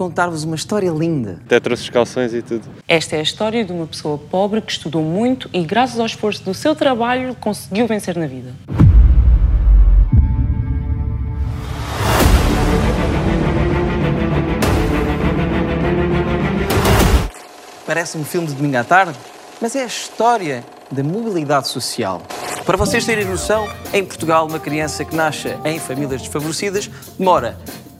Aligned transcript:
contar-vos 0.00 0.44
uma 0.44 0.56
história 0.56 0.88
linda. 0.88 1.38
Até 1.44 1.60
trouxe 1.60 1.82
os 1.82 1.90
calções 1.90 2.32
e 2.32 2.40
tudo. 2.40 2.66
Esta 2.88 3.16
é 3.16 3.18
a 3.18 3.22
história 3.22 3.62
de 3.62 3.70
uma 3.70 3.86
pessoa 3.86 4.16
pobre 4.16 4.62
que 4.62 4.72
estudou 4.72 5.02
muito 5.02 5.50
e, 5.52 5.62
graças 5.62 6.00
ao 6.00 6.06
esforço 6.06 6.42
do 6.42 6.54
seu 6.54 6.74
trabalho, 6.74 7.34
conseguiu 7.34 7.86
vencer 7.86 8.16
na 8.16 8.26
vida. 8.26 8.54
Parece 17.84 18.16
um 18.16 18.24
filme 18.24 18.46
de 18.46 18.54
domingo 18.54 18.78
à 18.78 18.84
tarde, 18.84 19.18
mas 19.60 19.76
é 19.76 19.82
a 19.82 19.86
história 19.86 20.64
da 20.90 21.02
mobilidade 21.02 21.68
social. 21.68 22.22
Para 22.64 22.78
vocês 22.78 23.04
terem 23.04 23.26
noção, 23.26 23.68
em 23.92 24.02
Portugal, 24.02 24.46
uma 24.46 24.58
criança 24.58 25.04
que 25.04 25.14
nasce 25.14 25.48
em 25.62 25.78
famílias 25.78 26.22
desfavorecidas 26.22 26.88
demora 27.18 27.58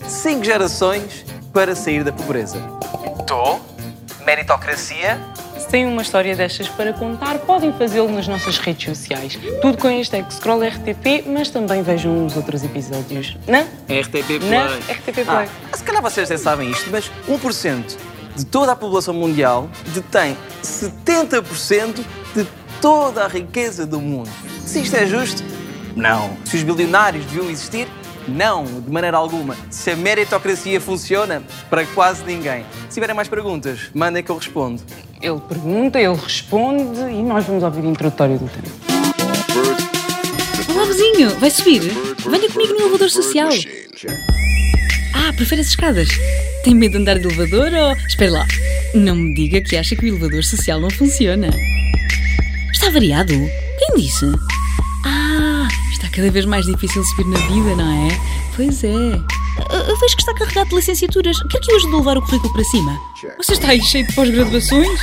cinco 0.08 0.42
gerações 0.44 1.29
para 1.52 1.74
sair 1.74 2.04
da 2.04 2.12
pobreza. 2.12 2.58
Tô, 3.26 3.58
meritocracia. 4.24 5.18
Se 5.58 5.68
têm 5.68 5.86
uma 5.86 6.02
história 6.02 6.34
destas 6.34 6.68
para 6.68 6.92
contar, 6.92 7.38
podem 7.40 7.72
fazê-lo 7.72 8.10
nas 8.10 8.26
nossas 8.26 8.58
redes 8.58 8.96
sociais. 8.96 9.38
Tudo 9.60 9.78
com 9.78 9.88
a 9.88 9.90
hashtag 9.90 10.32
ScrollRTP, 10.32 11.24
mas 11.26 11.50
também 11.50 11.82
vejam 11.82 12.26
os 12.26 12.36
outros 12.36 12.64
episódios. 12.64 13.36
Não? 13.46 13.62
RTP 13.88 14.38
Play. 14.38 14.50
Na 14.50 14.66
RTP 14.76 15.24
Play. 15.24 15.26
Ah, 15.72 15.76
se 15.76 15.84
calhar 15.84 16.02
vocês 16.02 16.28
já 16.28 16.38
sabem 16.38 16.70
isto, 16.70 16.90
mas 16.90 17.10
1% 17.28 17.96
de 18.36 18.46
toda 18.46 18.72
a 18.72 18.76
população 18.76 19.12
mundial 19.12 19.68
detém 19.88 20.36
70% 20.62 22.04
de 22.34 22.46
toda 22.80 23.24
a 23.24 23.28
riqueza 23.28 23.86
do 23.86 24.00
mundo. 24.00 24.30
Se 24.64 24.80
isto 24.80 24.96
é 24.96 25.06
justo? 25.06 25.42
Não. 25.94 26.36
Se 26.44 26.56
os 26.56 26.62
bilionários 26.62 27.24
deviam 27.26 27.50
existir? 27.50 27.86
Não, 28.30 28.64
de 28.64 28.90
maneira 28.90 29.16
alguma. 29.16 29.56
Se 29.70 29.90
a 29.90 29.96
meritocracia 29.96 30.80
funciona? 30.80 31.42
Para 31.68 31.84
quase 31.86 32.24
ninguém. 32.24 32.64
Se 32.88 32.94
tiverem 32.94 33.14
mais 33.14 33.28
perguntas, 33.28 33.90
mandem 33.92 34.22
que 34.22 34.30
eu 34.30 34.36
respondo. 34.36 34.80
Ele 35.20 35.40
pergunta, 35.40 36.00
ele 36.00 36.14
responde 36.14 37.00
e 37.00 37.22
nós 37.22 37.44
vamos 37.44 37.62
ouvir 37.62 37.82
o 37.82 37.90
introdutório 37.90 38.38
do 38.38 38.48
tema. 38.48 38.90
Olá, 40.74 40.84
vizinho, 40.86 41.30
vai 41.38 41.50
subir? 41.50 41.80
Venha 41.80 42.48
comigo 42.50 42.72
no 42.74 42.80
elevador 42.80 43.10
social. 43.10 43.50
Ah, 45.14 45.32
prefere 45.34 45.60
as 45.60 45.68
escadas? 45.68 46.08
Tem 46.64 46.74
medo 46.74 46.92
de 46.92 46.98
andar 46.98 47.18
de 47.18 47.26
elevador 47.26 47.72
ou. 47.72 47.92
Espera 48.06 48.30
lá. 48.30 48.46
Não 48.94 49.14
me 49.14 49.34
diga 49.34 49.60
que 49.60 49.76
acha 49.76 49.94
que 49.96 50.06
o 50.06 50.08
elevador 50.08 50.42
social 50.44 50.80
não 50.80 50.90
funciona. 50.90 51.50
Está 52.72 52.90
variado? 52.90 53.34
Quem 53.78 53.96
disse? 53.96 54.24
Ah, 55.04 55.49
está 56.00 56.08
cada 56.16 56.30
vez 56.30 56.44
mais 56.44 56.64
difícil 56.66 57.04
subir 57.04 57.26
na 57.26 57.38
vida, 57.46 57.76
não 57.76 58.08
é? 58.08 58.20
Pois 58.56 58.82
é. 58.84 58.88
Eu- 58.88 59.96
vejo 59.98 60.16
que 60.16 60.22
está 60.22 60.34
carregado 60.34 60.70
de 60.70 60.76
licenciaturas. 60.76 61.36
Quer 61.50 61.60
que 61.60 61.70
eu 61.72 61.76
ajude 61.76 61.94
a 61.94 61.98
levar 61.98 62.18
o 62.18 62.22
currículo 62.22 62.52
para 62.52 62.64
cima? 62.64 62.98
Você 63.36 63.52
está 63.52 63.68
aí 63.68 63.82
cheio 63.82 64.06
de 64.06 64.14
pós-graduações? 64.14 64.98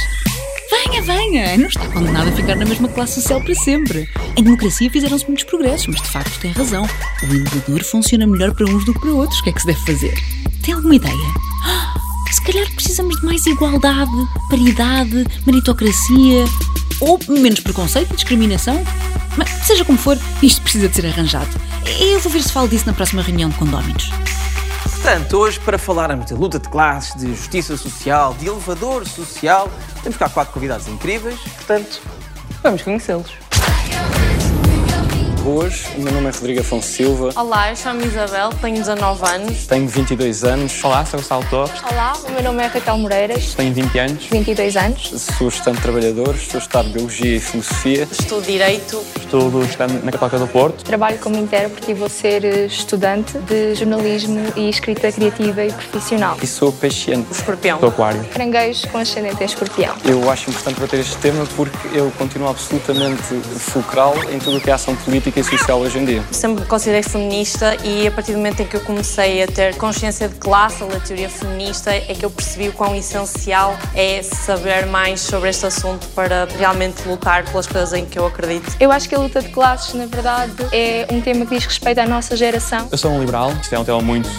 Venha, 0.69 1.02
venha! 1.02 1.57
Não 1.57 1.68
está 1.68 1.86
condenado 1.88 2.28
a 2.30 2.31
ficar 2.31 2.56
na 2.56 2.66
mesma 2.66 2.88
classe 2.90 3.16
social 3.22 3.41
para 3.41 3.56
sempre. 3.56 4.09
Em 4.36 4.44
democracia 4.44 4.90
fizeram-se 4.90 5.25
muitos 5.25 5.46
progressos, 5.46 5.88
mas 5.88 6.02
de 6.02 6.09
facto 6.09 6.40
tem 6.40 6.52
razão. 6.52 6.88
O 7.24 7.25
elevador 7.34 7.84
funciona 7.84 8.28
melhor 8.28 8.53
para 8.53 8.66
uns 8.69 8.84
do 8.84 8.94
que 8.94 9.00
para 9.00 9.12
outros. 9.12 9.40
O 9.40 9.44
que 9.44 9.50
é 9.50 9.53
que 9.53 9.62
se 9.62 9.68
deve 9.68 9.80
fazer? 9.86 10.13
Tem 10.63 10.74
alguma 10.74 10.96
ideia? 10.96 11.16
Ah, 11.63 11.94
Se 12.31 12.41
calhar 12.41 12.69
precisamos 12.74 13.18
de 13.19 13.25
mais 13.25 13.46
igualdade, 13.46 14.12
paridade, 14.50 15.25
meritocracia 15.46 16.44
ou 17.00 17.18
menos 17.30 17.59
preconceito 17.62 18.12
e 18.12 18.16
discriminação. 18.16 18.84
Mas, 19.38 19.50
seja 19.66 19.86
como 19.86 19.98
for, 19.98 20.18
isto 20.42 20.62
precisa 20.62 20.90
de 20.90 20.96
ser 20.96 21.06
arranjado. 21.06 21.50
Eu 22.00 22.20
vou 22.20 22.31
ver 22.31 22.42
se 22.42 22.52
falo 22.52 22.68
disso 22.68 22.86
na 22.86 22.94
próxima 22.94 23.22
reunião 23.22 23.50
de 23.50 23.56
condóminos. 23.58 24.12
Portanto, 24.84 25.38
hoje, 25.38 25.59
para 25.59 25.78
falarmos 25.78 26.25
de 26.25 26.34
luta 26.34 26.59
de 26.59 26.68
classes, 26.68 27.16
de 27.16 27.28
justiça 27.28 27.78
social, 27.78 28.34
de 28.34 28.48
elevador 28.48 29.08
social, 29.08 29.72
temos 30.03 30.18
cá 30.18 30.28
quatro 30.28 30.53
convidados 30.53 30.88
incríveis. 30.88 31.40
Portanto, 31.40 32.02
vamos 32.62 32.81
conhecê-los. 32.81 33.47
Boas, 35.47 35.85
o 35.96 36.02
meu 36.02 36.12
nome 36.12 36.28
é 36.28 36.31
Rodrigo 36.31 36.59
Afonso 36.59 36.90
Silva, 36.90 37.30
Olá, 37.34 37.69
eu 37.69 37.75
chamo-me 37.78 38.06
Isabel, 38.06 38.50
tenho 38.62 38.75
19 38.75 39.25
anos. 39.25 39.66
tenho 39.66 39.88
22 39.88 40.44
anos, 40.44 40.84
Olá, 40.84 41.06
sou 41.06 41.18
o 41.18 41.22
Gonçalo 41.24 41.46
Torres, 41.50 41.81
Olá, 41.90 42.13
o 42.28 42.31
meu 42.31 42.44
nome 42.44 42.63
é 42.63 42.68
Raquel 42.68 42.97
Moreiras, 42.97 43.53
tenho 43.56 43.74
20 43.74 43.97
anos. 43.97 44.25
22 44.25 44.75
anos. 44.75 45.13
sou 45.38 45.47
estudante 45.47 45.81
trabalhador, 45.81 46.36
estou 46.36 46.57
a 46.57 46.62
estudar 46.62 46.84
Biologia 46.84 47.38
e 47.38 47.40
Filosofia. 47.40 48.06
Estudo 48.12 48.46
Direito. 48.46 49.02
Estudo 49.18 49.63
estudando 49.63 50.03
na 50.03 50.12
Católica 50.12 50.38
do 50.38 50.47
Porto. 50.47 50.84
Trabalho 50.84 51.18
como 51.19 51.38
intérprete 51.38 51.91
e 51.91 51.94
vou 51.94 52.09
ser 52.09 52.44
eh, 52.44 52.66
estudante 52.66 53.38
de 53.40 53.74
jornalismo 53.75 54.52
e 54.57 54.69
escrita 54.69 55.09
criativa 55.13 55.63
e 55.63 55.72
profissional. 55.72 56.38
E 56.41 56.47
sou 56.47 56.74
peixente. 56.74 57.31
Escorpião. 57.31 57.80
Sou 57.80 57.88
aquário. 57.88 58.22
Caranguejo 58.25 58.86
com 58.90 58.97
ascendente 58.97 59.41
em 59.41 59.46
escorpião. 59.46 59.96
Eu 60.03 60.30
acho 60.30 60.50
importante 60.50 60.80
bater 60.81 61.00
este 61.00 61.16
tema 61.18 61.46
porque 61.56 61.97
eu 61.97 62.12
continuo 62.18 62.50
absolutamente 62.50 63.34
fulcral 63.59 64.13
em 64.30 64.40
tudo 64.40 64.57
o 64.57 64.62
que 64.62 64.69
é 64.69 64.74
ação 64.74 64.94
política 64.97 65.37
e 65.40 65.44
social 65.44 65.80
hoje 65.80 66.00
em 66.00 66.06
dia. 66.06 66.24
Sempre 66.31 66.62
me 66.62 66.68
considerei 66.68 67.03
feminista 67.03 67.78
e 67.84 68.08
a 68.08 68.12
partir 68.12 68.31
do 68.31 68.38
momento 68.38 68.62
em 68.62 68.66
que 68.66 68.75
eu 68.75 68.81
comecei 68.81 69.44
a 69.44 69.48
ter 69.48 69.75
consciência 69.75 70.28
de 70.28 70.36
classe, 70.36 70.81
a 70.81 70.86
ler 70.88 71.02
teoria 71.02 71.30
feminista, 71.30 71.92
é 71.92 72.14
que 72.14 72.25
eu 72.25 72.30
percebi 72.30 72.70
o 72.70 72.74
quão 72.74 72.96
essencial 72.96 73.78
é 73.94 74.22
saber 74.24 74.86
mais 74.88 75.22
sobre 75.22 75.50
este 75.50 75.66
assunto 75.66 76.08
para 76.16 76.48
realmente 76.58 77.08
lutar 77.08 77.44
pelas 77.46 77.68
coisas 77.68 77.94
em 77.94 78.06
que 78.06 78.18
eu 78.18 78.25
acredito. 78.25 78.75
Eu 78.80 78.92
acho 78.92 79.08
que 79.08 79.16
a 79.16 79.20
luta 79.20 79.42
de 79.42 79.50
classes, 79.50 79.94
na 79.94 80.06
verdade, 80.06 80.53
é 80.72 81.08
um 81.12 81.22
tema 81.22 81.46
que 81.46 81.56
diz 81.56 81.66
respeito 81.66 82.00
à 82.00 82.06
nossa 82.06 82.36
geração. 82.36 82.88
Eu 82.92 82.98
sou 82.98 83.12
um 83.12 83.19
liberal, 83.19 83.52
isto 83.62 83.74
é 83.74 83.80
um 83.80 83.86
tema 83.86 84.02
muito 84.02 84.30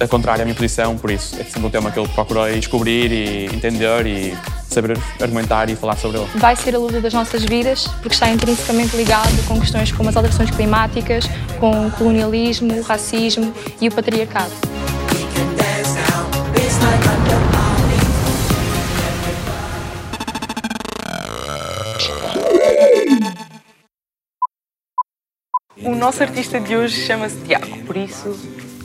a 0.00 0.08
contrário 0.08 0.42
à 0.42 0.44
minha 0.44 0.54
posição, 0.54 0.98
por 0.98 1.10
isso 1.10 1.34
é 1.38 1.44
sempre 1.44 1.66
um 1.66 1.70
tema 1.70 1.90
que 1.90 1.98
eu 1.98 2.08
procurei 2.08 2.58
descobrir 2.58 3.12
e 3.12 3.46
entender 3.46 4.06
e 4.06 4.36
saber 4.72 4.98
argumentar 5.20 5.68
e 5.68 5.76
falar 5.76 5.96
sobre 5.96 6.18
ele. 6.18 6.28
Vai 6.34 6.56
ser 6.56 6.74
a 6.74 6.78
luta 6.78 7.00
das 7.00 7.12
nossas 7.12 7.44
vidas, 7.44 7.86
porque 8.00 8.14
está 8.14 8.30
intrinsecamente 8.30 8.96
ligado 8.96 9.46
com 9.46 9.60
questões 9.60 9.92
como 9.92 10.08
as 10.08 10.16
alterações 10.32 10.50
climáticas, 10.50 11.24
com 11.60 11.86
o 11.86 11.90
colonialismo, 11.92 12.72
o 12.78 12.82
racismo 12.82 13.52
e 13.80 13.88
o 13.88 13.92
patriarcado. 13.92 14.50
O 25.84 25.94
nosso 25.96 26.22
artista 26.22 26.60
de 26.60 26.76
hoje 26.76 27.04
chama-se 27.04 27.36
Tiago, 27.44 27.78
por 27.84 27.96
isso. 27.96 28.38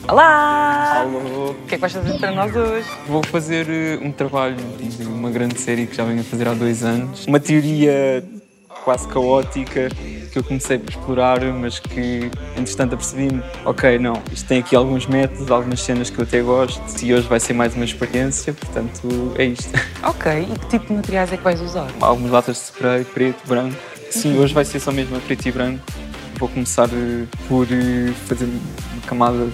Olá! 0.08 1.00
Alô. 1.00 1.50
O 1.50 1.54
que 1.66 1.74
é 1.74 1.76
que 1.76 1.78
vais 1.78 1.92
fazer 1.92 2.18
para 2.18 2.30
nós 2.32 2.54
hoje? 2.54 2.88
Vou 3.06 3.22
fazer 3.22 3.68
eh, 3.68 3.98
um 4.02 4.10
trabalho 4.10 4.56
de 4.56 5.04
uma 5.04 5.30
grande 5.30 5.60
série 5.60 5.86
que 5.86 5.94
já 5.94 6.04
venho 6.04 6.20
a 6.20 6.24
fazer 6.24 6.48
há 6.48 6.54
dois 6.54 6.82
anos. 6.82 7.26
Uma 7.26 7.38
teoria 7.38 8.24
quase 8.88 9.06
caótica 9.06 9.90
que 10.32 10.38
eu 10.38 10.42
comecei 10.42 10.78
por 10.78 10.88
explorar, 10.88 11.44
mas 11.52 11.78
que 11.78 12.30
entretanto 12.56 12.94
apercebi-me, 12.94 13.42
ok, 13.66 13.98
não, 13.98 14.14
isto 14.32 14.48
tem 14.48 14.60
aqui 14.60 14.74
alguns 14.74 15.06
métodos, 15.06 15.50
algumas 15.50 15.82
cenas 15.82 16.08
que 16.08 16.18
eu 16.18 16.22
até 16.22 16.40
gosto 16.40 16.80
e 17.04 17.12
hoje 17.12 17.28
vai 17.28 17.38
ser 17.38 17.52
mais 17.52 17.74
uma 17.74 17.84
experiência, 17.84 18.54
portanto 18.54 19.34
é 19.36 19.44
isto. 19.44 19.68
Ok, 20.02 20.32
e 20.32 20.58
que 20.58 20.66
tipo 20.68 20.86
de 20.86 20.92
materiais 20.94 21.32
é 21.32 21.36
que 21.36 21.42
vais 21.44 21.60
usar? 21.60 21.88
Algumas 22.00 22.30
latas 22.30 22.56
de 22.56 22.62
spray, 22.62 23.04
preto, 23.04 23.46
branco. 23.46 23.76
Sim, 24.10 24.38
hoje 24.38 24.54
vai 24.54 24.64
ser 24.64 24.80
só 24.80 24.90
mesmo 24.90 25.16
a 25.16 25.20
preto 25.20 25.46
e 25.46 25.52
branco. 25.52 25.84
Vou 26.38 26.48
começar 26.48 26.88
eh, 26.88 27.26
por 27.46 27.66
eh, 27.70 28.10
fazer 28.26 28.46
uma 28.46 29.02
camada 29.06 29.48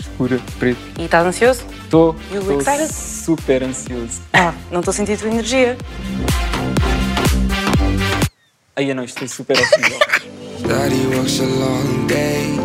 escura, 0.00 0.40
preto. 0.58 0.78
E 0.98 1.04
estás 1.04 1.26
ansioso? 1.26 1.64
Estou 1.82 2.16
You 2.32 2.60
excited? 2.60 2.90
super 2.90 3.62
ansioso. 3.62 4.22
Ah, 4.32 4.54
não 4.70 4.80
estou 4.80 4.92
a 4.92 4.94
sentir 4.94 5.14
a 5.14 5.16
tua 5.18 5.28
energia. 5.28 5.76
Aí 8.76 8.92
não, 8.92 9.04
estou 9.04 9.28
super 9.28 9.56
ansioso. 9.56 10.00
Daddy 10.66 11.06
works 11.14 11.38
a 11.38 11.44
long 11.44 12.08
day. 12.08 12.58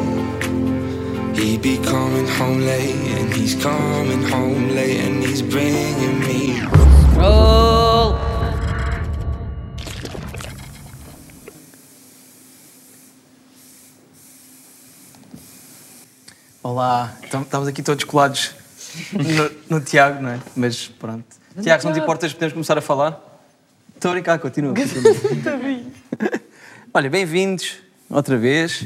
He 1.36 1.56
be 1.60 1.78
coming 1.78 2.26
home 2.40 2.66
late, 2.66 2.96
and 3.14 3.32
he's 3.32 3.54
coming 3.54 4.24
home 4.24 4.74
late, 4.74 5.02
and 5.02 5.24
he's 5.24 5.44
bringing 5.44 6.20
me. 6.22 6.60
Olá, 16.64 17.16
estamos 17.24 17.68
aqui 17.68 17.84
todos 17.84 18.04
colados 18.04 18.56
no, 19.14 19.78
no 19.78 19.86
Tiago, 19.86 20.24
não 20.24 20.32
é? 20.32 20.40
Mas 20.56 20.88
pronto. 20.88 21.24
Tiago, 21.62 21.82
se 21.82 21.88
não 21.88 21.94
te 21.94 22.00
importas, 22.00 22.34
podemos 22.34 22.54
começar 22.54 22.80
a 22.80 22.82
falar? 22.82 23.29
Estou 24.00 24.12
a 24.12 24.13
brincar, 24.13 24.40
continua. 24.40 24.74
Olha, 26.94 27.10
bem-vindos 27.10 27.80
outra 28.10 28.38
vez. 28.38 28.86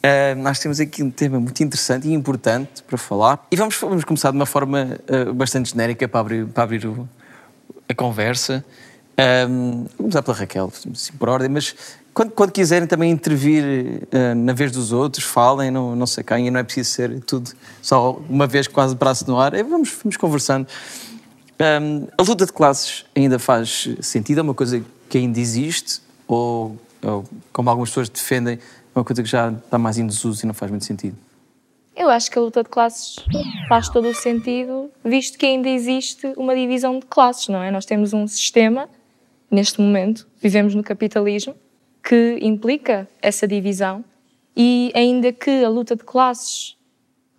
Ah, 0.00 0.36
nós 0.36 0.60
temos 0.60 0.78
aqui 0.78 1.02
um 1.02 1.10
tema 1.10 1.40
muito 1.40 1.60
interessante 1.64 2.06
e 2.06 2.12
importante 2.12 2.80
para 2.84 2.96
falar. 2.96 3.44
E 3.50 3.56
vamos, 3.56 3.76
vamos 3.76 4.04
começar 4.04 4.30
de 4.30 4.36
uma 4.36 4.46
forma 4.46 5.00
ah, 5.08 5.32
bastante 5.32 5.70
genérica 5.70 6.06
para 6.06 6.20
abrir, 6.20 6.46
para 6.46 6.62
abrir 6.62 6.86
o- 6.86 7.08
a 7.88 7.94
conversa. 7.94 8.64
Ahm, 9.18 9.82
vou 9.98 9.98
começar 9.98 10.22
pela 10.22 10.36
Raquel, 10.36 10.72
assim 10.92 11.12
por 11.18 11.28
ordem, 11.28 11.48
mas 11.48 11.74
Quando, 12.14 12.30
quando 12.32 12.52
quiserem 12.52 12.86
também 12.86 13.10
intervir 13.10 13.64
uh, 13.64 14.34
na 14.36 14.52
vez 14.52 14.70
dos 14.70 14.92
outros, 14.92 15.24
falem, 15.24 15.70
não, 15.70 15.96
não 15.96 16.06
se 16.06 16.20
acanhem, 16.20 16.50
não 16.50 16.60
é 16.60 16.62
preciso 16.62 16.90
ser 16.90 17.20
tudo 17.20 17.50
só 17.80 18.12
uma 18.28 18.46
vez 18.46 18.68
quase 18.68 18.94
braço 18.94 19.26
no 19.26 19.40
ar, 19.40 19.54
é, 19.54 19.62
vamos, 19.62 19.90
vamos 20.02 20.18
conversando. 20.18 20.66
Um, 21.62 22.08
a 22.18 22.22
luta 22.24 22.44
de 22.44 22.52
classes 22.52 23.04
ainda 23.14 23.38
faz 23.38 23.88
sentido? 24.00 24.38
É 24.38 24.42
uma 24.42 24.54
coisa 24.54 24.84
que 25.08 25.16
ainda 25.16 25.38
existe? 25.38 26.00
Ou, 26.26 26.76
ou, 27.00 27.24
como 27.52 27.70
algumas 27.70 27.90
pessoas 27.90 28.08
defendem, 28.08 28.54
é 28.54 28.98
uma 28.98 29.04
coisa 29.04 29.22
que 29.22 29.28
já 29.28 29.52
está 29.52 29.78
mais 29.78 29.96
em 29.96 30.04
desuso 30.04 30.44
e 30.44 30.46
não 30.46 30.54
faz 30.54 30.72
muito 30.72 30.84
sentido? 30.84 31.16
Eu 31.94 32.08
acho 32.08 32.28
que 32.28 32.36
a 32.36 32.42
luta 32.42 32.64
de 32.64 32.68
classes 32.68 33.16
faz 33.68 33.88
todo 33.88 34.08
o 34.08 34.14
sentido, 34.14 34.90
visto 35.04 35.38
que 35.38 35.46
ainda 35.46 35.68
existe 35.68 36.32
uma 36.36 36.52
divisão 36.52 36.98
de 36.98 37.06
classes, 37.06 37.46
não 37.46 37.62
é? 37.62 37.70
Nós 37.70 37.84
temos 37.84 38.12
um 38.12 38.26
sistema, 38.26 38.88
neste 39.48 39.80
momento, 39.80 40.26
vivemos 40.40 40.74
no 40.74 40.82
capitalismo, 40.82 41.54
que 42.02 42.38
implica 42.42 43.08
essa 43.20 43.46
divisão 43.46 44.04
e 44.56 44.90
ainda 44.96 45.32
que 45.32 45.62
a 45.62 45.68
luta 45.68 45.94
de 45.94 46.02
classes 46.02 46.76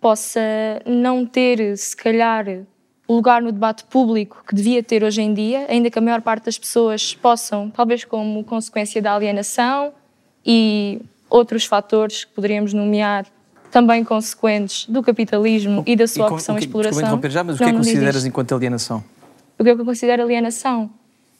possa 0.00 0.40
não 0.86 1.26
ter, 1.26 1.76
se 1.76 1.94
calhar, 1.94 2.46
o 3.06 3.14
lugar 3.14 3.42
no 3.42 3.52
debate 3.52 3.84
público 3.84 4.42
que 4.46 4.54
devia 4.54 4.82
ter 4.82 5.04
hoje 5.04 5.20
em 5.20 5.34
dia, 5.34 5.66
ainda 5.68 5.90
que 5.90 5.98
a 5.98 6.02
maior 6.02 6.22
parte 6.22 6.44
das 6.44 6.58
pessoas 6.58 7.14
possam, 7.14 7.70
talvez 7.70 8.04
como 8.04 8.42
consequência 8.44 9.00
da 9.00 9.14
alienação 9.14 9.92
e 10.44 11.00
outros 11.28 11.66
fatores 11.66 12.24
que 12.24 12.32
poderíamos 12.32 12.72
nomear 12.72 13.26
também 13.70 14.04
consequentes 14.04 14.86
do 14.86 15.02
capitalismo 15.02 15.82
e 15.86 15.96
da 15.96 16.06
sua 16.06 16.28
opção 16.28 16.56
e 16.56 16.60
exploração. 16.60 17.20
Já, 17.28 17.44
mas 17.44 17.56
o 17.56 17.58
que 17.58 17.64
é 17.64 17.70
que 17.70 17.76
consideras 17.76 18.24
enquanto 18.24 18.54
alienação? 18.54 19.02
O 19.58 19.64
que 19.64 19.70
é 19.70 19.74
que 19.74 19.80
eu 19.80 19.84
considero 19.84 20.22
alienação? 20.22 20.84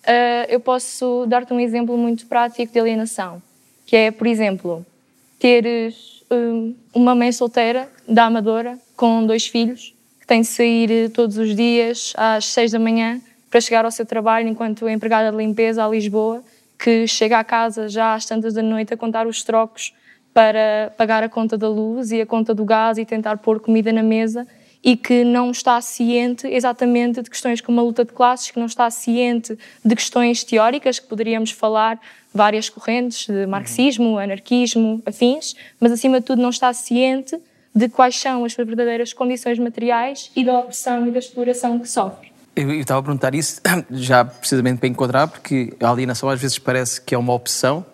Uh, 0.03 0.45
eu 0.49 0.61
posso 0.61 1.25
dar-te 1.27 1.53
um 1.55 1.61
exemplo 1.61 1.97
muito 1.97 2.27
prático 2.27 2.73
de 2.73 2.79
alienação, 2.79 3.41
que 3.87 3.97
é, 3.97 4.11
por 4.11 4.27
exemplo, 4.27 4.85
teres 5.39 6.25
um, 6.31 6.75
uma 6.93 7.15
mãe 7.15 7.33
solteira 7.33 7.89
da 8.07 8.25
Amadora 8.25 8.79
com 8.97 9.25
dois 9.25 9.47
filhos 9.47 9.94
que 10.25 10.29
tem 10.29 10.41
de 10.41 10.47
sair 10.47 10.91
eh, 10.91 11.09
todos 11.11 11.37
os 11.37 11.55
dias 11.55 12.15
às 12.17 12.47
seis 12.47 12.73
da 12.73 12.79
manhã 12.79 13.21
para 13.51 13.61
chegar 13.61 13.85
ao 13.85 13.91
seu 13.91 14.07
trabalho 14.07 14.49
enquanto 14.49 14.89
empregada 14.89 15.31
de 15.31 15.37
limpeza 15.37 15.85
a 15.85 15.89
Lisboa, 15.89 16.43
que 16.79 17.07
chega 17.07 17.39
à 17.39 17.45
casa 17.45 17.91
já 17.91 18.15
às 18.15 18.25
tantas 18.25 18.55
da 18.55 18.63
noite 18.63 18.95
a 18.95 18.97
contar 18.97 19.27
os 19.27 19.43
trocos 19.43 19.93
para 20.33 20.95
pagar 20.97 21.23
a 21.23 21.29
conta 21.29 21.59
da 21.59 21.69
luz 21.69 22.11
e 22.11 22.23
a 22.23 22.27
conta 22.27 22.55
do 22.55 22.65
gás 22.65 22.97
e 22.97 23.05
tentar 23.05 23.37
pôr 23.37 23.61
comida 23.61 23.93
na 23.93 24.03
mesa 24.03 24.47
e 24.83 24.97
que 24.97 25.25
não 25.25 25.51
está 25.51 25.79
ciente 25.83 26.47
exatamente 26.49 27.21
de 27.21 27.29
questões 27.29 27.61
como 27.61 27.79
a 27.79 27.83
luta 27.83 28.03
de 28.03 28.13
classes, 28.13 28.51
que 28.51 28.59
não 28.59 28.67
está 28.67 28.91
ciente 28.91 29.59
de 29.85 29.95
questões 29.95 30.43
teóricas, 30.43 30.99
que 30.99 31.07
poderíamos 31.07 31.51
falar 31.51 32.01
várias 32.33 32.71
correntes 32.71 33.27
de 33.27 33.45
marxismo, 33.45 34.19
anarquismo, 34.19 35.03
afins, 35.05 35.55
mas 35.79 35.93
acima 35.93 36.19
de 36.19 36.25
tudo 36.25 36.41
não 36.41 36.49
está 36.49 36.73
ciente 36.73 37.39
de 37.75 37.89
quais 37.89 38.19
são 38.19 38.45
as 38.45 38.53
suas 38.53 38.67
verdadeiras 38.67 39.13
condições 39.13 39.59
materiais 39.59 40.31
e 40.37 40.45
da 40.45 40.59
opressão 40.61 41.07
e 41.09 41.11
da 41.11 41.19
exploração 41.19 41.79
que 41.79 41.89
sofre. 41.89 42.33
Eu, 42.55 42.71
eu 42.71 42.81
estava 42.81 43.01
a 43.01 43.03
perguntar 43.03 43.35
isso 43.35 43.61
já 43.91 44.25
precisamente 44.25 44.79
para 44.79 44.89
enquadrar, 44.89 45.29
porque 45.29 45.75
a 45.81 45.91
alienação 45.91 46.29
às 46.29 46.41
vezes 46.41 46.59
parece 46.59 47.01
que 47.01 47.15
é 47.15 47.19
uma 47.19 47.33
opção, 47.33 47.85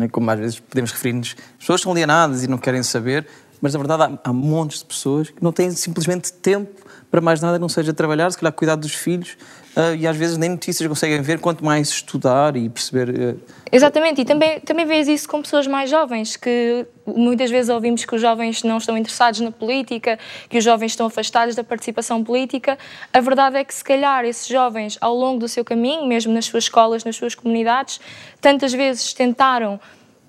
é? 0.00 0.06
como 0.06 0.30
às 0.30 0.38
vezes 0.38 0.60
podemos 0.60 0.92
referir-nos, 0.92 1.34
as 1.38 1.58
pessoas 1.58 1.80
são 1.80 1.90
alienadas 1.90 2.44
e 2.44 2.46
não 2.46 2.58
querem 2.58 2.82
saber, 2.82 3.26
mas 3.60 3.72
na 3.72 3.78
verdade 3.78 4.02
há, 4.04 4.30
há 4.30 4.32
montes 4.32 4.78
de 4.78 4.84
pessoas 4.84 5.30
que 5.30 5.42
não 5.42 5.50
têm 5.50 5.70
simplesmente 5.72 6.32
tempo 6.32 6.85
para 7.10 7.20
mais 7.20 7.40
nada, 7.40 7.58
não 7.58 7.68
seja 7.68 7.92
trabalhar, 7.92 8.30
se 8.30 8.38
calhar 8.38 8.52
cuidar 8.52 8.76
dos 8.76 8.94
filhos, 8.94 9.36
uh, 9.76 9.94
e 9.96 10.06
às 10.06 10.16
vezes 10.16 10.36
nem 10.36 10.50
notícias 10.50 10.88
conseguem 10.88 11.20
ver, 11.22 11.38
quanto 11.38 11.64
mais 11.64 11.88
estudar 11.88 12.56
e 12.56 12.68
perceber. 12.68 13.08
Uh... 13.08 13.40
Exatamente, 13.70 14.20
e 14.20 14.24
também, 14.24 14.60
também 14.60 14.86
vês 14.86 15.08
isso 15.08 15.28
com 15.28 15.42
pessoas 15.42 15.66
mais 15.66 15.90
jovens, 15.90 16.36
que 16.36 16.86
muitas 17.06 17.50
vezes 17.50 17.68
ouvimos 17.68 18.04
que 18.04 18.14
os 18.14 18.20
jovens 18.20 18.62
não 18.62 18.78
estão 18.78 18.96
interessados 18.96 19.40
na 19.40 19.50
política, 19.50 20.18
que 20.48 20.58
os 20.58 20.64
jovens 20.64 20.92
estão 20.92 21.06
afastados 21.06 21.54
da 21.54 21.64
participação 21.64 22.22
política. 22.22 22.78
A 23.12 23.20
verdade 23.20 23.56
é 23.56 23.64
que, 23.64 23.74
se 23.74 23.84
calhar, 23.84 24.24
esses 24.24 24.46
jovens, 24.46 24.98
ao 25.00 25.14
longo 25.14 25.38
do 25.38 25.48
seu 25.48 25.64
caminho, 25.64 26.06
mesmo 26.06 26.32
nas 26.32 26.46
suas 26.46 26.64
escolas, 26.64 27.04
nas 27.04 27.16
suas 27.16 27.34
comunidades, 27.34 28.00
tantas 28.40 28.72
vezes 28.72 29.12
tentaram 29.12 29.80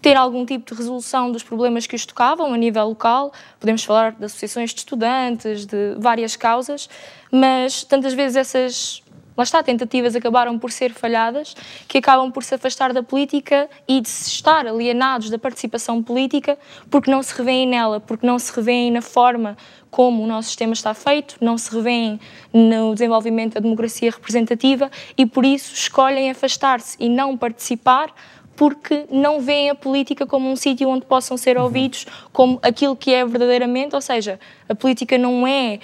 ter 0.01 0.15
algum 0.15 0.45
tipo 0.45 0.69
de 0.69 0.77
resolução 0.77 1.31
dos 1.31 1.43
problemas 1.43 1.87
que 1.87 1.95
os 1.95 2.05
tocavam 2.05 2.53
a 2.53 2.57
nível 2.57 2.89
local. 2.89 3.33
Podemos 3.59 3.83
falar 3.83 4.11
de 4.11 4.25
associações 4.25 4.71
de 4.71 4.79
estudantes, 4.79 5.65
de 5.65 5.95
várias 5.97 6.35
causas, 6.35 6.89
mas 7.31 7.83
tantas 7.83 8.13
vezes 8.13 8.35
essas 8.35 9.03
lá 9.37 9.43
está, 9.43 9.61
tentativas 9.61 10.15
acabaram 10.15 10.57
por 10.57 10.71
ser 10.71 10.91
falhadas, 10.91 11.55
que 11.87 11.99
acabam 11.99 12.31
por 12.31 12.43
se 12.43 12.55
afastar 12.55 12.91
da 12.91 13.03
política 13.03 13.69
e 13.87 14.01
de 14.01 14.09
se 14.09 14.29
estar 14.31 14.65
alienados 14.65 15.29
da 15.29 15.37
participação 15.37 16.01
política 16.01 16.57
porque 16.89 17.11
não 17.11 17.21
se 17.21 17.37
revêem 17.37 17.67
nela, 17.67 17.99
porque 17.99 18.25
não 18.25 18.39
se 18.39 18.51
revêem 18.53 18.89
na 18.89 19.01
forma 19.01 19.55
como 19.91 20.23
o 20.23 20.27
nosso 20.27 20.47
sistema 20.47 20.73
está 20.73 20.93
feito, 20.93 21.37
não 21.39 21.57
se 21.57 21.73
revêem 21.73 22.19
no 22.51 22.93
desenvolvimento 22.93 23.53
da 23.53 23.59
democracia 23.59 24.09
representativa 24.09 24.89
e 25.15 25.25
por 25.25 25.45
isso 25.45 25.73
escolhem 25.73 26.31
afastar-se 26.31 26.97
e 26.99 27.07
não 27.07 27.37
participar 27.37 28.11
porque 28.57 29.05
não 29.11 29.39
veem 29.39 29.69
a 29.69 29.75
política 29.75 30.25
como 30.25 30.51
um 30.51 30.55
sítio 30.55 30.89
onde 30.89 31.05
possam 31.05 31.37
ser 31.37 31.57
uhum. 31.57 31.63
ouvidos 31.63 32.07
como 32.33 32.59
aquilo 32.63 32.95
que 32.95 33.13
é 33.13 33.23
verdadeiramente, 33.23 33.95
ou 33.95 34.01
seja, 34.01 34.39
a 34.67 34.75
política 34.75 35.17
não 35.17 35.47
é 35.47 35.79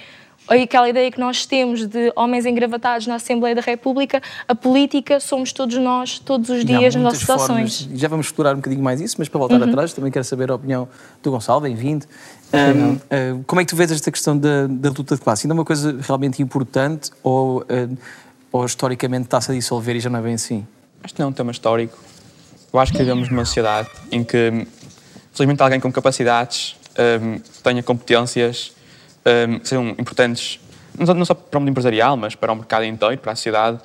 aquela 0.48 0.88
ideia 0.88 1.10
que 1.10 1.18
nós 1.18 1.46
temos 1.46 1.86
de 1.86 2.12
homens 2.14 2.44
engravatados 2.44 3.06
na 3.06 3.14
Assembleia 3.14 3.54
da 3.54 3.62
República, 3.62 4.20
a 4.46 4.54
política 4.54 5.18
somos 5.18 5.52
todos 5.52 5.78
nós, 5.78 6.18
todos 6.18 6.50
os 6.50 6.64
dias, 6.64 6.94
nas 6.96 7.04
nossas 7.04 7.22
formas. 7.22 7.44
ações. 7.44 7.88
Já 7.94 8.08
vamos 8.08 8.26
explorar 8.26 8.52
um 8.52 8.56
bocadinho 8.56 8.82
mais 8.82 9.00
isso, 9.00 9.16
mas 9.18 9.28
para 9.28 9.38
voltar 9.38 9.62
uhum. 9.62 9.68
atrás, 9.68 9.92
também 9.92 10.10
quero 10.10 10.24
saber 10.24 10.50
a 10.50 10.56
opinião 10.56 10.86
do 11.22 11.30
Gonçalo, 11.30 11.60
bem-vindo. 11.60 12.04
Um, 12.52 12.94
uh, 12.94 13.44
como 13.46 13.60
é 13.60 13.64
que 13.64 13.70
tu 13.70 13.76
vês 13.76 13.90
esta 13.90 14.10
questão 14.10 14.36
da, 14.36 14.66
da 14.66 14.90
luta 14.90 15.14
de 15.14 15.20
classe? 15.22 15.46
Ainda 15.46 15.54
é 15.54 15.56
uma 15.56 15.64
coisa 15.64 15.96
realmente 16.00 16.42
importante 16.42 17.10
ou, 17.22 17.62
uh, 17.62 17.96
ou 18.52 18.66
historicamente 18.66 19.24
está-se 19.24 19.50
a 19.50 19.54
dissolver 19.54 19.96
e 19.96 20.00
já 20.00 20.10
não 20.10 20.18
é 20.18 20.22
bem 20.22 20.34
assim? 20.34 20.66
Acho 21.02 21.14
que 21.14 21.20
não 21.20 21.28
é 21.28 21.30
um 21.30 21.32
tema 21.32 21.52
histórico 21.52 21.96
eu 22.74 22.80
acho 22.80 22.90
que 22.90 22.98
vivemos 22.98 23.28
numa 23.28 23.44
sociedade 23.44 23.88
em 24.10 24.24
que, 24.24 24.66
felizmente, 25.32 25.62
alguém 25.62 25.78
com 25.78 25.92
capacidades, 25.92 26.76
um, 27.22 27.38
tenha 27.62 27.80
competências 27.84 28.72
um, 29.48 29.60
que 29.60 29.68
sejam 29.68 29.90
importantes, 29.90 30.58
não 30.98 31.24
só 31.24 31.34
para 31.34 31.56
o 31.56 31.60
mundo 31.60 31.70
empresarial, 31.70 32.16
mas 32.16 32.34
para 32.34 32.52
o 32.52 32.56
mercado 32.56 32.84
inteiro, 32.84 33.18
para 33.18 33.30
a 33.30 33.36
sociedade, 33.36 33.78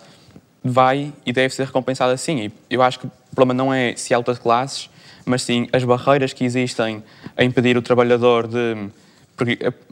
vai 0.63 1.13
e 1.24 1.31
deve 1.31 1.53
ser 1.53 1.65
recompensado 1.65 2.12
assim. 2.12 2.46
E 2.46 2.51
eu 2.67 2.81
acho 2.81 3.00
que 3.00 3.05
o 3.05 3.12
problema 3.36 3.53
não 3.53 3.72
é 3.72 3.96
se 3.96 4.12
há 4.12 4.17
luta 4.17 4.34
de 4.34 4.39
classes, 4.39 4.89
mas 5.24 5.43
sim 5.43 5.67
as 5.72 5.84
barreiras 5.84 6.34
que 6.34 6.43
existem 6.43 7.03
a 7.38 7.43
impedir 7.43 7.77
o 7.77 7.84
trabalhador 7.84 8.48
de 8.48 8.89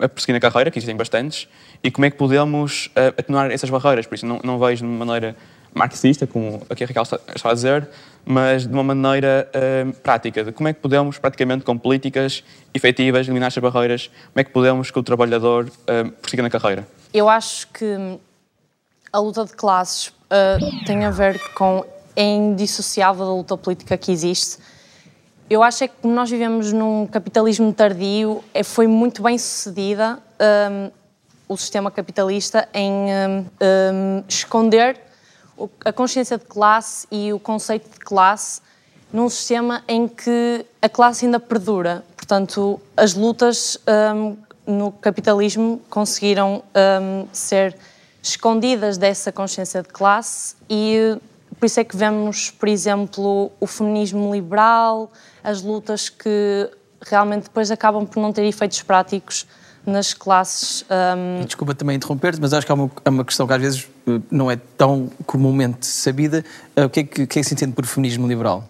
a 0.01 0.09
prosseguir 0.09 0.33
na 0.33 0.39
carreira, 0.41 0.69
que 0.71 0.77
existem 0.77 0.97
bastantes, 0.97 1.47
e 1.81 1.89
como 1.89 2.03
é 2.03 2.09
que 2.09 2.17
podemos 2.17 2.87
uh, 2.87 3.13
atenuar 3.17 3.49
essas 3.51 3.69
barreiras. 3.69 4.05
Por 4.05 4.15
isso, 4.15 4.25
não, 4.25 4.41
não 4.43 4.59
vejo 4.59 4.83
de 4.83 4.91
maneira 4.91 5.37
marxista, 5.73 6.27
como 6.27 6.65
aqui 6.69 6.83
a 6.83 6.87
Raquel 6.87 7.03
está, 7.03 7.19
está 7.33 7.51
a 7.51 7.53
dizer, 7.53 7.87
mas 8.27 8.67
de 8.67 8.73
uma 8.73 8.83
maneira 8.83 9.49
uh, 9.55 9.93
prática, 10.01 10.43
de 10.43 10.51
como 10.51 10.67
é 10.67 10.73
que 10.73 10.81
podemos, 10.81 11.17
praticamente 11.17 11.63
com 11.63 11.77
políticas 11.77 12.43
efetivas, 12.73 13.25
eliminar 13.25 13.47
estas 13.47 13.63
barreiras, 13.63 14.07
como 14.07 14.41
é 14.41 14.43
que 14.43 14.51
podemos 14.51 14.91
que 14.91 14.99
o 14.99 15.03
trabalhador 15.03 15.65
uh, 15.65 16.11
prossiga 16.21 16.43
na 16.43 16.49
carreira? 16.49 16.85
Eu 17.13 17.29
acho 17.29 17.67
que 17.69 18.19
a 19.13 19.19
luta 19.19 19.45
de 19.45 19.53
classes 19.53 20.07
uh, 20.07 20.85
tem 20.85 21.05
a 21.05 21.09
ver 21.09 21.39
com, 21.53 21.85
é 22.17 22.23
indissociável 22.23 23.25
da 23.25 23.31
luta 23.31 23.57
política 23.57 23.97
que 23.97 24.11
existe. 24.11 24.57
Eu 25.49 25.63
acho 25.63 25.85
é 25.85 25.87
que 25.87 25.95
como 26.01 26.13
nós 26.13 26.29
vivemos 26.29 26.73
num 26.73 27.07
capitalismo 27.07 27.71
tardio, 27.71 28.43
é, 28.53 28.61
foi 28.61 28.87
muito 28.87 29.23
bem 29.23 29.37
sucedida 29.37 30.19
um, 30.69 30.91
o 31.47 31.55
sistema 31.55 31.89
capitalista 31.89 32.67
em 32.73 32.91
um, 32.91 33.39
um, 33.39 34.23
esconder 34.27 35.06
a 35.83 35.91
consciência 35.91 36.37
de 36.37 36.45
classe 36.45 37.07
e 37.11 37.33
o 37.33 37.39
conceito 37.39 37.89
de 37.89 37.99
classe 37.99 38.61
num 39.11 39.29
sistema 39.29 39.83
em 39.87 40.07
que 40.07 40.65
a 40.81 40.89
classe 40.89 41.25
ainda 41.25 41.39
perdura. 41.39 42.03
Portanto, 42.15 42.79
as 42.95 43.13
lutas 43.13 43.77
um, 44.15 44.35
no 44.65 44.91
capitalismo 44.91 45.81
conseguiram 45.89 46.61
um, 47.01 47.27
ser 47.31 47.75
escondidas 48.21 48.97
dessa 48.97 49.31
consciência 49.31 49.81
de 49.81 49.89
classe 49.89 50.55
e 50.69 51.17
por 51.57 51.65
isso 51.65 51.79
é 51.79 51.83
que 51.83 51.95
vemos, 51.95 52.51
por 52.51 52.67
exemplo, 52.67 53.51
o 53.59 53.65
feminismo 53.65 54.33
liberal, 54.33 55.11
as 55.43 55.61
lutas 55.61 56.09
que 56.09 56.69
realmente 57.01 57.43
depois 57.43 57.71
acabam 57.71 58.05
por 58.05 58.19
não 58.19 58.33
ter 58.33 58.43
efeitos 58.43 58.81
práticos 58.83 59.47
nas 59.87 60.13
classes. 60.13 60.85
Um... 60.91 61.45
Desculpa 61.45 61.73
também 61.73 61.95
interromper-te, 61.95 62.41
mas 62.41 62.53
acho 62.53 62.65
que 62.65 62.71
há 62.71 62.75
uma, 62.75 62.91
há 63.05 63.09
uma, 63.09 63.23
questão 63.23 63.47
que 63.47 63.53
às 63.53 63.61
vezes 63.61 63.87
eh, 64.05 64.19
não 64.29 64.51
é 64.51 64.57
tão 64.77 65.09
comumente 65.25 65.85
sabida. 65.85 66.43
Uh, 66.75 66.85
o 66.85 66.89
que 66.89 66.99
é 66.99 67.03
que, 67.03 67.25
que, 67.25 67.39
é 67.39 67.41
que 67.41 67.47
se 67.47 67.53
entende 67.53 67.71
por 67.71 67.85
feminismo 67.85 68.27
liberal? 68.27 68.65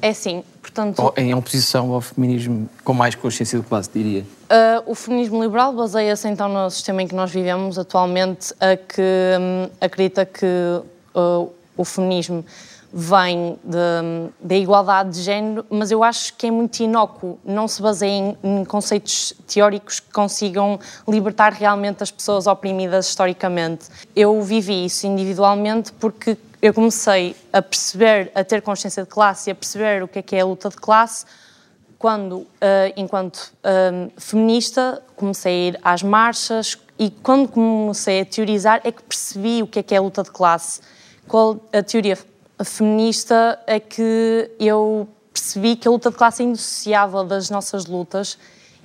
É 0.00 0.10
assim, 0.10 0.42
portanto... 0.60 1.00
Ou 1.00 1.14
em 1.16 1.34
oposição 1.34 1.92
ao 1.92 2.00
feminismo 2.00 2.68
com 2.84 2.94
mais 2.94 3.14
consciência 3.14 3.58
de 3.58 3.64
classe, 3.64 3.90
diria. 3.92 4.22
Uh, 4.22 4.90
o 4.90 4.94
feminismo 4.94 5.42
liberal 5.42 5.72
baseia-se 5.72 6.28
então 6.28 6.48
no 6.48 6.70
sistema 6.70 7.02
em 7.02 7.08
que 7.08 7.14
nós 7.14 7.30
vivemos 7.30 7.78
atualmente, 7.78 8.54
a 8.60 8.76
que 8.76 9.00
um, 9.00 9.70
acredita 9.80 10.24
que 10.24 10.46
uh, 11.14 11.52
o 11.76 11.84
feminismo 11.84 12.44
vem 12.92 13.58
da 14.40 14.54
igualdade 14.54 15.10
de 15.10 15.22
género, 15.22 15.64
mas 15.70 15.90
eu 15.90 16.04
acho 16.04 16.34
que 16.34 16.46
é 16.46 16.50
muito 16.50 16.80
inócuo, 16.80 17.38
não 17.42 17.66
se 17.66 17.80
baseia 17.80 18.10
em, 18.10 18.36
em, 18.42 18.64
conceitos 18.64 19.32
teóricos 19.46 19.98
que 19.98 20.12
consigam 20.12 20.78
libertar 21.08 21.52
realmente 21.52 22.02
as 22.02 22.10
pessoas 22.10 22.46
oprimidas 22.46 23.08
historicamente. 23.08 23.86
Eu 24.14 24.42
vivi 24.42 24.84
isso 24.84 25.06
individualmente 25.06 25.92
porque 25.94 26.36
eu 26.60 26.74
comecei 26.74 27.34
a 27.52 27.62
perceber, 27.62 28.30
a 28.34 28.44
ter 28.44 28.60
consciência 28.60 29.02
de 29.02 29.08
classe 29.08 29.48
e 29.48 29.52
a 29.52 29.54
perceber 29.54 30.02
o 30.02 30.08
que 30.08 30.18
é 30.18 30.22
que 30.22 30.36
é 30.36 30.40
a 30.40 30.44
luta 30.44 30.68
de 30.68 30.76
classe 30.76 31.24
quando, 32.02 32.38
uh, 32.38 32.48
enquanto 32.96 33.52
uh, 33.62 34.10
feminista, 34.16 35.00
comecei 35.14 35.52
a 35.52 35.68
ir 35.68 35.80
às 35.84 36.02
marchas 36.02 36.76
e 36.98 37.10
quando 37.10 37.46
comecei 37.46 38.20
a 38.20 38.24
teorizar 38.24 38.80
é 38.82 38.90
que 38.90 39.02
percebi 39.04 39.62
o 39.62 39.68
que 39.68 39.78
é 39.78 39.82
que 39.84 39.94
é 39.94 39.98
a 39.98 40.00
luta 40.00 40.24
de 40.24 40.30
classe. 40.32 40.80
Qual 41.28 41.60
a 41.72 41.80
teoria 41.80 42.18
feminista 42.64 43.58
é 43.66 43.80
que 43.80 44.50
eu 44.58 45.08
percebi 45.32 45.76
que 45.76 45.88
a 45.88 45.90
luta 45.90 46.10
de 46.10 46.16
classe 46.16 46.42
é 46.42 46.46
indissociável 46.46 47.24
das 47.24 47.50
nossas 47.50 47.86
lutas 47.86 48.38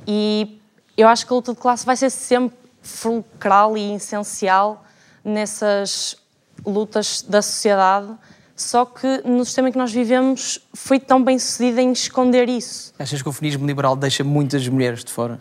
e 0.08 0.60
eu 0.96 1.08
acho 1.08 1.26
que 1.28 1.34
a 1.34 1.36
luta 1.36 1.54
de 1.54 1.60
classe 1.60 1.86
vai 1.86 1.96
ser 1.96 2.10
sempre 2.10 2.58
fulcral 2.82 3.78
e 3.78 3.94
essencial 3.94 4.84
nessas 5.24 6.18
lutas 6.66 7.22
da 7.22 7.42
sociedade, 7.42 8.16
só 8.56 8.86
que 8.86 9.22
no 9.24 9.46
sistema 9.46 9.70
em 9.70 9.72
que 9.72 9.78
nós 9.78 9.92
vivemos 9.92 10.60
foi 10.74 11.00
tão 11.00 11.24
bem 11.24 11.38
sucedido 11.38 11.82
em 11.82 11.92
esconder 11.92 12.50
isso. 12.50 12.94
Achas 12.98 13.22
que 13.22 13.30
o 13.30 13.32
feminismo 13.32 13.68
liberal 13.68 13.96
deixa 13.96 14.24
muitas 14.24 14.68
mulheres 14.68 15.04
de 15.04 15.12
fora? 15.12 15.40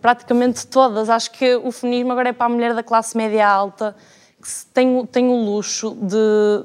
Praticamente 0.00 0.64
todas. 0.66 1.10
Acho 1.10 1.32
que 1.32 1.56
o 1.56 1.72
feminismo 1.72 2.12
agora 2.12 2.28
é 2.28 2.32
para 2.32 2.46
a 2.46 2.48
mulher 2.48 2.72
da 2.72 2.84
classe 2.84 3.16
média 3.16 3.48
alta, 3.48 3.96
que 4.40 4.48
tem, 4.72 5.04
tem 5.06 5.28
o 5.28 5.44
luxo 5.44 5.96
de 6.00 6.64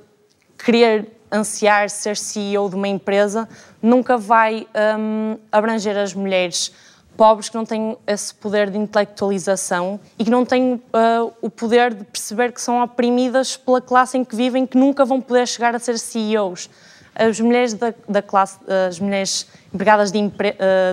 querer 0.58 1.18
ansiar 1.32 1.90
ser 1.90 2.16
CEO 2.16 2.70
de 2.70 2.76
uma 2.76 2.88
empresa, 2.88 3.48
nunca 3.82 4.18
vai 4.18 4.68
um, 4.98 5.38
abranger 5.52 5.98
as 5.98 6.14
mulheres 6.14 6.72
pobres 7.16 7.50
que 7.50 7.56
não 7.56 7.66
têm 7.66 7.98
esse 8.06 8.34
poder 8.34 8.70
de 8.70 8.78
intelectualização 8.78 10.00
e 10.20 10.24
que 10.24 10.30
não 10.30 10.46
têm 10.46 10.76
uh, 10.76 11.34
o 11.42 11.50
poder 11.50 11.94
de 11.94 12.04
perceber 12.04 12.52
que 12.52 12.62
são 12.62 12.82
oprimidas 12.84 13.58
pela 13.58 13.82
classe 13.82 14.18
em 14.18 14.24
que 14.24 14.36
vivem, 14.36 14.68
que 14.68 14.78
nunca 14.78 15.04
vão 15.04 15.20
poder 15.20 15.48
chegar 15.48 15.76
a 15.76 15.80
ser 15.80 15.98
CEOs. 15.98 16.70
As 17.16 17.40
mulheres 17.40 17.74
da, 17.74 17.92
da 18.08 18.22
classe, 18.22 18.60
as 18.88 19.00
mulheres 19.00 19.48
empregadas 19.74 20.12
de, 20.12 20.20
uh, 20.20 20.32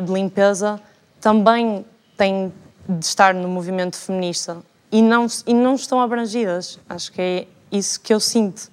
de 0.02 0.12
limpeza 0.12 0.80
também 1.20 1.84
têm 2.16 2.52
de 2.88 3.04
estar 3.04 3.34
no 3.34 3.48
movimento 3.48 3.96
feminista 3.96 4.58
e 4.90 5.02
não, 5.02 5.26
e 5.46 5.52
não 5.52 5.74
estão 5.74 6.00
abrangidas. 6.00 6.78
Acho 6.88 7.12
que 7.12 7.20
é 7.20 7.46
isso 7.70 8.00
que 8.00 8.14
eu 8.14 8.20
sinto 8.20 8.72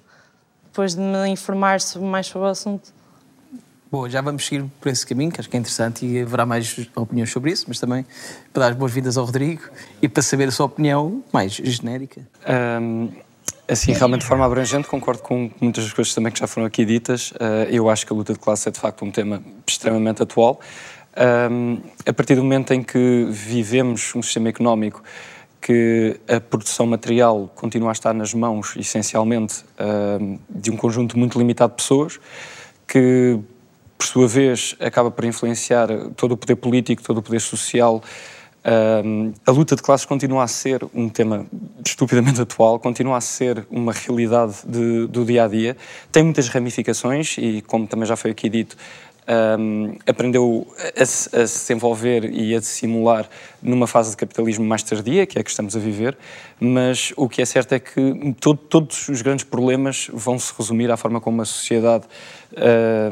depois 0.72 0.94
de 0.94 1.00
me 1.00 1.28
informar 1.28 1.78
mais 2.00 2.26
sobre 2.26 2.48
o 2.48 2.50
assunto. 2.50 2.90
Bom, 3.90 4.08
já 4.08 4.22
vamos 4.22 4.46
seguir 4.46 4.64
por 4.80 4.88
esse 4.88 5.06
caminho, 5.06 5.30
que 5.30 5.38
acho 5.38 5.50
que 5.50 5.54
é 5.54 5.60
interessante 5.60 6.06
e 6.06 6.22
haverá 6.22 6.46
mais 6.46 6.88
opiniões 6.96 7.30
sobre 7.30 7.50
isso, 7.50 7.66
mas 7.68 7.78
também 7.78 8.06
para 8.50 8.62
dar 8.62 8.70
as 8.70 8.76
boas-vindas 8.76 9.18
ao 9.18 9.26
Rodrigo 9.26 9.64
e 10.00 10.08
para 10.08 10.22
saber 10.22 10.48
a 10.48 10.50
sua 10.50 10.64
opinião 10.64 11.22
mais 11.30 11.52
genérica. 11.52 12.22
Um, 12.80 13.10
assim, 13.68 13.92
realmente 13.92 14.22
de 14.22 14.26
forma 14.26 14.46
abrangente, 14.46 14.88
concordo 14.88 15.20
com 15.20 15.50
muitas 15.60 15.84
das 15.84 15.92
coisas 15.92 16.14
também 16.14 16.32
que 16.32 16.40
já 16.40 16.46
foram 16.46 16.66
aqui 16.66 16.86
ditas. 16.86 17.32
Uh, 17.32 17.68
eu 17.70 17.90
acho 17.90 18.06
que 18.06 18.14
a 18.14 18.16
luta 18.16 18.32
de 18.32 18.38
classe 18.38 18.66
é 18.66 18.72
de 18.72 18.80
facto 18.80 19.04
um 19.04 19.10
tema 19.10 19.42
extremamente 19.66 20.22
atual. 20.22 20.58
Um, 21.50 21.78
a 22.06 22.12
partir 22.14 22.34
do 22.34 22.42
momento 22.42 22.72
em 22.72 22.82
que 22.82 23.26
vivemos 23.28 24.14
um 24.16 24.22
sistema 24.22 24.48
económico 24.48 25.02
que 25.62 26.20
a 26.28 26.40
produção 26.40 26.86
material 26.86 27.50
continua 27.54 27.90
a 27.90 27.92
estar 27.92 28.12
nas 28.12 28.34
mãos, 28.34 28.74
essencialmente, 28.76 29.64
de 30.50 30.70
um 30.72 30.76
conjunto 30.76 31.16
muito 31.16 31.38
limitado 31.38 31.70
de 31.70 31.76
pessoas, 31.76 32.18
que 32.86 33.38
por 34.02 34.06
sua 34.06 34.26
vez, 34.26 34.74
acaba 34.80 35.12
por 35.12 35.24
influenciar 35.24 35.88
todo 36.16 36.32
o 36.32 36.36
poder 36.36 36.56
político, 36.56 37.00
todo 37.02 37.18
o 37.18 37.22
poder 37.22 37.40
social. 37.40 38.02
A 39.46 39.50
luta 39.52 39.76
de 39.76 39.82
classes 39.82 40.04
continua 40.04 40.42
a 40.42 40.48
ser 40.48 40.84
um 40.92 41.08
tema 41.08 41.46
estupidamente 41.86 42.40
atual, 42.42 42.80
continua 42.80 43.18
a 43.18 43.20
ser 43.20 43.64
uma 43.70 43.92
realidade 43.92 44.56
de, 44.66 45.06
do 45.06 45.24
dia 45.24 45.44
a 45.44 45.48
dia. 45.48 45.76
Tem 46.10 46.24
muitas 46.24 46.48
ramificações 46.48 47.36
e, 47.38 47.62
como 47.62 47.86
também 47.86 48.06
já 48.06 48.16
foi 48.16 48.32
aqui 48.32 48.48
dito, 48.48 48.76
um, 49.28 49.96
aprendeu 50.06 50.66
a, 50.96 51.02
a, 51.02 51.46
se 51.46 51.72
envolver 51.72 52.24
e 52.24 52.54
a 52.54 52.60
simular 52.60 53.28
numa 53.62 53.86
fase 53.86 54.10
de 54.10 54.16
capitalismo 54.16 54.64
mais 54.64 54.82
tardia, 54.82 55.26
que 55.26 55.38
é 55.38 55.40
a 55.40 55.44
que 55.44 55.50
estamos 55.50 55.76
a 55.76 55.78
viver, 55.78 56.16
mas 56.58 57.12
o 57.16 57.28
que 57.28 57.40
é 57.40 57.44
certo 57.44 57.72
é 57.72 57.78
que 57.78 58.34
todo, 58.40 58.58
todos 58.58 59.08
os 59.08 59.22
grandes 59.22 59.44
problemas 59.44 60.10
vão 60.12 60.38
se 60.38 60.52
resumir 60.56 60.90
à 60.90 60.96
forma 60.96 61.20
como 61.20 61.42
a 61.42 61.44
sociedade. 61.44 62.04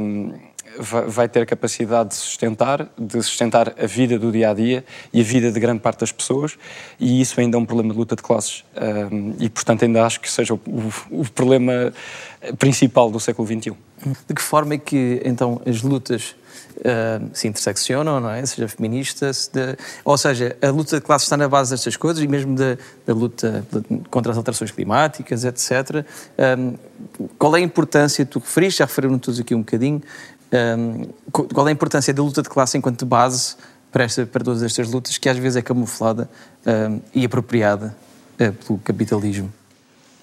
Um, 0.00 0.32
vai 0.78 1.28
ter 1.28 1.44
capacidade 1.46 2.10
de 2.10 2.14
sustentar, 2.14 2.88
de 2.98 3.22
sustentar 3.22 3.74
a 3.78 3.86
vida 3.86 4.18
do 4.18 4.30
dia 4.30 4.50
a 4.50 4.54
dia 4.54 4.84
e 5.12 5.20
a 5.20 5.24
vida 5.24 5.50
de 5.50 5.60
grande 5.60 5.80
parte 5.80 6.00
das 6.00 6.12
pessoas, 6.12 6.56
e 6.98 7.20
isso 7.20 7.40
ainda 7.40 7.56
é 7.56 7.60
um 7.60 7.64
problema 7.64 7.92
de 7.92 7.98
luta 7.98 8.16
de 8.16 8.22
classes. 8.22 8.64
e, 9.38 9.48
portanto, 9.48 9.84
ainda 9.84 10.04
acho 10.04 10.20
que 10.20 10.30
seja 10.30 10.54
o, 10.54 10.60
problema 11.34 11.92
principal 12.58 13.10
do 13.10 13.20
século 13.20 13.46
XXI. 13.46 13.72
De 14.26 14.34
que 14.34 14.42
forma 14.42 14.74
é 14.74 14.78
que, 14.78 15.20
então, 15.24 15.60
as 15.66 15.82
lutas 15.82 16.34
Uh, 16.80 17.28
se 17.34 17.46
interseccionam, 17.46 18.20
não 18.20 18.30
é? 18.30 18.44
Seja 18.46 18.66
feminista, 18.66 19.30
se 19.34 19.52
de... 19.52 19.76
ou 20.02 20.16
seja, 20.16 20.56
a 20.62 20.70
luta 20.70 20.96
de 20.96 21.02
classe 21.04 21.24
está 21.24 21.36
na 21.36 21.46
base 21.46 21.72
destas 21.72 21.94
coisas 21.94 22.22
e 22.22 22.26
mesmo 22.26 22.56
da, 22.56 22.78
da 23.06 23.12
luta 23.12 23.66
contra 24.08 24.32
as 24.32 24.38
alterações 24.38 24.70
climáticas, 24.70 25.44
etc. 25.44 26.04
Qual 27.38 27.54
é 27.54 27.58
a 27.58 27.62
importância, 27.62 28.24
tu 28.24 28.38
referiste, 28.38 28.78
já 28.78 28.86
referiram 28.86 29.18
todos 29.18 29.38
aqui 29.38 29.54
um 29.54 29.58
bocadinho, 29.58 30.00
qual 31.30 31.66
é 31.66 31.70
a 31.70 31.72
importância 31.72 32.12
da 32.12 32.22
luta 32.22 32.42
de 32.42 32.48
classe 32.48 32.76
enquanto 32.76 33.06
base 33.06 33.56
para, 33.90 34.04
esta, 34.04 34.26
para 34.26 34.44
todas 34.44 34.62
estas 34.62 34.90
lutas, 34.90 35.18
que 35.18 35.28
às 35.28 35.36
vezes 35.36 35.56
é 35.56 35.62
camuflada 35.62 36.28
um, 36.66 37.00
e 37.14 37.24
apropriada 37.24 37.96
uh, 38.34 38.52
pelo 38.52 38.78
capitalismo? 38.78 39.52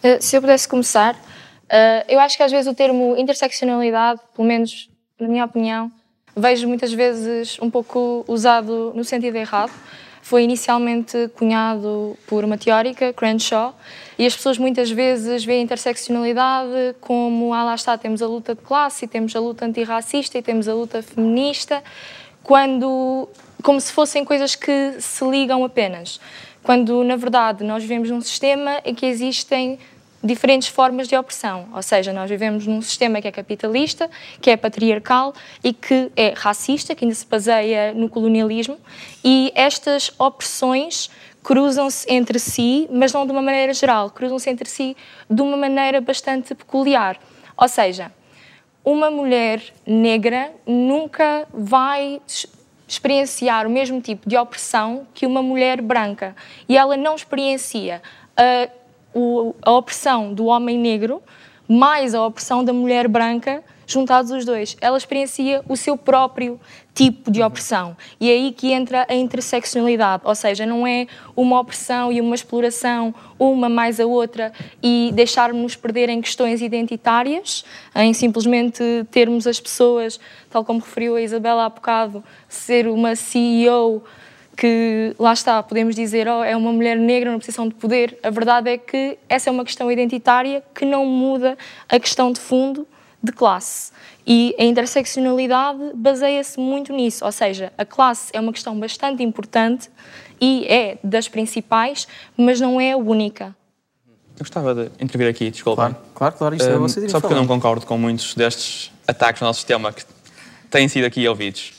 Uh, 0.03 0.21
se 0.21 0.35
eu 0.35 0.41
pudesse 0.41 0.67
começar, 0.67 1.15
uh, 1.15 2.05
eu 2.07 2.19
acho 2.19 2.37
que 2.37 2.43
às 2.43 2.51
vezes 2.51 2.71
o 2.71 2.73
termo 2.73 3.15
interseccionalidade, 3.17 4.21
pelo 4.35 4.47
menos 4.47 4.89
na 5.19 5.27
minha 5.27 5.45
opinião, 5.45 5.91
vejo 6.35 6.67
muitas 6.67 6.93
vezes 6.93 7.57
um 7.61 7.69
pouco 7.69 8.23
usado 8.27 8.93
no 8.95 9.03
sentido 9.03 9.35
errado. 9.35 9.71
Foi 10.27 10.43
inicialmente 10.43 11.29
cunhado 11.37 12.17
por 12.27 12.43
uma 12.43 12.57
teórica, 12.57 13.13
Crenshaw, 13.13 13.73
e 14.19 14.25
as 14.25 14.35
pessoas 14.35 14.57
muitas 14.57 14.91
vezes 14.91 15.45
veem 15.45 15.61
a 15.61 15.63
interseccionalidade 15.63 16.97
como, 16.99 17.53
ah, 17.53 17.63
lá 17.63 17.75
está, 17.75 17.97
temos 17.97 18.21
a 18.21 18.27
luta 18.27 18.53
de 18.53 18.59
classe, 18.61 19.05
e 19.05 19.07
temos 19.07 19.33
a 19.37 19.39
luta 19.39 19.63
antirracista 19.63 20.37
e 20.37 20.41
temos 20.41 20.67
a 20.67 20.73
luta 20.73 21.01
feminista, 21.01 21.81
quando, 22.43 23.29
como 23.63 23.79
se 23.79 23.93
fossem 23.93 24.25
coisas 24.25 24.53
que 24.53 24.97
se 24.99 25.23
ligam 25.23 25.63
apenas. 25.63 26.19
Quando, 26.61 27.05
na 27.05 27.15
verdade, 27.15 27.63
nós 27.63 27.81
vivemos 27.81 28.09
num 28.09 28.19
sistema 28.19 28.81
em 28.83 28.93
que 28.93 29.05
existem 29.05 29.79
diferentes 30.23 30.67
formas 30.67 31.07
de 31.07 31.15
opressão. 31.15 31.67
Ou 31.73 31.81
seja, 31.81 32.11
nós 32.11 32.29
vivemos 32.29 32.65
num 32.65 32.81
sistema 32.81 33.21
que 33.21 33.27
é 33.27 33.31
capitalista, 33.31 34.09
que 34.41 34.49
é 34.49 34.57
patriarcal 34.57 35.33
e 35.63 35.73
que 35.73 36.11
é 36.15 36.33
racista, 36.35 36.95
que 36.95 37.05
ainda 37.05 37.15
se 37.15 37.25
baseia 37.25 37.93
no 37.93 38.09
colonialismo, 38.09 38.77
e 39.23 39.51
estas 39.55 40.11
opressões 40.17 41.09
cruzam-se 41.43 42.11
entre 42.11 42.39
si, 42.39 42.89
mas 42.91 43.13
não 43.13 43.25
de 43.25 43.31
uma 43.31 43.41
maneira 43.41 43.73
geral, 43.73 44.09
cruzam-se 44.09 44.49
entre 44.49 44.69
si 44.69 44.97
de 45.29 45.41
uma 45.41 45.55
maneira 45.55 46.01
bastante 46.01 46.53
peculiar. 46.53 47.17
Ou 47.55 47.67
seja, 47.67 48.11
uma 48.83 49.09
mulher 49.09 49.61
negra 49.85 50.51
nunca 50.65 51.47
vai 51.53 52.21
experienciar 52.87 53.67
o 53.67 53.69
mesmo 53.69 54.01
tipo 54.01 54.29
de 54.29 54.37
opressão 54.37 55.05
que 55.13 55.25
uma 55.25 55.41
mulher 55.41 55.81
branca. 55.81 56.35
E 56.69 56.77
ela 56.77 56.95
não 56.95 57.15
experiencia 57.15 58.01
a 59.61 59.71
opressão 59.71 60.33
do 60.33 60.45
homem 60.45 60.77
negro 60.77 61.21
mais 61.67 62.15
a 62.15 62.25
opressão 62.25 62.63
da 62.63 62.71
mulher 62.71 63.07
branca 63.07 63.63
juntados 63.85 64.31
os 64.31 64.43
dois. 64.43 64.75
Ela 64.81 64.97
experiencia 64.97 65.63
o 65.67 65.77
seu 65.77 65.97
próprio 65.97 66.59
tipo 66.93 67.31
de 67.31 67.41
opressão. 67.41 67.95
E 68.19 68.29
é 68.29 68.33
aí 68.33 68.51
que 68.51 68.71
entra 68.71 69.05
a 69.09 69.15
interseccionalidade, 69.15 70.23
ou 70.25 70.35
seja, 70.35 70.65
não 70.65 70.85
é 70.85 71.07
uma 71.35 71.59
opressão 71.59 72.11
e 72.11 72.19
uma 72.19 72.35
exploração, 72.35 73.15
uma 73.39 73.69
mais 73.69 73.99
a 73.99 74.05
outra, 74.05 74.51
e 74.83 75.11
deixarmos 75.13 75.75
perder 75.75 76.09
em 76.09 76.21
questões 76.21 76.61
identitárias, 76.61 77.63
em 77.95 78.13
simplesmente 78.13 78.83
termos 79.09 79.47
as 79.47 79.59
pessoas, 79.59 80.19
tal 80.49 80.65
como 80.65 80.79
referiu 80.79 81.15
a 81.15 81.21
Isabela 81.21 81.65
há 81.65 81.69
bocado, 81.69 82.23
ser 82.49 82.87
uma 82.87 83.15
CEO 83.15 84.03
que 84.57 85.15
lá 85.19 85.33
está, 85.33 85.61
podemos 85.61 85.95
dizer, 85.95 86.27
oh, 86.27 86.43
é 86.43 86.55
uma 86.57 86.73
mulher 86.73 86.97
negra 86.97 87.29
numa 87.29 87.39
posição 87.39 87.67
de 87.67 87.75
poder. 87.75 88.17
A 88.23 88.31
verdade 88.31 88.71
é 88.71 88.77
que 88.77 89.17
essa 89.29 89.49
é 89.49 89.53
uma 89.53 89.63
questão 89.63 89.91
identitária 89.91 90.63
que 90.73 90.83
não 90.83 91.05
muda 91.05 91.55
a 91.87 91.99
questão 91.99 92.31
de 92.31 92.39
fundo 92.39 92.87
de 93.21 93.31
classe. 93.31 93.91
E 94.25 94.55
a 94.59 94.63
interseccionalidade 94.63 95.91
baseia-se 95.93 96.59
muito 96.59 96.91
nisso, 96.91 97.23
ou 97.23 97.31
seja, 97.31 97.71
a 97.77 97.85
classe 97.85 98.31
é 98.33 98.39
uma 98.39 98.51
questão 98.51 98.77
bastante 98.77 99.21
importante 99.21 99.89
e 100.41 100.65
é 100.67 100.97
das 101.03 101.27
principais, 101.27 102.07
mas 102.35 102.59
não 102.59 102.81
é 102.81 102.93
a 102.93 102.97
única. 102.97 103.55
eu 104.35 104.39
gostava 104.39 104.73
de 104.73 104.91
intervir 104.99 105.29
aqui, 105.29 105.51
desculpa. 105.51 105.83
Claro, 105.83 105.95
claro, 106.13 106.35
claro, 106.35 106.55
isto 106.55 106.67
é 106.67 106.75
Um, 106.75 106.79
você 106.79 107.07
Só 107.07 107.21
porque 107.21 107.33
eu 107.33 107.37
não 107.37 107.47
concordo 107.47 107.85
com 107.85 107.97
muitos 107.97 108.33
destes 108.33 108.91
ataques 109.07 109.39
no 109.39 109.47
nosso 109.47 109.59
sistema 109.59 109.93
que 109.93 110.03
têm 110.69 110.87
sido 110.87 111.05
aqui 111.05 111.27
ouvidos. 111.27 111.73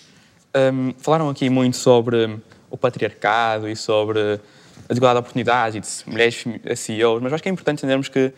Um, 0.57 0.95
falaram 0.99 1.29
aqui 1.29 1.51
muito 1.51 1.77
sobre 1.77 2.41
o 2.71 2.77
patriarcado 2.77 3.69
e 3.69 3.75
sobre 3.77 4.21
a 4.21 4.89
desigualdade 4.89 5.17
de 5.17 5.21
oportunidades 5.21 6.01
e 6.03 6.05
de 6.05 6.11
mulheres 6.11 6.35
femi- 6.37 6.61
CEOs, 6.77 7.23
mas 7.23 7.33
acho 7.33 7.43
que 7.43 7.49
é 7.49 7.53
importante 7.53 7.79
entendermos 7.79 8.09
que 8.09 8.33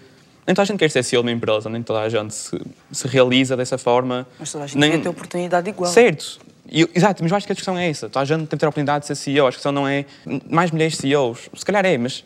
nem 0.47 0.55
toda 0.55 0.63
a 0.63 0.65
gente 0.65 0.79
quer 0.79 0.91
ser 0.91 1.03
CEO 1.05 1.23
de 1.23 1.29
uma 1.29 1.33
empresa, 1.37 1.69
nem 1.69 1.83
toda 1.83 2.01
a 2.01 2.09
gente 2.09 2.35
se, 2.35 2.61
se 2.91 3.07
realiza 3.07 3.57
dessa 3.57 3.77
forma. 3.79 4.27
Mas 4.39 4.51
toda 4.51 4.65
a 4.65 4.67
gente 4.67 4.79
nem... 4.79 4.91
devia 4.91 5.03
ter 5.05 5.09
oportunidade 5.11 5.69
igual. 5.69 5.91
Certo. 5.93 6.41
E 6.69 6.81
eu- 6.83 6.89
exato, 6.95 7.23
mas 7.23 7.31
eu 7.31 7.37
acho 7.37 7.47
que 7.47 7.53
a 7.53 7.55
discussão 7.55 7.77
é 7.79 7.89
essa. 7.89 8.09
Toda 8.09 8.23
a 8.23 8.25
gente 8.25 8.39
tem 8.41 8.47
que 8.49 8.57
ter 8.57 8.67
a 8.67 8.69
oportunidade 8.69 9.03
de 9.03 9.07
ser 9.09 9.15
CEO. 9.15 9.47
A 9.47 9.51
discussão 9.51 9.71
não 9.73 9.87
é 9.87 10.05
mais 10.49 10.71
mulheres 10.71 10.97
CEOs. 10.97 11.49
Se 11.55 11.65
calhar 11.65 11.85
é, 11.85 11.97
mas. 11.99 12.25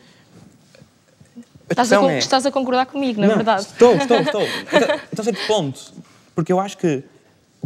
A 1.37 1.73
Estás 1.73 1.93
a, 1.93 2.13
é. 2.13 2.19
estás 2.19 2.45
a 2.47 2.51
concordar 2.51 2.85
comigo, 2.87 3.21
na 3.21 3.27
Não, 3.27 3.35
verdade. 3.37 3.63
Estou, 3.63 3.95
estou, 3.97 4.19
estou. 4.21 4.43
Então, 4.43 5.01
então 5.13 5.25
certo 5.25 5.47
ponto. 5.47 5.81
Porque 6.35 6.53
eu 6.53 6.61
acho 6.61 6.77
que 6.77 7.03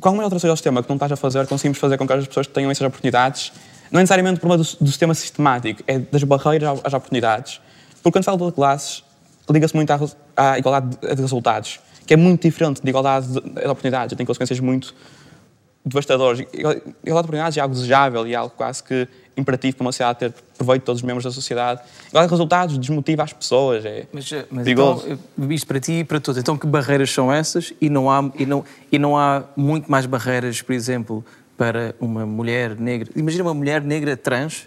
com 0.01 0.09
alguma 0.09 0.23
alteração 0.23 0.49
do 0.51 0.57
sistema 0.57 0.83
que 0.83 0.89
não 0.89 0.95
estás 0.97 1.11
a 1.11 1.17
fazer, 1.17 1.47
conseguimos 1.49 1.79
fazer 1.79 1.99
com 1.99 2.07
que 2.07 2.13
as 2.13 2.27
pessoas 2.29 2.47
tenham 2.47 2.71
essas 2.71 2.87
oportunidades, 2.87 3.53
não 3.91 4.01
é 4.01 4.03
necessariamente 4.03 4.37
o 4.37 4.41
problema 4.41 4.63
do, 4.63 4.85
do 4.85 4.87
sistema 4.87 5.15
sistemático, 5.15 5.83
é 5.87 5.99
das 5.99 6.23
barreiras 6.25 6.81
às 6.85 6.93
oportunidades. 6.93 7.61
Porque 8.03 8.13
quando 8.13 8.25
se 8.25 8.31
fala 8.31 8.51
de 8.51 8.53
classes, 8.53 9.05
liga-se 9.51 9.75
muito 9.75 9.91
à, 9.91 9.99
à 10.37 10.59
igualdade 10.59 10.97
de, 10.97 11.15
de 11.15 11.23
resultados, 11.23 11.81
que 12.07 12.15
é 12.15 12.17
muito 12.17 12.43
diferente 12.43 12.83
de 12.83 12.89
igualdade 12.89 13.29
de, 13.29 13.41
de 13.41 13.67
oportunidades, 13.67 14.17
tem 14.17 14.27
consequências 14.27 14.61
muito 14.61 14.95
devastadoras. 15.85 16.41
Igualdade 16.41 16.95
de 17.05 17.13
oportunidades 17.13 17.57
é 17.57 17.61
algo 17.61 17.75
desejável 17.75 18.27
e 18.27 18.33
é 18.33 18.37
algo 18.37 18.55
quase 18.57 18.83
que 18.83 19.09
imperativo 19.37 19.77
para 19.77 19.85
uma 19.85 19.93
sociedade 19.93 20.19
ter 20.19 20.35
proveito 20.57 20.83
de 20.83 20.87
todos 20.87 21.01
os 21.01 21.07
membros 21.07 21.25
da 21.25 21.31
sociedade. 21.31 21.81
Igualdade 22.09 22.27
de 22.27 22.31
resultados 22.31 22.79
desmotiva 22.79 23.23
as 23.23 23.33
pessoas, 23.33 23.85
é 23.85 24.07
Mas, 24.13 24.31
eh, 24.33 24.45
mas 24.51 24.65
perigoso. 24.65 25.05
então, 25.07 25.49
eh, 25.49 25.55
isto 25.55 25.67
para 25.67 25.81
ti 25.81 25.93
e 25.93 26.05
para 26.05 26.21
todos. 26.21 26.41
Então, 26.41 26.59
que 26.59 26.67
barreiras 26.67 27.11
são 27.11 27.33
essas? 27.33 27.73
E 27.81 27.89
não 27.89 28.11
há, 28.11 28.31
e 28.37 28.45
não, 28.45 28.65
e 28.91 28.99
não 28.99 29.17
há 29.17 29.45
muito 29.57 29.91
mais 29.91 30.07
barreiras, 30.07 30.61
por 30.61 30.73
exemplo, 30.73 31.25
para 31.59 31.95
uma 32.01 32.25
mulher 32.25 32.75
negra. 32.79 33.11
Imagina 33.15 33.43
uma 33.45 33.53
mulher 33.53 33.83
negra 33.83 34.17
trans, 34.17 34.67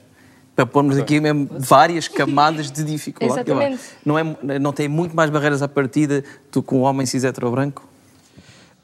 para 0.55 0.65
pormos 0.65 0.97
aqui 0.97 1.19
mesmo 1.21 1.49
várias 1.49 2.07
camadas 2.09 2.69
de 2.69 2.83
dificuldade. 2.83 3.49
Exatamente. 3.49 3.81
Não, 4.05 4.19
é, 4.19 4.59
não 4.59 4.73
tem 4.73 4.87
muito 4.87 5.15
mais 5.15 5.29
barreiras 5.31 5.61
à 5.63 5.67
partida 5.67 6.23
do 6.51 6.61
que 6.61 6.75
um 6.75 6.81
homem 6.81 7.05
cis 7.07 7.23
hetero 7.23 7.49
branco? 7.49 7.87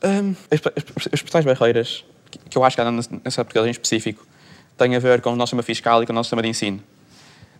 Hum, 0.03 0.33
as, 0.49 0.59
as- 0.61 1.07
as 1.13 1.21
principais 1.21 1.43
barreiras 1.45 2.05
que, 2.31 2.39
que 2.39 2.57
eu 2.57 2.63
acho 2.63 2.75
que 2.77 2.81
há 2.81 2.89
nessa 2.91 3.43
portuguesa 3.43 3.67
em 3.67 3.71
específico 3.71 4.25
têm 4.77 4.95
a 4.95 4.99
ver 4.99 5.21
com 5.21 5.31
o 5.31 5.35
nosso 5.35 5.49
sistema 5.49 5.63
fiscal 5.63 6.01
e 6.01 6.05
com 6.05 6.13
o 6.13 6.15
nosso 6.15 6.27
sistema 6.27 6.41
de 6.41 6.47
ensino. 6.47 6.79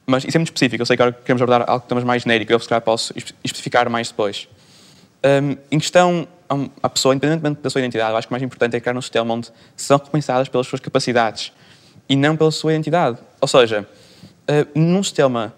Mas 0.05 0.23
isso 0.23 0.37
é 0.37 0.39
muito 0.39 0.47
específico. 0.49 0.81
Eu 0.81 0.85
sei 0.85 0.95
que 0.95 1.01
agora 1.03 1.17
queremos 1.21 1.41
abordar 1.41 1.69
algo 1.69 1.81
que 1.81 1.89
temos 1.89 2.05
mais 2.05 2.21
genérico. 2.23 2.53
Eu, 2.53 2.59
se 2.59 2.69
calhar, 2.69 2.81
posso 2.81 3.11
espe- 3.17 3.33
especificar 3.43 3.89
mais 3.89 4.07
depois. 4.07 4.47
Hum, 5.24 5.57
em 5.71 5.79
questão 5.79 6.27
a 6.47 6.53
um- 6.55 6.69
à 6.81 6.89
pessoa, 6.89 7.13
independentemente 7.13 7.62
da 7.62 7.69
sua 7.69 7.82
identidade, 7.82 8.12
eu 8.12 8.17
acho 8.17 8.27
que 8.27 8.32
o 8.32 8.36
mais 8.36 8.43
importante 8.43 8.75
é 8.75 8.80
criar 8.80 8.95
um 8.95 9.01
sistema 9.01 9.34
onde 9.34 9.49
são 9.75 9.97
recompensadas 9.97 10.47
pelas 10.47 10.67
suas 10.67 10.80
capacidades 10.80 11.51
e 12.08 12.15
não 12.15 12.38
pela 12.38 12.51
sua 12.51 12.73
identidade. 12.73 13.17
Ou 13.41 13.47
seja, 13.47 13.82
uh, 14.49 14.80
num 14.80 15.03
sistema 15.03 15.53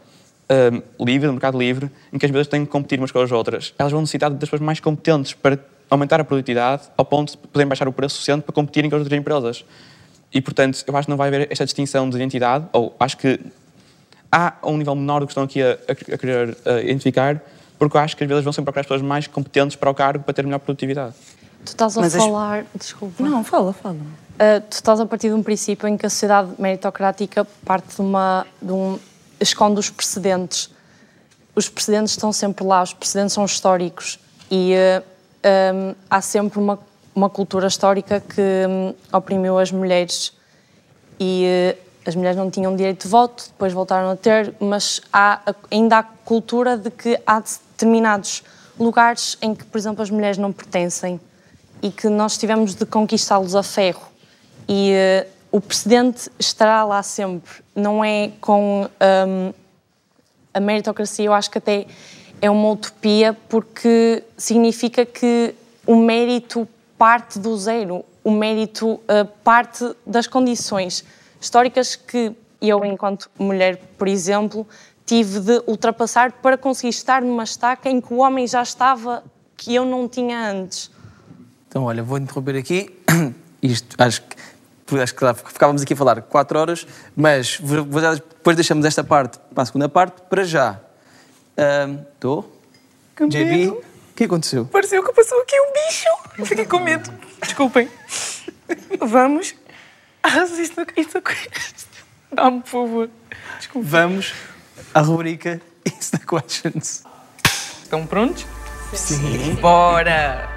um, 1.00 1.06
livre, 1.06 1.28
no 1.28 1.34
mercado 1.34 1.60
livre, 1.60 1.92
em 2.12 2.18
que 2.18 2.26
as 2.26 2.30
empresas 2.30 2.48
têm 2.48 2.66
que 2.66 2.72
competir 2.72 2.98
umas 3.00 3.12
com 3.12 3.20
as 3.20 3.32
outras, 3.32 3.72
elas 3.78 3.92
vão 3.92 4.02
necessitar 4.02 4.32
das 4.32 4.40
pessoas 4.40 4.62
mais 4.62 4.80
competentes 4.80 5.34
para 5.34 5.60
aumentar 5.92 6.20
a 6.20 6.24
produtividade 6.24 6.84
ao 6.98 7.06
ponto 7.06 7.32
de 7.34 7.38
poderem 7.38 7.68
baixar 7.68 7.88
o 7.88 7.94
preço 7.94 8.16
suficiente 8.16 8.42
para 8.44 8.54
competirem 8.54 8.90
com 8.90 8.96
as 8.96 9.02
outras 9.02 9.20
empresas. 9.20 9.64
E, 10.34 10.42
portanto, 10.42 10.84
eu 10.88 10.96
acho 10.98 11.06
que 11.06 11.10
não 11.12 11.18
vai 11.18 11.28
haver 11.28 11.48
esta 11.52 11.66
distinção 11.66 12.10
de 12.10 12.16
identidade, 12.16 12.66
ou 12.74 12.96
acho 13.00 13.18
que 13.18 13.40
há 14.32 14.54
a 14.62 14.68
um 14.70 14.78
nível 14.78 14.96
menor 14.96 15.20
do 15.20 15.28
que 15.28 15.32
estão 15.34 15.44
aqui 15.44 15.62
a, 15.62 15.72
a- 15.88 16.14
a 16.16 16.18
querer 16.18 16.50
uh, 16.50 16.80
identificar, 16.84 17.40
porque 17.80 17.96
eu 17.98 18.02
acho 18.02 18.16
que 18.16 18.24
as 18.24 18.26
empresas 18.26 18.44
vão 18.44 18.54
sempre 18.54 18.66
procurar 18.66 18.82
as 18.82 18.86
pessoas 18.88 19.02
mais 19.02 19.26
competentes 19.26 19.76
para 19.76 19.90
o 19.90 19.96
cargo 19.96 20.24
para 20.24 20.34
ter 20.34 20.44
melhor 20.46 20.60
produtividade. 20.60 21.16
Tu 21.66 21.70
estás 21.70 21.98
a 21.98 22.02
Mas 22.02 22.16
as- 22.16 22.24
falar. 22.24 22.66
Desculpa. 22.76 23.24
Não, 23.24 23.44
fala, 23.44 23.74
fala. 23.74 23.96
Uh, 23.96 24.62
tu 24.70 24.74
estás 24.74 25.00
a 25.00 25.06
partir 25.06 25.30
de 25.30 25.34
um 25.34 25.44
princípio 25.44 25.88
em 25.88 25.98
que 25.98 26.06
a 26.06 26.10
sociedade 26.10 26.52
meritocrática 26.60 27.46
parte 27.66 27.96
de 27.96 28.02
uma. 28.02 28.46
De 28.62 28.72
um, 28.72 29.00
esconde 29.40 29.80
os 29.80 29.90
precedentes. 29.90 30.70
Os 31.56 31.68
precedentes 31.68 32.12
estão 32.12 32.32
sempre 32.32 32.64
lá, 32.64 32.84
os 32.84 32.94
precedentes 32.94 33.34
são 33.34 33.44
históricos. 33.44 34.20
E 34.52 34.74
uh, 34.76 35.04
um, 35.76 35.96
há 36.10 36.22
sempre 36.22 36.60
uma, 36.60 36.80
uma 37.14 37.30
cultura 37.30 37.68
histórica 37.68 38.22
que 38.22 38.42
um, 38.70 38.94
oprimiu 39.12 39.58
as 39.60 39.72
mulheres. 39.72 40.34
E 41.20 41.76
uh, 41.76 41.90
as 42.08 42.16
mulheres 42.16 42.38
não 42.38 42.50
tinham 42.50 42.74
direito 42.76 43.04
de 43.04 43.08
voto, 43.10 43.44
depois 43.48 43.74
voltaram 43.74 44.10
a 44.10 44.16
ter, 44.16 44.54
mas 44.60 45.02
há, 45.12 45.42
ainda 45.70 45.98
há 46.00 46.04
cultura 46.04 46.78
de 46.78 46.90
que 46.90 47.20
há 47.28 47.42
determinados 47.80 48.44
lugares 48.78 49.38
em 49.42 49.56
que, 49.56 49.64
por 49.64 49.78
exemplo, 49.78 50.04
as 50.04 50.10
mulheres 50.10 50.38
não 50.38 50.52
pertencem 50.52 51.20
e 51.82 51.90
que 51.90 52.10
nós 52.10 52.38
tivemos 52.38 52.76
de 52.76 52.86
conquistá-los 52.86 53.56
a 53.56 53.64
ferro. 53.64 54.10
E 54.68 54.92
eh, 54.92 55.28
o 55.50 55.62
precedente 55.62 56.30
estará 56.38 56.84
lá 56.84 57.02
sempre. 57.02 57.52
Não 57.74 58.04
é 58.04 58.32
com 58.42 58.86
hum, 59.28 59.54
a 60.54 60.60
meritocracia, 60.60 61.26
eu 61.26 61.34
acho 61.34 61.50
que 61.50 61.58
até 61.58 61.88
é 62.42 62.50
uma 62.50 62.70
utopia, 62.72 63.36
porque 63.48 64.24
significa 64.38 65.06
que 65.06 65.56
o 65.88 65.96
mérito 65.96 66.68
parte 66.98 67.40
do 67.40 67.58
zero. 67.58 68.04
O 68.24 68.32
mérito 68.32 69.00
eh, 69.08 69.24
parte 69.44 69.90
das 70.06 70.28
condições 70.28 71.06
históricas 71.40 71.96
que 71.96 72.36
eu, 72.62 72.84
enquanto 72.84 73.30
mulher, 73.40 73.78
por 73.98 74.08
exemplo, 74.08 74.68
tive 75.10 75.40
de 75.40 75.64
ultrapassar 75.66 76.34
para 76.34 76.56
conseguir 76.56 76.90
estar 76.90 77.20
numa 77.20 77.44
estaca 77.44 77.90
em 77.90 78.00
que 78.00 78.14
o 78.14 78.18
homem 78.18 78.46
já 78.46 78.62
estava 78.62 79.24
que 79.58 79.74
eu 79.74 79.84
não 79.84 80.08
tinha 80.08 80.52
antes. 80.52 80.92
Então, 81.68 81.86
olha, 81.86 82.04
vou 82.04 82.20
interromper 82.20 82.56
aqui. 82.56 82.96
Isto, 83.60 83.96
acho 83.98 84.22
que, 84.22 85.00
acho 85.00 85.16
que 85.16 85.52
ficávamos 85.52 85.82
aqui 85.82 85.94
a 85.94 85.96
falar 85.96 86.22
quatro 86.22 86.60
horas, 86.60 86.86
mas 87.16 87.60
depois 87.60 88.56
deixamos 88.56 88.86
esta 88.86 89.04
parte 89.04 89.40
para 89.52 89.64
a 89.64 89.66
segunda 89.66 89.90
parte. 89.90 90.22
Para 90.30 90.44
já. 90.44 90.80
Estou? 92.14 92.56
JB, 93.20 93.70
o 93.70 93.84
que 94.16 94.26
aconteceu? 94.26 94.68
Pareceu 94.68 95.04
que 95.04 95.12
passou 95.12 95.42
aqui 95.42 95.56
um 95.60 95.74
bicho. 95.74 96.46
Fiquei 96.46 96.66
com 96.66 96.78
medo. 96.78 97.12
Desculpem. 97.42 97.90
Vamos. 99.02 99.56
Ah, 100.22 100.44
isto, 100.44 100.86
isto, 100.96 101.24
Dá-me, 102.32 102.62
por 102.62 102.70
favor. 102.70 103.10
Desculpa. 103.58 103.88
Vamos 103.90 104.34
à 104.94 105.02
rubrica 105.02 105.62
It's 105.86 106.10
the 106.10 106.20
Questions. 106.20 107.04
Estão 107.84 108.06
prontos? 108.06 108.46
Sim. 108.94 109.56
Bora! 109.62 110.48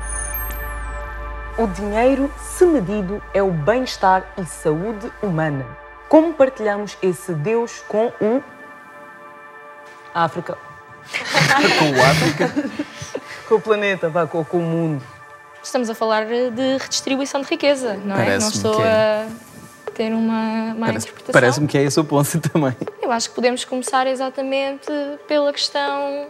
O 1.58 1.66
dinheiro, 1.66 2.32
se 2.40 2.64
medido, 2.64 3.22
é 3.34 3.42
o 3.42 3.50
bem-estar 3.50 4.24
e 4.38 4.44
saúde 4.44 5.12
humana. 5.22 5.66
Como 6.08 6.32
partilhamos 6.32 6.96
esse 7.02 7.32
Deus 7.34 7.82
com 7.88 8.06
o. 8.20 8.42
África. 10.14 10.56
Com 11.78 11.90
o 11.90 12.02
África. 12.02 12.52
Com 13.48 13.54
o 13.56 13.60
planeta, 13.60 14.08
vá, 14.08 14.26
com, 14.26 14.44
com 14.44 14.58
o 14.58 14.62
mundo. 14.62 15.02
Estamos 15.62 15.90
a 15.90 15.94
falar 15.94 16.26
de 16.26 16.76
redistribuição 16.78 17.40
de 17.40 17.48
riqueza, 17.48 17.94
não 18.04 18.16
é? 18.16 18.38
Não 18.38 18.48
estou 18.48 18.76
que 18.76 18.82
é. 18.82 19.26
Ter 19.92 20.12
uma 20.12 20.74
má 20.74 20.86
Parece- 20.86 21.06
interpretação. 21.08 21.32
Parece-me 21.32 21.68
que 21.68 21.78
é 21.78 21.82
esse 21.82 21.98
o 22.00 22.04
ponto 22.04 22.40
também. 22.50 22.74
Eu 23.00 23.10
acho 23.12 23.28
que 23.28 23.34
podemos 23.34 23.64
começar 23.64 24.06
exatamente 24.06 24.86
pela 25.28 25.52
questão 25.52 26.26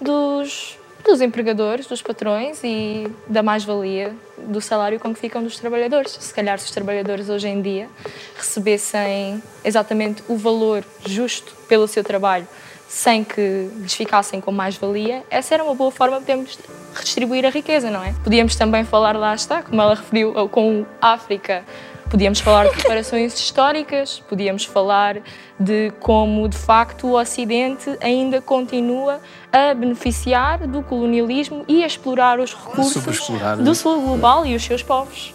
dos, 0.00 0.78
dos 1.04 1.20
empregadores, 1.20 1.86
dos 1.86 2.00
patrões 2.02 2.60
e 2.64 3.06
da 3.26 3.42
mais-valia 3.42 4.14
do 4.38 4.60
salário 4.60 4.98
com 4.98 5.12
que 5.12 5.20
ficam 5.20 5.42
dos 5.42 5.58
trabalhadores. 5.58 6.16
Se 6.20 6.32
calhar, 6.32 6.58
se 6.58 6.66
os 6.66 6.70
trabalhadores 6.70 7.28
hoje 7.28 7.48
em 7.48 7.60
dia 7.60 7.88
recebessem 8.36 9.42
exatamente 9.64 10.22
o 10.28 10.36
valor 10.36 10.84
justo 11.06 11.54
pelo 11.68 11.86
seu 11.86 12.02
trabalho, 12.02 12.46
sem 12.88 13.22
que 13.22 13.70
lhes 13.76 13.94
ficassem 13.94 14.40
com 14.40 14.50
mais-valia, 14.50 15.22
essa 15.30 15.54
era 15.54 15.62
uma 15.62 15.74
boa 15.74 15.90
forma 15.92 16.16
de 16.16 16.22
podermos 16.22 16.58
redistribuir 16.94 17.44
a 17.46 17.50
riqueza, 17.50 17.88
não 17.90 18.02
é? 18.02 18.12
Podíamos 18.24 18.56
também 18.56 18.84
falar, 18.84 19.14
lá 19.16 19.32
está, 19.34 19.62
como 19.62 19.80
ela 19.80 19.94
referiu, 19.94 20.32
com 20.48 20.84
a 21.00 21.12
África, 21.12 21.64
Podíamos 22.10 22.40
falar 22.40 22.68
de 22.68 22.74
reparações 22.74 23.38
históricas, 23.38 24.20
podíamos 24.28 24.64
falar 24.64 25.18
de 25.58 25.92
como, 26.00 26.48
de 26.48 26.58
facto, 26.58 27.06
o 27.06 27.12
Ocidente 27.16 27.96
ainda 28.00 28.42
continua 28.42 29.20
a 29.52 29.72
beneficiar 29.72 30.66
do 30.66 30.82
colonialismo 30.82 31.64
e 31.68 31.84
a 31.84 31.86
explorar 31.86 32.40
os 32.40 32.52
recursos 32.52 33.04
do 33.04 33.62
não 33.62 33.70
é? 33.70 33.74
sul 33.76 34.02
global 34.02 34.44
e 34.44 34.56
os 34.56 34.64
seus 34.64 34.82
povos. 34.82 35.32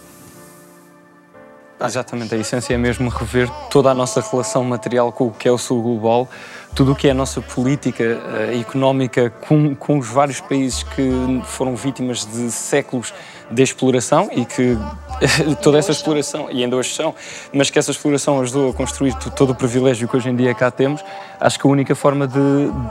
Exatamente, 1.82 2.34
a 2.34 2.38
essência 2.38 2.74
é 2.74 2.76
mesmo 2.76 3.08
rever 3.08 3.50
toda 3.70 3.90
a 3.90 3.94
nossa 3.94 4.20
relação 4.20 4.62
material 4.64 5.10
com 5.12 5.28
o 5.28 5.30
que 5.30 5.48
é 5.48 5.52
o 5.52 5.58
sul 5.58 5.82
global, 5.82 6.28
tudo 6.74 6.92
o 6.92 6.94
que 6.94 7.08
é 7.08 7.10
a 7.10 7.14
nossa 7.14 7.40
política 7.40 8.02
eh, 8.02 8.58
económica 8.60 9.30
com, 9.30 9.74
com 9.74 9.98
os 9.98 10.08
vários 10.08 10.40
países 10.40 10.82
que 10.82 11.42
foram 11.44 11.74
vítimas 11.76 12.26
de 12.26 12.50
séculos 12.50 13.12
de 13.50 13.62
exploração 13.62 14.28
e 14.32 14.44
que 14.44 14.76
toda 15.62 15.78
essa 15.78 15.92
exploração, 15.92 16.48
e 16.50 16.62
ainda 16.62 16.76
hoje 16.76 16.94
são, 16.94 17.14
mas 17.52 17.70
que 17.70 17.78
essa 17.78 17.90
exploração 17.90 18.40
ajudou 18.40 18.70
a 18.70 18.72
construir 18.72 19.14
todo 19.14 19.50
o 19.50 19.54
privilégio 19.54 20.08
que 20.08 20.16
hoje 20.16 20.28
em 20.28 20.36
dia 20.36 20.54
cá 20.54 20.70
temos, 20.70 21.04
acho 21.40 21.58
que 21.58 21.66
a 21.66 21.70
única 21.70 21.94
forma 21.94 22.26
de, 22.26 22.38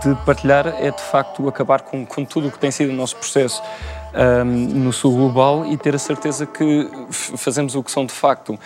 de 0.03 0.15
partilhar 0.25 0.67
é 0.67 0.91
de 0.91 1.01
facto 1.01 1.47
acabar 1.47 1.81
com, 1.81 2.05
com 2.05 2.25
tudo 2.25 2.47
o 2.47 2.51
que 2.51 2.59
tem 2.59 2.71
sido 2.71 2.91
o 2.91 2.93
nosso 2.93 3.15
processo 3.15 3.61
um, 4.15 4.45
no 4.45 4.93
sul 4.93 5.15
global 5.15 5.65
e 5.65 5.77
ter 5.77 5.93
a 5.93 5.99
certeza 5.99 6.45
que 6.45 6.89
fazemos 7.11 7.75
o 7.75 7.83
que 7.83 7.91
são 7.91 8.05
de 8.05 8.13
facto 8.13 8.57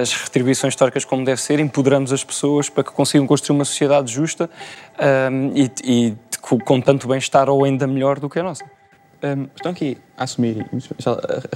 as 0.00 0.12
retribuições 0.12 0.72
históricas 0.72 1.04
como 1.04 1.24
deve 1.24 1.40
ser, 1.40 1.60
empoderamos 1.60 2.12
as 2.12 2.24
pessoas 2.24 2.68
para 2.68 2.82
que 2.84 2.90
consigam 2.90 3.26
construir 3.26 3.56
uma 3.56 3.64
sociedade 3.64 4.12
justa 4.12 4.50
um, 5.30 5.52
e, 5.54 5.70
e 5.84 6.16
com 6.40 6.80
tanto 6.80 7.06
bem-estar 7.06 7.48
ou 7.48 7.64
ainda 7.64 7.86
melhor 7.86 8.18
do 8.18 8.28
que 8.28 8.38
a 8.38 8.42
nossa. 8.42 8.81
Um, 9.22 9.46
estão 9.54 9.70
aqui 9.70 9.96
a 10.18 10.24
assumir, 10.24 10.66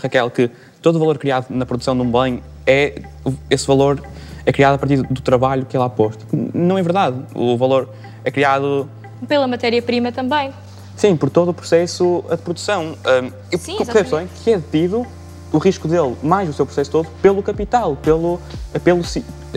Raquel, 0.00 0.30
que 0.30 0.48
todo 0.80 0.96
o 0.96 0.98
valor 1.00 1.18
criado 1.18 1.46
na 1.50 1.66
produção 1.66 1.96
de 1.96 2.02
um 2.02 2.12
bem 2.12 2.40
é 2.64 3.02
esse 3.50 3.66
valor 3.66 4.00
é 4.44 4.52
criado 4.52 4.74
a 4.74 4.78
partir 4.78 5.02
do 5.02 5.20
trabalho 5.20 5.66
que 5.66 5.76
lá 5.76 5.90
posto. 5.90 6.24
Não 6.32 6.78
é 6.78 6.82
verdade. 6.82 7.20
O 7.34 7.56
valor 7.56 7.88
é 8.24 8.30
criado 8.30 8.88
pela 9.26 9.48
matéria-prima 9.48 10.12
também. 10.12 10.52
Sim, 10.96 11.16
por 11.16 11.28
todo 11.28 11.48
o 11.48 11.54
processo 11.54 12.24
de 12.30 12.36
produção. 12.38 12.96
Um, 13.04 13.32
e 13.50 13.58
Sim, 13.58 13.76
percebem 13.76 14.28
que 14.44 14.52
é 14.52 14.58
detido 14.58 15.04
o 15.52 15.58
risco 15.58 15.88
dele, 15.88 16.16
mais 16.22 16.48
o 16.48 16.52
seu 16.52 16.64
processo 16.66 16.90
todo, 16.90 17.08
pelo 17.20 17.42
capital, 17.42 17.96
pelo, 17.96 18.40
pelo, 18.84 19.02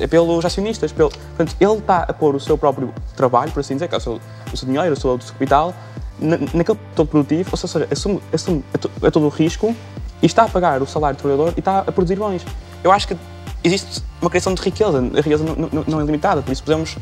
pelos 0.10 0.46
acionistas. 0.46 0.92
Pelo, 0.92 1.10
portanto, 1.10 1.56
ele 1.60 1.74
está 1.74 2.00
a 2.00 2.14
pôr 2.14 2.36
o 2.36 2.40
seu 2.40 2.58
próprio 2.58 2.94
trabalho, 3.16 3.52
por 3.52 3.60
assim 3.60 3.76
dizer, 3.76 3.88
que 3.88 3.96
é 3.96 3.98
o 3.98 4.02
seu, 4.02 4.20
o 4.52 4.58
seu 4.58 4.68
dinheiro, 4.68 4.94
o 4.94 5.00
seu, 5.00 5.14
o 5.14 5.22
seu 5.22 5.34
capital, 5.34 5.74
na, 6.20 6.38
naquele 6.54 6.80
todo 6.96 7.08
produtivo, 7.08 7.50
ou 7.52 7.58
seja, 7.58 7.88
assume, 7.92 8.20
assume 8.34 8.64
a, 8.74 9.08
a 9.08 9.12
todo 9.12 9.26
o 9.26 9.30
risco 9.30 9.76
e 10.22 10.26
está 10.26 10.44
a 10.44 10.48
pagar 10.48 10.82
o 10.82 10.88
salário 10.88 11.18
do 11.18 11.22
trabalhador 11.22 11.54
e 11.56 11.60
está 11.60 11.80
a 11.80 11.92
produzir 11.92 12.18
bens. 12.18 12.46
Eu 12.84 12.92
acho 12.92 13.08
que 13.08 13.18
existe 13.64 14.04
uma 14.22 14.30
criação 14.30 14.54
de 14.54 14.62
riqueza, 14.62 15.00
a 15.00 15.22
riqueza 15.22 15.44
não, 15.44 15.56
não, 15.72 15.84
não 15.88 16.02
é 16.02 16.04
limitada, 16.04 16.42
por 16.42 16.52
isso 16.52 16.64
podemos 16.64 16.98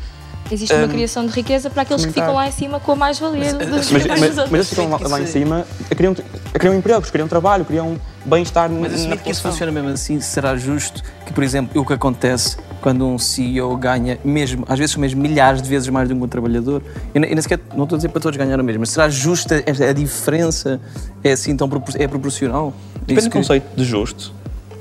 Existe 0.50 0.74
uma 0.74 0.86
um, 0.86 0.88
criação 0.88 1.26
de 1.26 1.32
riqueza 1.32 1.68
para 1.68 1.82
aqueles 1.82 2.06
que 2.06 2.12
ficam 2.12 2.34
lá 2.34 2.48
em 2.48 2.52
cima 2.52 2.80
com 2.80 2.92
a 2.92 2.96
mais-valia 2.96 3.52
dos 3.52 3.90
mas, 3.90 4.06
mas, 4.06 4.36
mas, 4.36 4.52
eles 4.52 4.68
ficam 4.70 4.88
lá, 4.88 4.98
lá 4.98 5.20
em 5.20 5.26
cima, 5.26 5.66
criam, 5.90 6.16
criam 6.54 6.74
empregos, 6.74 7.10
criam 7.10 7.28
trabalho, 7.28 7.64
criam 7.64 8.00
bem-estar 8.24 8.70
Mas 8.70 8.94
assumir 8.94 9.18
que 9.18 9.30
isso 9.30 9.42
funciona 9.42 9.70
mesmo 9.70 9.90
assim, 9.90 10.20
será 10.20 10.56
justo 10.56 11.02
que, 11.26 11.32
por 11.32 11.44
exemplo, 11.44 11.80
o 11.80 11.84
que 11.84 11.92
acontece 11.92 12.56
quando 12.80 13.06
um 13.06 13.18
CEO 13.18 13.76
ganha, 13.76 14.18
mesmo, 14.24 14.64
às 14.68 14.78
vezes 14.78 14.96
mesmo 14.96 15.20
milhares 15.20 15.60
de 15.60 15.68
vezes 15.68 15.88
mais 15.88 16.08
do 16.08 16.14
que 16.14 16.22
um 16.22 16.28
trabalhador, 16.28 16.82
e 17.14 17.18
nem 17.18 17.40
sequer, 17.40 17.60
não 17.74 17.84
estou 17.84 17.96
a 17.96 17.98
dizer 17.98 18.08
para 18.08 18.20
todos 18.20 18.36
ganhar 18.36 18.58
o 18.60 18.64
mesmo, 18.64 18.80
mas 18.80 18.90
será 18.90 19.08
justa 19.08 19.62
a 19.66 19.92
diferença? 19.92 20.80
É 21.22 21.32
assim 21.32 21.56
tão 21.56 21.68
é 21.96 22.06
proporcional? 22.06 22.72
Depende 23.06 23.28
do 23.28 23.32
conceito 23.32 23.66
de 23.76 23.84
justo. 23.84 24.32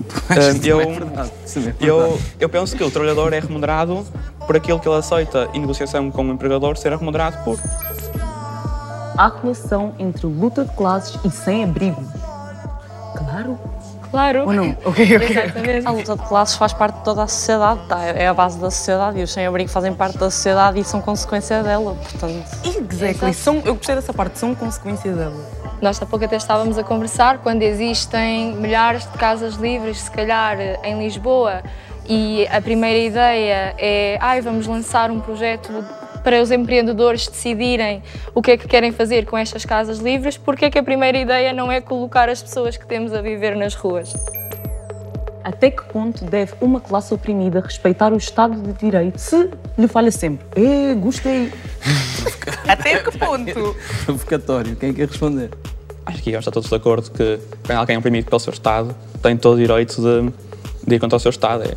eu, 0.63 0.81
é 0.81 1.75
eu, 1.79 2.19
eu 2.39 2.49
penso 2.49 2.75
que 2.75 2.83
o 2.83 2.91
trabalhador 2.91 3.33
é 3.33 3.39
remunerado 3.39 4.05
por 4.45 4.55
aquilo 4.55 4.79
que 4.79 4.88
ele 4.88 4.97
aceita 4.97 5.49
em 5.53 5.60
negociação 5.60 6.10
com 6.12 6.23
o 6.23 6.31
empregador 6.31 6.77
ser 6.77 6.95
remunerado 6.95 7.43
por. 7.43 7.60
Há 9.17 9.29
relação 9.41 9.95
entre 9.97 10.27
luta 10.27 10.63
de 10.63 10.73
classes 10.75 11.19
e 11.25 11.29
sem-abrigo. 11.31 12.01
Claro. 13.15 13.57
Claro. 14.17 14.47
Ou 14.47 14.53
não? 14.53 14.75
Ok, 14.84 15.15
ok. 15.15 15.30
Exatamente. 15.30 15.88
A 15.88 15.91
luta 15.91 16.15
de 16.15 16.27
classes 16.27 16.56
faz 16.56 16.73
parte 16.73 16.95
de 16.97 17.03
toda 17.03 17.21
a 17.21 17.27
sociedade, 17.27 17.82
tá? 17.88 18.03
é 18.03 18.27
a 18.27 18.34
base 18.34 18.58
da 18.58 18.71
sociedade 18.71 19.19
e 19.19 19.23
os 19.23 19.32
sem-abrigo 19.32 19.69
fazem 19.69 19.93
parte 19.93 20.17
da 20.17 20.32
sociedade 20.32 20.80
e 20.80 20.84
são 20.84 21.01
consequência 21.01 21.62
dela, 21.62 21.93
portanto... 21.93 22.43
Exactly. 22.91 23.34
São, 23.34 23.62
eu 23.63 23.75
gostei 23.75 23.93
dessa 23.93 24.13
parte, 24.13 24.39
são 24.39 24.56
consequência 24.56 25.13
dela. 25.13 25.36
Nós 25.82 26.01
há 26.01 26.06
pouco 26.06 26.25
até 26.25 26.36
estávamos 26.36 26.80
a 26.80 26.84
conversar, 26.84 27.39
quando 27.39 27.62
existem 27.62 28.56
milhares 28.56 29.03
de 29.03 29.17
casas 29.19 29.56
livres, 29.56 29.99
se 29.99 30.10
calhar 30.10 30.58
em 30.84 30.97
Lisboa, 30.97 31.62
e 32.10 32.47
a 32.47 32.60
primeira 32.60 32.97
ideia 32.97 33.75
é, 33.77 34.17
ai, 34.19 34.41
vamos 34.41 34.65
lançar 34.65 35.12
um 35.12 35.19
projeto 35.19 35.86
para 36.27 36.41
os 36.41 36.51
empreendedores 36.51 37.25
decidirem 37.25 38.03
o 38.35 38.41
que 38.41 38.51
é 38.51 38.57
que 38.57 38.67
querem 38.67 38.91
fazer 38.91 39.25
com 39.25 39.37
estas 39.37 39.63
casas 39.63 39.99
livres, 39.99 40.35
porque 40.35 40.65
é 40.65 40.69
que 40.69 40.77
a 40.77 40.83
primeira 40.83 41.17
ideia 41.17 41.53
não 41.53 41.71
é 41.71 41.79
colocar 41.79 42.27
as 42.27 42.43
pessoas 42.43 42.75
que 42.75 42.85
temos 42.85 43.13
a 43.13 43.21
viver 43.21 43.55
nas 43.55 43.73
ruas? 43.73 44.13
Até 45.41 45.71
que 45.71 45.85
ponto 45.85 46.25
deve 46.25 46.51
uma 46.59 46.81
classe 46.81 47.13
oprimida 47.13 47.61
respeitar 47.61 48.11
o 48.11 48.17
Estado 48.17 48.61
de 48.61 48.73
Direito 48.73 49.17
se 49.19 49.49
lhe 49.77 49.87
falha 49.87 50.11
sempre? 50.11 50.45
Eh, 50.61 50.95
gostei! 50.95 51.49
Até 52.67 52.99
que 52.99 53.17
ponto? 53.17 53.77
Provocatório, 54.03 54.75
quem 54.75 54.93
quer 54.93 55.07
responder? 55.07 55.51
Acho 56.05 56.21
que 56.21 56.31
está 56.31 56.51
todos 56.51 56.67
de 56.67 56.75
acordo 56.75 57.09
que 57.09 57.39
quando 57.65 57.77
alguém 57.77 57.95
é 57.95 57.99
oprimido 57.99 58.25
pelo 58.25 58.39
seu 58.41 58.51
Estado 58.51 58.93
tem 59.23 59.37
todo 59.37 59.53
o 59.53 59.57
direito 59.57 60.01
de, 60.01 60.29
de 60.85 60.95
ir 60.95 60.99
contra 60.99 61.15
o 61.15 61.19
seu 61.21 61.29
Estado. 61.29 61.63
É, 61.63 61.73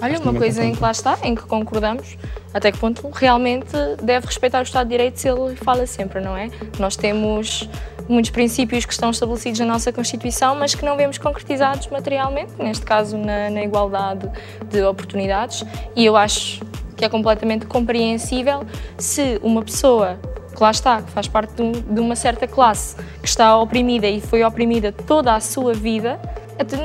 Olha, 0.00 0.20
uma 0.20 0.34
coisa 0.34 0.64
em 0.64 0.74
que 0.74 0.80
lá 0.80 0.90
está, 0.90 1.18
em 1.22 1.34
que 1.34 1.42
concordamos, 1.42 2.16
até 2.52 2.72
que 2.72 2.78
ponto 2.78 3.08
realmente 3.10 3.72
deve 4.02 4.26
respeitar 4.26 4.60
o 4.60 4.62
Estado 4.62 4.86
de 4.86 4.90
Direito 4.90 5.18
se 5.18 5.28
ele 5.28 5.56
fala 5.56 5.86
sempre, 5.86 6.20
não 6.20 6.36
é? 6.36 6.50
Nós 6.78 6.96
temos 6.96 7.68
muitos 8.08 8.30
princípios 8.30 8.84
que 8.84 8.92
estão 8.92 9.10
estabelecidos 9.10 9.60
na 9.60 9.66
nossa 9.66 9.92
Constituição, 9.92 10.54
mas 10.54 10.74
que 10.74 10.84
não 10.84 10.96
vemos 10.96 11.18
concretizados 11.18 11.86
materialmente, 11.88 12.52
neste 12.58 12.84
caso 12.84 13.16
na, 13.18 13.50
na 13.50 13.62
igualdade 13.62 14.30
de 14.70 14.82
oportunidades, 14.82 15.64
e 15.94 16.04
eu 16.04 16.16
acho 16.16 16.60
que 16.96 17.04
é 17.04 17.08
completamente 17.08 17.66
compreensível 17.66 18.64
se 18.96 19.38
uma 19.42 19.62
pessoa 19.62 20.18
que 20.54 20.62
lá 20.62 20.70
está, 20.70 21.02
que 21.02 21.10
faz 21.10 21.28
parte 21.28 21.52
de, 21.54 21.62
um, 21.62 21.72
de 21.72 22.00
uma 22.00 22.16
certa 22.16 22.48
classe, 22.48 22.96
que 23.20 23.28
está 23.28 23.58
oprimida 23.58 24.06
e 24.08 24.20
foi 24.20 24.42
oprimida 24.42 24.90
toda 24.90 25.34
a 25.34 25.40
sua 25.40 25.74
vida, 25.74 26.18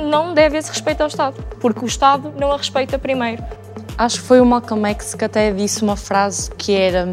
não 0.06 0.34
deve 0.34 0.58
esse 0.58 0.70
respeito 0.70 1.02
ao 1.02 1.08
Estado, 1.08 1.42
porque 1.62 1.80
o 1.84 1.88
Estado 1.88 2.34
não 2.38 2.52
a 2.52 2.58
respeita 2.58 3.00
primeiro. 3.00 3.42
Acho 3.98 4.22
que 4.22 4.28
foi 4.28 4.42
o 4.42 4.46
Malcolm 4.46 4.88
X 4.90 5.14
que 5.14 5.26
até 5.26 5.52
disse 5.52 5.84
uma 5.84 5.96
frase 5.96 6.50
que 6.52 6.74
era 6.74 7.12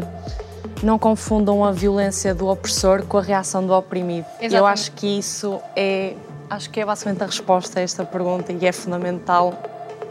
não 0.81 0.97
confundam 0.97 1.63
a 1.63 1.71
violência 1.71 2.33
do 2.33 2.47
opressor 2.47 3.03
com 3.03 3.17
a 3.17 3.21
reação 3.21 3.65
do 3.65 3.73
oprimido. 3.73 4.25
Exatamente. 4.39 4.55
Eu 4.55 4.65
acho 4.65 4.91
que 4.93 5.19
isso 5.19 5.59
é, 5.75 6.15
acho 6.49 6.69
que 6.69 6.79
é 6.79 6.85
basicamente 6.85 7.23
a 7.23 7.25
resposta 7.25 7.79
a 7.79 7.83
esta 7.83 8.05
pergunta 8.05 8.51
e 8.51 8.65
é 8.65 8.71
fundamental, 8.71 9.53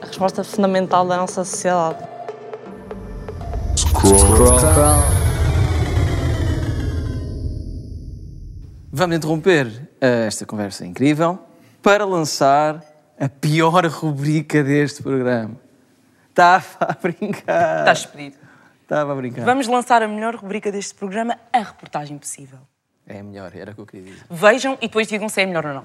a 0.03 0.07
resposta 0.07 0.45
fundamental 0.45 1.07
da 1.07 1.17
nossa 1.17 1.45
sociedade. 1.45 1.99
Vamos 8.93 9.17
interromper 9.17 9.89
eh, 10.01 10.27
esta 10.27 10.45
conversa 10.45 10.85
incrível 10.85 11.39
para 11.83 12.05
lançar 12.05 12.83
a 13.19 13.29
pior 13.29 13.87
rubrica 13.87 14.63
deste 14.63 15.03
programa. 15.03 15.68
Estava 16.39 16.65
a 16.79 16.97
brincar. 17.03 17.81
Estás 17.81 17.99
despedido. 18.03 18.37
Estava 18.83 19.13
a 19.13 19.17
brincar. 19.17 19.45
Vamos 19.45 19.67
lançar 19.67 20.05
a 20.05 20.07
melhor 20.07 20.37
rubrica 20.37 20.71
deste 20.71 20.95
programa, 20.95 21.37
a 21.53 21.59
reportagem 21.59 22.17
possível. 22.17 22.61
É 23.09 23.19
a 23.19 23.23
melhor, 23.25 23.51
era 23.57 23.73
o 23.73 23.75
que 23.75 23.81
eu 23.81 23.87
queria 23.87 24.07
dizer. 24.07 24.25
Vejam 24.31 24.79
e 24.81 24.87
depois 24.87 25.09
digam 25.09 25.29
se 25.29 25.43
é 25.43 25.47
melhor 25.47 25.67
ou 25.67 25.75
não. 25.75 25.85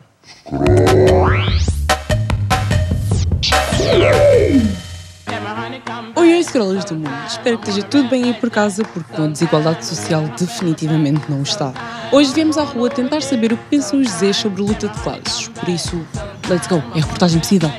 Oi, 6.16 6.34
oi, 6.36 6.44
scrollers 6.44 6.86
do 6.86 6.94
mundo. 6.98 7.10
Espero 7.28 7.58
que 7.58 7.70
esteja 7.70 7.88
tudo 7.88 8.10
bem 8.10 8.26
aí 8.26 8.34
por 8.36 8.52
casa, 8.52 8.84
porque 8.84 9.12
com 9.12 9.24
a 9.24 9.28
desigualdade 9.30 9.84
social 9.84 10.22
definitivamente 10.38 11.32
não 11.32 11.42
está. 11.42 11.74
Hoje 12.12 12.32
viemos 12.32 12.60
à 12.60 12.64
rua 12.64 12.92
tentar 12.92 13.24
saber 13.24 13.54
o 13.54 13.58
que 13.58 13.66
pensam 13.72 14.00
os 14.00 14.08
Zés 14.08 14.38
sobre 14.38 14.62
luta 14.62 14.88
de 14.88 15.02
classes. 15.02 15.48
Por 15.48 15.68
isso, 15.68 16.08
let's 16.48 16.68
go, 16.68 16.76
é 16.76 17.00
a 17.00 17.02
reportagem 17.02 17.40
possível. 17.40 17.72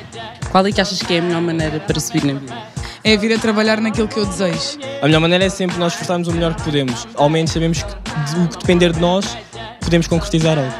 Qual 0.55 0.65
é 0.65 0.71
que 0.71 0.79
achas 0.79 1.01
que 1.01 1.13
é 1.13 1.19
a 1.19 1.21
melhor 1.21 1.41
maneira 1.41 1.81
para 1.81 1.99
subir 1.99 2.23
na 2.23 2.39
vida? 2.39 2.55
É 3.03 3.17
vir 3.17 3.33
a 3.33 3.37
trabalhar 3.37 3.81
naquilo 3.81 4.07
que 4.07 4.17
eu 4.17 4.25
desejo. 4.25 4.79
A 5.01 5.05
melhor 5.05 5.19
maneira 5.19 5.43
é 5.43 5.49
sempre 5.49 5.77
nós 5.77 5.91
esforçarmos 5.91 6.29
o 6.29 6.31
melhor 6.31 6.55
que 6.55 6.63
podemos. 6.63 7.05
Ao 7.15 7.27
menos 7.27 7.51
sabemos 7.51 7.83
que 7.83 7.91
o 7.91 8.47
que 8.47 8.57
depender 8.59 8.93
de 8.93 9.01
nós, 9.01 9.37
podemos 9.81 10.07
concretizar 10.07 10.57
algo. 10.57 10.71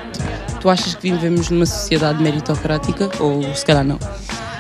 Tu 0.62 0.70
achas 0.70 0.96
que 0.96 1.12
vivemos 1.12 1.50
numa 1.50 1.66
sociedade 1.66 2.24
meritocrática 2.24 3.12
ou 3.20 3.44
se 3.54 3.66
calhar 3.66 3.84
não? 3.84 4.00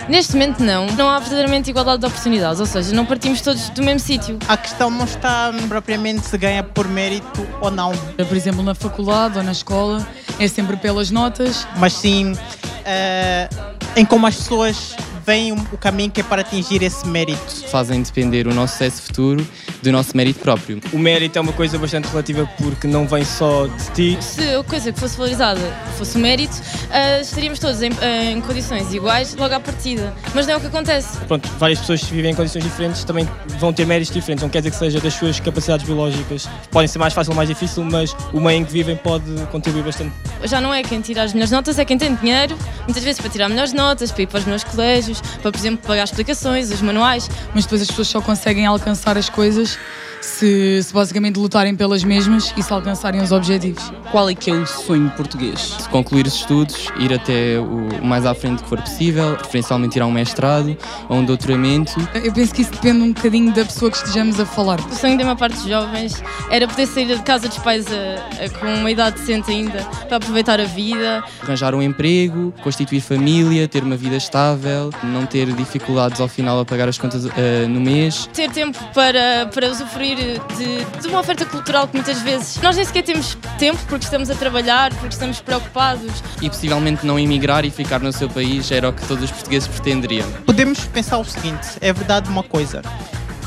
Neste 0.07 0.33
momento 0.33 0.63
não. 0.63 0.85
Não 0.87 1.09
há 1.09 1.19
verdadeiramente 1.19 1.69
igualdade 1.69 1.99
de 1.99 2.05
oportunidades, 2.05 2.59
ou 2.59 2.65
seja, 2.65 2.93
não 2.93 3.05
partimos 3.05 3.41
todos 3.41 3.69
do 3.69 3.83
mesmo 3.83 3.99
sítio. 3.99 4.37
A 4.47 4.55
questão 4.55 4.89
não 4.89 5.05
está 5.05 5.51
propriamente 5.67 6.25
se 6.27 6.37
ganha 6.37 6.63
por 6.63 6.87
mérito 6.87 7.47
ou 7.59 7.71
não. 7.71 7.91
Por 8.15 8.37
exemplo, 8.37 8.61
na 8.61 8.75
faculdade 8.75 9.37
ou 9.37 9.43
na 9.43 9.51
escola, 9.51 10.05
é 10.39 10.47
sempre 10.47 10.77
pelas 10.77 11.09
notas. 11.09 11.67
Mas 11.77 11.93
sim 11.93 12.33
uh, 12.33 13.75
em 13.95 14.05
como 14.05 14.27
as 14.27 14.35
pessoas 14.35 14.95
veem 15.25 15.51
o 15.51 15.77
caminho 15.77 16.11
que 16.11 16.21
é 16.21 16.23
para 16.23 16.41
atingir 16.41 16.83
esse 16.83 17.07
mérito. 17.07 17.67
Fazem 17.67 18.01
depender 18.01 18.47
o 18.47 18.53
nosso 18.53 18.73
sucesso 18.73 19.01
futuro 19.01 19.47
do 19.81 19.91
nosso 19.91 20.15
mérito 20.15 20.39
próprio. 20.39 20.79
O 20.93 20.99
mérito 20.99 21.37
é 21.37 21.41
uma 21.41 21.53
coisa 21.53 21.77
bastante 21.77 22.07
relativa 22.07 22.49
porque 22.57 22.87
não 22.87 23.07
vem 23.07 23.25
só 23.25 23.67
de 23.67 23.91
ti. 23.91 24.23
Se 24.23 24.55
a 24.55 24.63
coisa 24.63 24.91
que 24.91 24.99
fosse 24.99 25.17
valorizada 25.17 25.61
fosse 25.97 26.17
o 26.17 26.19
mérito, 26.19 26.55
ah, 26.91 27.19
estaríamos 27.19 27.59
todos 27.59 27.81
em, 27.81 27.91
ah, 28.01 28.31
em 28.31 28.41
condições 28.41 28.93
iguais 28.93 29.35
logo 29.35 29.53
à 29.53 29.59
partida. 29.59 30.13
Mas 30.33 30.45
não 30.45 30.53
é 30.53 30.57
o 30.57 30.61
que 30.61 30.67
acontece. 30.67 31.17
Pronto, 31.27 31.49
várias 31.57 31.79
pessoas 31.79 32.03
que 32.03 32.13
vivem 32.13 32.31
em 32.31 32.35
condições 32.35 32.63
diferentes 32.63 33.03
também 33.03 33.27
vão 33.59 33.73
ter 33.73 33.85
méritos 33.85 34.13
diferentes. 34.13 34.43
Não 34.43 34.49
quer 34.49 34.59
dizer 34.59 34.71
que 34.71 34.77
seja 34.77 34.99
das 34.99 35.13
suas 35.13 35.39
capacidades 35.39 35.85
biológicas. 35.85 36.47
Podem 36.71 36.87
ser 36.87 36.99
mais 36.99 37.13
fácil 37.13 37.31
ou 37.31 37.35
mais 37.35 37.49
difícil, 37.49 37.83
mas 37.83 38.15
o 38.33 38.39
meio 38.39 38.59
em 38.59 38.65
que 38.65 38.71
vivem 38.71 38.95
pode 38.95 39.25
contribuir 39.51 39.83
bastante. 39.83 40.13
Já 40.43 40.61
não 40.61 40.73
é 40.73 40.83
quem 40.83 41.01
tira 41.01 41.23
as 41.23 41.33
melhores 41.33 41.51
notas, 41.51 41.79
é 41.79 41.85
quem 41.85 41.97
tem 41.97 42.13
dinheiro, 42.15 42.57
muitas 42.83 43.03
vezes 43.03 43.19
para 43.19 43.29
tirar 43.29 43.49
melhores 43.49 43.73
notas, 43.73 44.11
para 44.11 44.23
ir 44.23 44.27
para 44.27 44.39
os 44.39 44.45
melhores 44.45 44.63
colégios, 44.63 45.14
para, 45.21 45.51
por 45.51 45.57
exemplo, 45.57 45.85
pagar 45.85 46.03
explicações, 46.03 46.71
os 46.71 46.81
manuais. 46.81 47.29
Mas 47.53 47.65
depois 47.65 47.81
as 47.81 47.87
pessoas 47.87 48.07
só 48.07 48.21
conseguem 48.21 48.65
alcançar 48.65 49.17
as 49.17 49.29
coisas 49.29 49.77
se, 50.25 50.81
se 50.83 50.93
basicamente 50.93 51.37
lutarem 51.37 51.75
pelas 51.75 52.03
mesmas 52.03 52.53
e 52.57 52.63
se 52.63 52.71
alcançarem 52.73 53.21
os 53.21 53.31
objetivos. 53.31 53.91
Qual 54.11 54.29
é 54.29 54.35
que 54.35 54.49
é 54.49 54.53
o 54.53 54.65
sonho 54.65 55.09
português? 55.11 55.59
Se 55.79 55.89
concluir 55.89 56.25
os 56.25 56.33
estudos, 56.35 56.87
ir 56.99 57.13
até 57.13 57.59
o 57.59 58.03
mais 58.05 58.25
à 58.25 58.33
frente 58.33 58.63
que 58.63 58.69
for 58.69 58.81
possível, 58.81 59.35
preferencialmente 59.37 59.97
ir 59.97 60.01
a 60.01 60.05
um 60.05 60.11
mestrado 60.11 60.77
ou 61.09 61.17
um 61.17 61.25
doutoramento. 61.25 61.93
Eu 62.13 62.31
penso 62.33 62.53
que 62.53 62.61
isso 62.61 62.71
depende 62.71 63.01
um 63.01 63.13
bocadinho 63.13 63.53
da 63.53 63.63
pessoa 63.65 63.91
que 63.91 63.97
estejamos 63.97 64.39
a 64.39 64.45
falar. 64.45 64.79
O 64.79 64.95
sonho 64.95 65.17
de 65.17 65.23
uma 65.23 65.35
parte 65.35 65.55
dos 65.57 65.67
jovens 65.67 66.21
era 66.49 66.67
poder 66.67 66.87
sair 66.87 67.05
de 67.15 67.21
casa 67.23 67.47
dos 67.47 67.57
pais 67.59 67.85
a- 67.87 68.45
a- 68.45 68.49
com 68.59 68.65
uma 68.79 68.91
idade 68.91 69.19
decente 69.19 69.51
ainda, 69.51 69.83
para 70.07 70.17
aproveitar 70.17 70.59
a 70.59 70.65
vida. 70.65 71.23
Arranjar 71.43 71.73
um 71.75 71.81
emprego, 71.81 72.53
constituir 72.63 73.01
família, 73.01 73.67
ter 73.67 73.83
uma 73.83 73.95
vida 73.97 74.15
estável, 74.15 74.89
não 75.03 75.25
ter 75.25 75.51
dificuldades 75.53 76.19
ao 76.21 76.27
final 76.27 76.59
a 76.59 76.65
pagar 76.65 76.87
as 76.87 76.97
contas 76.97 77.25
eh, 77.37 77.65
no 77.67 77.79
mês. 77.81 78.29
Ter 78.33 78.49
tempo 78.49 78.77
para, 78.93 79.49
para 79.53 79.69
usufruir 79.69 80.14
de, 80.15 81.01
de 81.01 81.07
uma 81.07 81.19
oferta 81.19 81.45
cultural 81.45 81.87
que 81.87 81.95
muitas 81.95 82.21
vezes 82.21 82.57
nós 82.61 82.75
nem 82.75 82.85
sequer 82.85 83.03
temos 83.03 83.37
tempo 83.57 83.79
porque 83.87 84.05
estamos 84.05 84.29
a 84.29 84.35
trabalhar, 84.35 84.93
porque 84.95 85.13
estamos 85.13 85.41
preocupados. 85.41 86.11
E 86.41 86.49
possivelmente 86.49 87.05
não 87.05 87.19
emigrar 87.19 87.65
e 87.65 87.71
ficar 87.71 87.99
no 87.99 88.11
seu 88.11 88.29
país 88.29 88.71
era 88.71 88.89
o 88.89 88.93
que 88.93 89.05
todos 89.05 89.25
os 89.25 89.31
portugueses 89.31 89.67
pretenderiam. 89.67 90.29
Podemos 90.45 90.79
pensar 90.85 91.17
o 91.17 91.25
seguinte: 91.25 91.67
é 91.81 91.91
verdade 91.93 92.29
uma 92.29 92.43
coisa. 92.43 92.81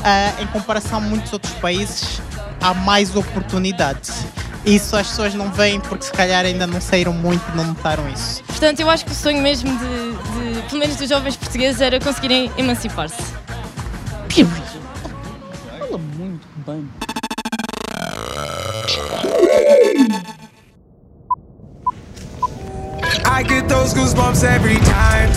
Ah, 0.03 0.33
em 0.41 0.47
comparação 0.47 0.99
a 0.99 1.01
muitos 1.01 1.33
outros 1.33 1.53
países, 1.55 2.21
há 2.61 2.73
mais 2.73 3.15
oportunidades. 3.15 4.25
Isso 4.65 4.95
as 4.95 5.07
pessoas 5.07 5.33
não 5.33 5.51
veem 5.51 5.79
porque 5.79 6.05
se 6.05 6.11
calhar 6.11 6.45
ainda 6.45 6.67
não 6.67 6.79
saíram 6.79 7.13
muito 7.13 7.43
e 7.51 7.57
não 7.57 7.65
notaram 7.65 8.07
isso. 8.09 8.43
Portanto, 8.43 8.79
eu 8.79 8.89
acho 8.89 9.05
que 9.05 9.11
o 9.11 9.15
sonho 9.15 9.41
mesmo 9.41 9.69
de, 9.77 10.55
de 10.55 10.61
pelo 10.69 10.79
menos 10.79 10.95
dos 10.97 11.09
jovens 11.09 11.35
portugueses, 11.35 11.81
era 11.81 11.99
conseguirem 11.99 12.51
emancipar-se. 12.57 13.15
Fala 14.29 14.78
bem. 16.69 16.89
I 23.25 23.43
get 23.43 23.67
those 23.69 23.93
goosebumps 23.93 24.43
every 24.43 24.77
time. 24.77 25.29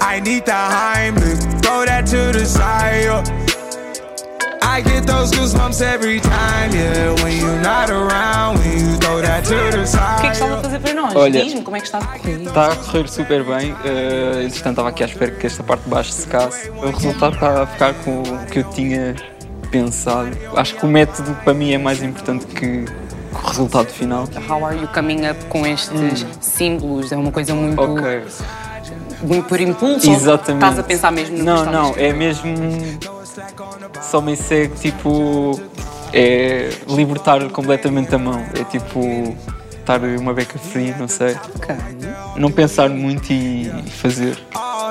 I 0.00 0.20
need 0.20 0.44
the 0.46 0.52
Heimlich, 0.52 1.62
throw 1.62 1.84
that 1.84 2.06
to 2.06 2.32
the 2.32 2.44
side. 2.44 3.24
I 4.62 4.80
get 4.80 5.06
those 5.06 5.30
goosebumps 5.32 5.80
every 5.82 6.20
time, 6.20 6.72
yeah. 6.72 7.14
When 7.22 7.36
you're 7.36 7.60
not 7.60 7.90
around, 7.90 8.58
when 8.58 8.78
you 8.78 8.96
throw 8.98 9.20
that 9.20 9.44
to 9.44 9.54
the 9.54 9.82
O 9.82 10.20
que 10.20 10.26
é 10.26 10.30
que 10.30 10.36
side. 10.36 10.44
estás 10.44 10.52
a 10.52 10.62
fazer 10.62 10.80
para 10.80 10.94
nós? 10.94 11.16
Olha, 11.16 11.42
Diz-me 11.42 11.62
como 11.62 11.76
é 11.76 11.80
que 11.80 11.86
está 11.86 11.98
a 11.98 12.04
correr. 12.06 12.40
Está 12.42 12.72
a 12.72 12.76
correr 12.76 13.08
super 13.08 13.44
bem. 13.44 13.72
Uh, 13.72 14.42
entretanto, 14.44 14.70
estava 14.70 14.88
aqui 14.90 15.02
à 15.02 15.06
espera 15.06 15.30
que 15.32 15.46
esta 15.46 15.62
parte 15.62 15.82
de 15.84 15.90
baixo 15.90 16.12
secasse. 16.12 16.70
O 16.70 16.90
resultado 16.90 17.34
está 17.34 17.62
a 17.62 17.66
ficar 17.66 17.94
com 18.04 18.22
o 18.22 18.46
que 18.46 18.58
eu 18.60 18.64
tinha 18.70 19.16
pensado. 19.70 20.30
Acho 20.56 20.74
que 20.76 20.84
o 20.84 20.88
método 20.88 21.34
para 21.44 21.54
mim 21.54 21.72
é 21.72 21.78
mais 21.78 22.02
importante 22.02 22.46
que 22.46 22.84
o 23.32 23.46
resultado 23.46 23.88
final. 23.88 24.28
How 24.48 24.64
are 24.64 24.76
you 24.78 24.88
coming 24.88 25.26
up 25.28 25.44
com 25.46 25.66
estes 25.66 26.26
símbolos? 26.40 27.12
É 27.12 27.16
uma 27.16 27.30
coisa 27.32 27.54
muito, 27.54 27.80
Ok. 27.80 28.22
muito 29.22 29.46
por 29.48 29.60
impulso? 29.60 30.10
Exatamente. 30.10 30.64
Estás 30.64 30.78
a 30.78 30.82
pensar 30.82 31.12
mesmo 31.12 31.38
no 31.38 31.44
Não, 31.44 31.64
não, 31.66 31.94
é 31.96 32.12
mesmo. 32.12 32.54
Só 34.02 34.20
me 34.20 34.36
segue, 34.36 34.74
tipo. 34.76 35.58
É 36.12 36.70
libertar 36.88 37.46
completamente 37.50 38.14
a 38.14 38.18
mão. 38.18 38.42
É 38.58 38.64
tipo. 38.64 39.36
Estar 39.78 40.00
uma 40.02 40.34
beca 40.34 40.58
fria, 40.58 40.94
não 40.98 41.08
sei. 41.08 41.34
Não 42.36 42.50
pensar 42.50 42.90
muito 42.90 43.32
e 43.32 43.70
fazer. 43.90 44.38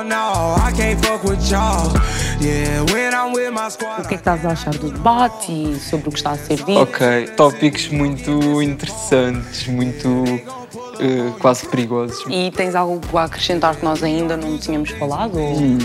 No, 0.04 0.56
I 0.58 0.72
can't 0.76 1.04
fuck 1.06 1.24
with 1.24 1.40
y'all. 1.50 1.92
Yeah, 2.40 2.84
when 2.94 3.14
I'm 3.14 3.34
with 3.34 3.52
my 3.52 3.70
squad. 3.70 4.02
O 4.06 4.08
que 4.08 4.14
é 4.14 4.18
que 4.18 4.22
estás 4.22 4.46
a 4.46 4.50
achar 4.52 4.74
do 4.76 4.92
debate 4.92 5.52
e 5.52 5.80
sobre 5.80 6.10
o 6.10 6.12
que 6.12 6.18
está 6.20 6.32
a 6.32 6.38
ser 6.38 6.58
dito? 6.58 6.78
Ok, 6.80 7.28
tópicos 7.36 7.88
muito 7.90 8.62
interessantes, 8.62 9.68
muito. 9.68 10.08
eh, 11.00 11.32
quase 11.40 11.66
perigosos. 11.68 12.24
E 12.30 12.52
tens 12.52 12.76
algo 12.76 13.02
a 13.18 13.24
acrescentar 13.24 13.76
que 13.76 13.84
nós 13.86 14.02
ainda 14.04 14.36
não 14.38 14.58
tínhamos 14.58 14.90
falado? 14.92 15.38
Ou... 15.40 15.58
Hum, 15.58 15.78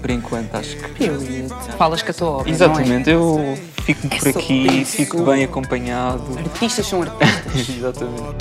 por 0.00 0.10
enquanto, 0.10 0.54
acho 0.54 0.76
que. 0.76 0.88
Period. 1.06 1.48
Falas 1.78 2.02
que 2.02 2.10
a 2.10 2.14
tua 2.14 2.28
obra, 2.28 2.50
Exatamente, 2.50 3.10
eu 3.10 3.58
fico 3.82 4.06
É 4.14 4.18
por 4.18 4.28
aqui, 4.28 4.66
isso. 4.82 4.96
fico 4.96 5.22
bem 5.24 5.44
acompanhado. 5.44 6.22
é? 6.36 6.40
Artistas 6.42 6.86
são 6.86 7.02
artistas. 7.02 7.68
Exatamente. 7.76 8.34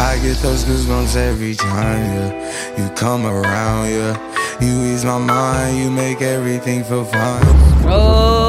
I 0.00 0.18
get 0.22 0.36
those 0.42 0.64
goosebumps 0.64 1.16
every 1.16 1.54
time, 1.54 2.04
yeah. 2.14 2.78
You 2.78 2.88
come 2.94 3.26
around, 3.26 3.90
yeah. 3.90 4.16
You 4.60 4.94
ease 4.94 5.04
my 5.04 5.18
mind, 5.18 5.78
you 5.78 5.90
make 5.90 6.22
everything 6.22 6.84
feel 6.84 7.04
fine. 7.04 8.48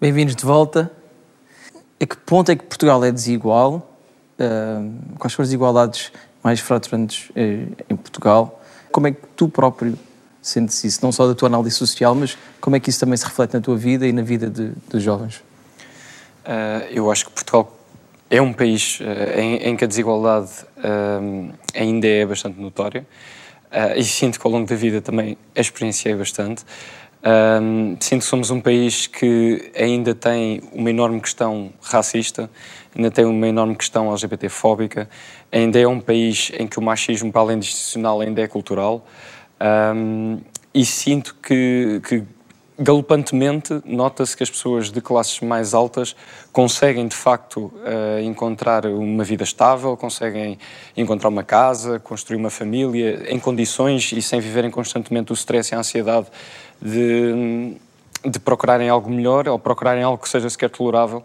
Bem-vindos 0.00 0.34
de 0.36 0.44
volta. 0.44 0.90
A 2.00 2.06
que 2.06 2.16
ponto 2.16 2.50
é 2.50 2.56
que 2.56 2.64
Portugal 2.64 3.02
é 3.04 3.10
desigual? 3.10 3.90
Ahm, 4.38 4.98
quais 5.18 5.32
são 5.32 5.42
as 5.42 5.48
desigualdades 5.48 6.12
mais 6.42 6.60
fraturantes 6.60 7.30
eh, 7.34 7.66
em 7.88 7.96
Portugal? 7.96 8.60
Como 8.92 9.06
é 9.06 9.12
que 9.12 9.20
tu 9.36 9.48
próprio 9.48 9.98
sentes 10.42 10.82
isso? 10.84 11.00
Não 11.02 11.12
só 11.12 11.26
da 11.26 11.34
tua 11.34 11.48
análise 11.48 11.76
social, 11.76 12.14
mas 12.14 12.36
como 12.60 12.76
é 12.76 12.80
que 12.80 12.90
isso 12.90 13.00
também 13.00 13.16
se 13.16 13.24
reflete 13.24 13.54
na 13.54 13.60
tua 13.60 13.76
vida 13.76 14.06
e 14.06 14.12
na 14.12 14.22
vida 14.22 14.50
de- 14.50 14.72
dos 14.90 15.02
jovens? 15.02 15.42
Uh, 16.44 16.86
eu 16.90 17.10
acho 17.10 17.26
que 17.26 17.32
Portugal 17.32 17.72
é 18.30 18.40
um 18.40 18.52
país 18.52 19.00
uh, 19.00 19.40
em, 19.40 19.56
em 19.56 19.76
que 19.76 19.84
a 19.84 19.86
desigualdade 19.86 20.50
um, 21.22 21.50
ainda 21.74 22.06
é 22.06 22.26
bastante 22.26 22.60
notória 22.60 23.06
uh, 23.72 23.98
e 23.98 24.04
sinto 24.04 24.38
que 24.38 24.46
ao 24.46 24.52
longo 24.52 24.68
da 24.68 24.76
vida 24.76 25.00
também 25.00 25.36
a 25.56 25.60
experienciei 25.60 26.14
bastante. 26.14 26.64
Um, 27.26 27.96
sinto 28.00 28.20
que 28.20 28.26
somos 28.26 28.50
um 28.50 28.60
país 28.60 29.06
que 29.06 29.72
ainda 29.74 30.14
tem 30.14 30.62
uma 30.72 30.90
enorme 30.90 31.18
questão 31.20 31.72
racista, 31.82 32.50
ainda 32.94 33.10
tem 33.10 33.24
uma 33.24 33.48
enorme 33.48 33.74
questão 33.74 34.10
LGBT-fóbica, 34.10 35.08
ainda 35.50 35.80
é 35.80 35.88
um 35.88 36.00
país 36.00 36.52
em 36.58 36.66
que 36.66 36.78
o 36.78 36.82
machismo, 36.82 37.32
para 37.32 37.40
além 37.40 37.58
de 37.58 37.66
institucional, 37.66 38.20
ainda 38.20 38.42
é 38.42 38.46
cultural. 38.46 39.06
Um, 39.96 40.38
e 40.74 40.84
sinto 40.84 41.34
que, 41.42 42.02
que 42.06 42.24
galopantemente 42.78 43.80
nota-se 43.84 44.36
que 44.36 44.42
as 44.42 44.50
pessoas 44.50 44.90
de 44.90 45.00
classes 45.00 45.40
mais 45.40 45.74
altas 45.74 46.16
conseguem 46.52 47.06
de 47.06 47.14
facto 47.14 47.72
eh, 47.84 48.22
encontrar 48.24 48.84
uma 48.86 49.22
vida 49.22 49.44
estável, 49.44 49.96
conseguem 49.96 50.58
encontrar 50.96 51.28
uma 51.28 51.44
casa, 51.44 52.00
construir 52.00 52.36
uma 52.36 52.50
família 52.50 53.26
em 53.28 53.38
condições 53.38 54.10
e 54.12 54.20
sem 54.20 54.40
viverem 54.40 54.70
constantemente 54.70 55.30
o 55.30 55.34
stress 55.34 55.72
e 55.72 55.74
a 55.76 55.78
ansiedade 55.78 56.26
de, 56.82 57.76
de 58.24 58.40
procurarem 58.40 58.88
algo 58.88 59.08
melhor 59.08 59.48
ou 59.48 59.58
procurarem 59.58 60.02
algo 60.02 60.20
que 60.20 60.28
seja 60.28 60.50
sequer 60.50 60.70
tolerável. 60.70 61.22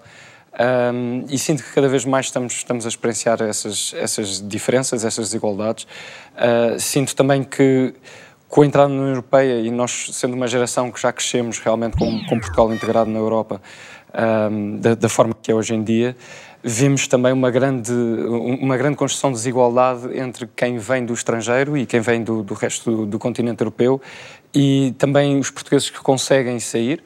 Um, 0.94 1.26
e 1.30 1.38
sinto 1.38 1.64
que 1.64 1.72
cada 1.74 1.88
vez 1.88 2.04
mais 2.06 2.26
estamos, 2.26 2.54
estamos 2.54 2.86
a 2.86 2.90
experienciar 2.90 3.42
essas, 3.42 3.94
essas 3.96 4.46
diferenças, 4.46 5.06
essas 5.06 5.28
desigualdades. 5.28 5.86
Uh, 6.36 6.80
sinto 6.80 7.16
também 7.16 7.44
que 7.44 7.94
com 8.50 8.64
a 8.64 8.66
entrada 8.66 8.90
na 8.90 8.96
União 8.96 9.10
Europeia 9.10 9.62
e 9.62 9.70
nós 9.70 10.10
sendo 10.12 10.34
uma 10.34 10.48
geração 10.48 10.92
que 10.92 11.00
já 11.00 11.14
crescemos 11.14 11.60
realmente 11.60 11.96
com, 11.96 12.26
com 12.26 12.40
Portugal 12.40 12.74
integrado 12.74 13.10
na 13.10 13.20
Europa 13.20 13.62
um, 14.52 14.78
da, 14.78 14.96
da 14.96 15.08
forma 15.08 15.36
que 15.40 15.52
é 15.52 15.56
hoje 15.56 15.76
em 15.76 15.84
dia, 15.84 16.18
vimos 16.64 17.08
também 17.08 17.32
uma 17.32 17.52
grande, 17.52 17.94
uma 17.94 18.76
grande 18.76 18.98
construção 18.98 19.32
de 19.32 19.38
desigualdade 19.38 20.18
entre 20.18 20.50
quem 20.56 20.80
vem 20.80 21.06
do 21.06 21.14
estrangeiro 21.14 21.78
e 21.78 21.86
quem 21.86 22.00
vem 22.00 22.24
do, 22.24 22.42
do 22.42 22.56
resto 22.56 22.90
do, 22.90 23.06
do 23.06 23.20
continente 23.20 23.62
europeu 23.62 24.02
e 24.54 24.96
também 24.98 25.38
os 25.38 25.52
portugueses 25.52 25.92
que 25.92 26.00
conseguem 26.00 26.60
sair 26.60 27.04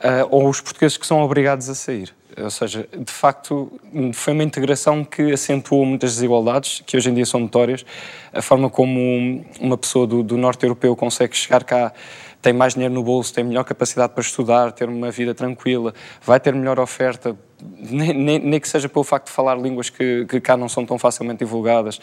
uh, 0.00 0.26
ou 0.30 0.48
os 0.48 0.60
portugueses 0.60 0.96
que 0.96 1.06
são 1.06 1.20
obrigados 1.20 1.68
a 1.68 1.74
sair. 1.74 2.14
Ou 2.42 2.50
seja, 2.50 2.88
de 2.92 3.12
facto, 3.12 3.72
foi 4.12 4.32
uma 4.32 4.44
integração 4.44 5.04
que 5.04 5.32
acentuou 5.32 5.84
muitas 5.84 6.14
desigualdades, 6.14 6.82
que 6.86 6.96
hoje 6.96 7.10
em 7.10 7.14
dia 7.14 7.26
são 7.26 7.40
notórias. 7.40 7.84
A 8.32 8.42
forma 8.42 8.70
como 8.70 9.44
uma 9.60 9.76
pessoa 9.76 10.06
do, 10.06 10.22
do 10.22 10.36
norte 10.36 10.64
europeu 10.64 10.94
consegue 10.94 11.36
chegar 11.36 11.64
cá 11.64 11.92
tem 12.40 12.52
mais 12.52 12.74
dinheiro 12.74 12.94
no 12.94 13.02
bolso, 13.02 13.34
tem 13.34 13.42
melhor 13.42 13.64
capacidade 13.64 14.12
para 14.12 14.22
estudar, 14.22 14.72
ter 14.72 14.88
uma 14.88 15.10
vida 15.10 15.34
tranquila, 15.34 15.92
vai 16.22 16.38
ter 16.38 16.54
melhor 16.54 16.78
oferta, 16.78 17.36
nem, 17.60 18.14
nem, 18.14 18.38
nem 18.38 18.60
que 18.60 18.68
seja 18.68 18.88
pelo 18.88 19.02
facto 19.02 19.26
de 19.26 19.32
falar 19.32 19.56
línguas 19.56 19.90
que, 19.90 20.24
que 20.26 20.40
cá 20.40 20.56
não 20.56 20.68
são 20.68 20.86
tão 20.86 20.98
facilmente 20.98 21.40
divulgadas, 21.40 22.00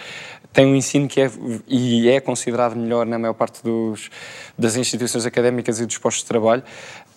tem 0.51 0.65
um 0.65 0.75
ensino 0.75 1.07
que 1.07 1.21
é 1.21 1.31
e 1.67 2.09
é 2.09 2.19
considerado 2.19 2.75
melhor 2.75 3.05
na 3.05 3.17
maior 3.17 3.33
parte 3.33 3.63
dos, 3.63 4.09
das 4.57 4.75
instituições 4.75 5.25
académicas 5.25 5.79
e 5.79 5.85
dos 5.85 5.97
postos 5.97 6.23
de 6.23 6.27
trabalho. 6.27 6.63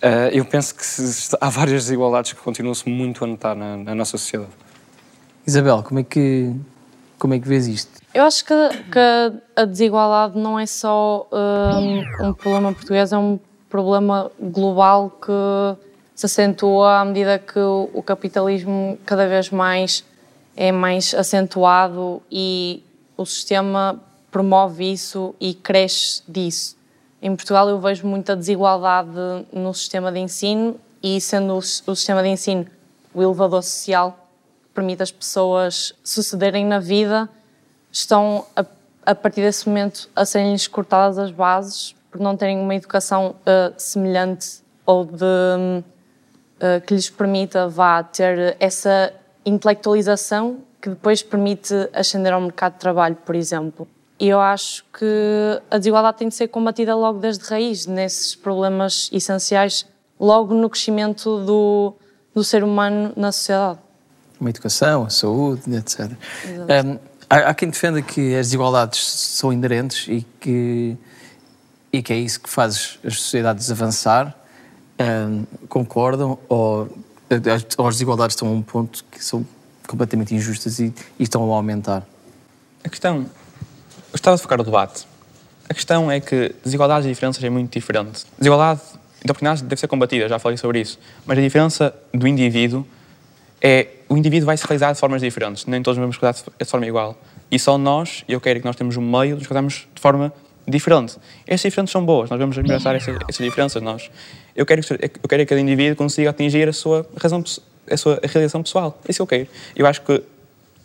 Uh, 0.02 0.30
eu 0.32 0.44
penso 0.44 0.74
que 0.74 0.86
se, 0.86 1.36
há 1.40 1.48
várias 1.48 1.84
desigualdades 1.84 2.32
que 2.32 2.40
continuam-se 2.40 2.88
muito 2.88 3.24
a 3.24 3.26
notar 3.26 3.56
na, 3.56 3.76
na, 3.76 3.94
nossa 3.96 4.16
sociedade. 4.16 4.52
Isabel, 5.44 5.82
como 5.82 5.98
é 5.98 6.04
que, 6.04 6.54
como 7.18 7.34
é 7.34 7.38
que 7.40 7.48
vês 7.48 7.66
isto? 7.66 7.90
Eu 8.14 8.22
acho 8.22 8.44
que, 8.44 8.54
que 8.92 9.32
a 9.56 9.64
desigualdade 9.64 10.38
não 10.38 10.58
é 10.58 10.66
só 10.66 11.26
um, 11.32 12.28
um 12.28 12.32
problema 12.32 12.72
português, 12.72 13.12
é 13.12 13.18
um 13.18 13.40
problema 13.68 14.30
global 14.40 15.10
que 15.10 15.32
se 16.14 16.26
acentua 16.26 17.00
à 17.00 17.04
medida 17.04 17.38
que 17.38 17.58
o, 17.58 17.90
o 17.92 18.02
capitalismo 18.02 18.98
cada 19.04 19.26
vez 19.26 19.50
mais 19.50 20.04
é 20.56 20.70
mais 20.70 21.12
acentuado 21.12 22.22
e 22.30 22.84
o 23.16 23.26
sistema 23.26 24.00
promove 24.30 24.92
isso 24.92 25.34
e 25.40 25.54
cresce 25.54 26.22
disso. 26.28 26.77
Em 27.20 27.34
Portugal 27.34 27.68
eu 27.68 27.80
vejo 27.80 28.06
muita 28.06 28.36
desigualdade 28.36 29.10
no 29.52 29.74
sistema 29.74 30.12
de 30.12 30.20
ensino 30.20 30.78
e 31.02 31.20
sendo 31.20 31.56
o, 31.56 31.62
sistema 31.62 32.22
de 32.22 32.28
ensino 32.28 32.66
o 33.12 33.22
elevador 33.22 33.62
social 33.62 34.12
que 34.62 34.74
permite 34.74 35.02
as 35.02 35.10
pessoas 35.10 35.94
sucederem 36.04 36.64
na 36.64 36.78
vida, 36.78 37.28
estão 37.90 38.44
a, 38.54 38.64
a 39.04 39.14
partir 39.14 39.40
desse 39.40 39.68
momento 39.68 40.08
a 40.14 40.24
serem-lhes 40.24 40.68
cortadas 40.68 41.18
as 41.18 41.32
bases 41.32 41.96
por 42.10 42.20
não 42.20 42.36
terem 42.36 42.58
uma 42.58 42.74
educação 42.74 43.34
uh, 43.40 43.74
semelhante 43.76 44.62
ou 44.86 45.04
de 45.04 45.24
uh, 45.24 46.80
que 46.86 46.94
lhes 46.94 47.10
permita 47.10 47.68
vá 47.68 48.02
ter 48.02 48.56
essa 48.60 49.12
intelectualização 49.44 50.58
que 50.80 50.90
depois 50.90 51.22
permite 51.22 51.74
ascender 51.92 52.32
ao 52.32 52.40
mercado 52.40 52.74
de 52.74 52.78
trabalho, 52.78 53.16
por 53.16 53.34
exemplo. 53.34 53.88
E 54.20 54.28
eu 54.28 54.40
acho 54.40 54.84
que 54.92 55.62
a 55.70 55.78
desigualdade 55.78 56.18
tem 56.18 56.28
de 56.28 56.34
ser 56.34 56.48
combatida 56.48 56.94
logo 56.96 57.20
desde 57.20 57.44
raiz, 57.44 57.86
nesses 57.86 58.34
problemas 58.34 59.08
essenciais, 59.12 59.86
logo 60.18 60.52
no 60.54 60.68
crescimento 60.68 61.44
do, 61.44 61.94
do 62.34 62.42
ser 62.42 62.64
humano 62.64 63.12
na 63.16 63.30
sociedade. 63.30 63.78
Uma 64.40 64.50
educação, 64.50 65.04
a 65.04 65.10
saúde, 65.10 65.72
etc. 65.72 66.10
Um, 66.10 66.98
há, 67.30 67.36
há, 67.36 67.54
quem 67.54 67.70
defenda 67.70 68.02
que 68.02 68.34
as 68.34 68.46
desigualdades 68.46 69.00
são 69.04 69.52
inerentes 69.52 70.08
e 70.08 70.26
que, 70.40 70.96
e 71.92 72.02
que 72.02 72.12
é 72.12 72.16
isso 72.16 72.40
que 72.40 72.50
faz 72.50 72.98
as 73.04 73.20
sociedades 73.20 73.70
avançar. 73.70 74.36
Um, 75.00 75.44
concordam 75.68 76.36
ou, 76.48 76.88
ou 77.76 77.86
as 77.86 77.94
desigualdades 77.94 78.34
estão 78.34 78.48
a 78.48 78.50
um 78.50 78.62
ponto 78.62 79.04
que 79.12 79.24
são 79.24 79.46
completamente 79.86 80.34
injustas 80.34 80.80
e, 80.80 80.92
e 81.18 81.22
estão 81.22 81.52
a 81.52 81.56
aumentar? 81.56 82.04
A 82.82 82.88
questão 82.88 83.26
gostava 84.10 84.36
de 84.36 84.42
focar 84.42 84.60
o 84.60 84.64
debate. 84.64 85.06
A 85.68 85.74
questão 85.74 86.10
é 86.10 86.20
que 86.20 86.54
desigualdades 86.64 87.06
e 87.06 87.08
diferenças 87.10 87.42
é 87.42 87.50
muito 87.50 87.72
diferente. 87.72 88.24
Desigualdade 88.38 88.80
de 89.24 89.30
oportunidades 89.30 89.62
deve 89.62 89.78
ser 89.78 89.88
combatida, 89.88 90.28
já 90.28 90.38
falei 90.38 90.56
sobre 90.56 90.80
isso. 90.80 90.98
Mas 91.26 91.38
a 91.38 91.42
diferença 91.42 91.94
do 92.12 92.26
indivíduo 92.26 92.86
é 93.60 93.88
o 94.08 94.16
indivíduo 94.16 94.46
vai 94.46 94.56
se 94.56 94.64
realizar 94.64 94.92
de 94.92 94.98
formas 94.98 95.20
diferentes, 95.20 95.66
nem 95.66 95.82
todos 95.82 95.98
vamos 95.98 96.16
cuidar 96.16 96.32
de 96.32 96.64
forma 96.64 96.86
igual. 96.86 97.18
E 97.50 97.58
só 97.58 97.76
nós, 97.76 98.24
eu 98.28 98.40
quero 98.40 98.60
que 98.60 98.66
nós 98.66 98.76
temos 98.76 98.96
um 98.96 99.02
meio 99.02 99.36
nos 99.36 99.46
cuidarmos 99.46 99.86
de 99.94 100.00
forma 100.00 100.32
diferente. 100.66 101.16
Essas 101.46 101.70
diferenças 101.70 101.90
são 101.90 102.04
boas, 102.04 102.30
nós 102.30 102.38
vamos 102.38 102.56
abraçar 102.58 102.94
essas, 102.94 103.16
essas 103.28 103.44
diferenças. 103.44 103.82
Nós. 103.82 104.10
Eu, 104.54 104.64
quero, 104.64 104.80
eu 104.90 105.28
quero 105.28 105.42
que 105.42 105.46
cada 105.46 105.60
indivíduo 105.60 105.96
consiga 105.96 106.30
atingir 106.30 106.68
a 106.68 106.72
sua 106.72 107.06
razão, 107.20 107.42
a 107.90 107.96
sua 107.96 108.20
realização 108.22 108.62
pessoal. 108.62 108.98
Isso 109.08 109.22
eu 109.22 109.26
quero. 109.26 109.46
Eu 109.74 109.86
acho 109.86 110.02
que 110.02 110.22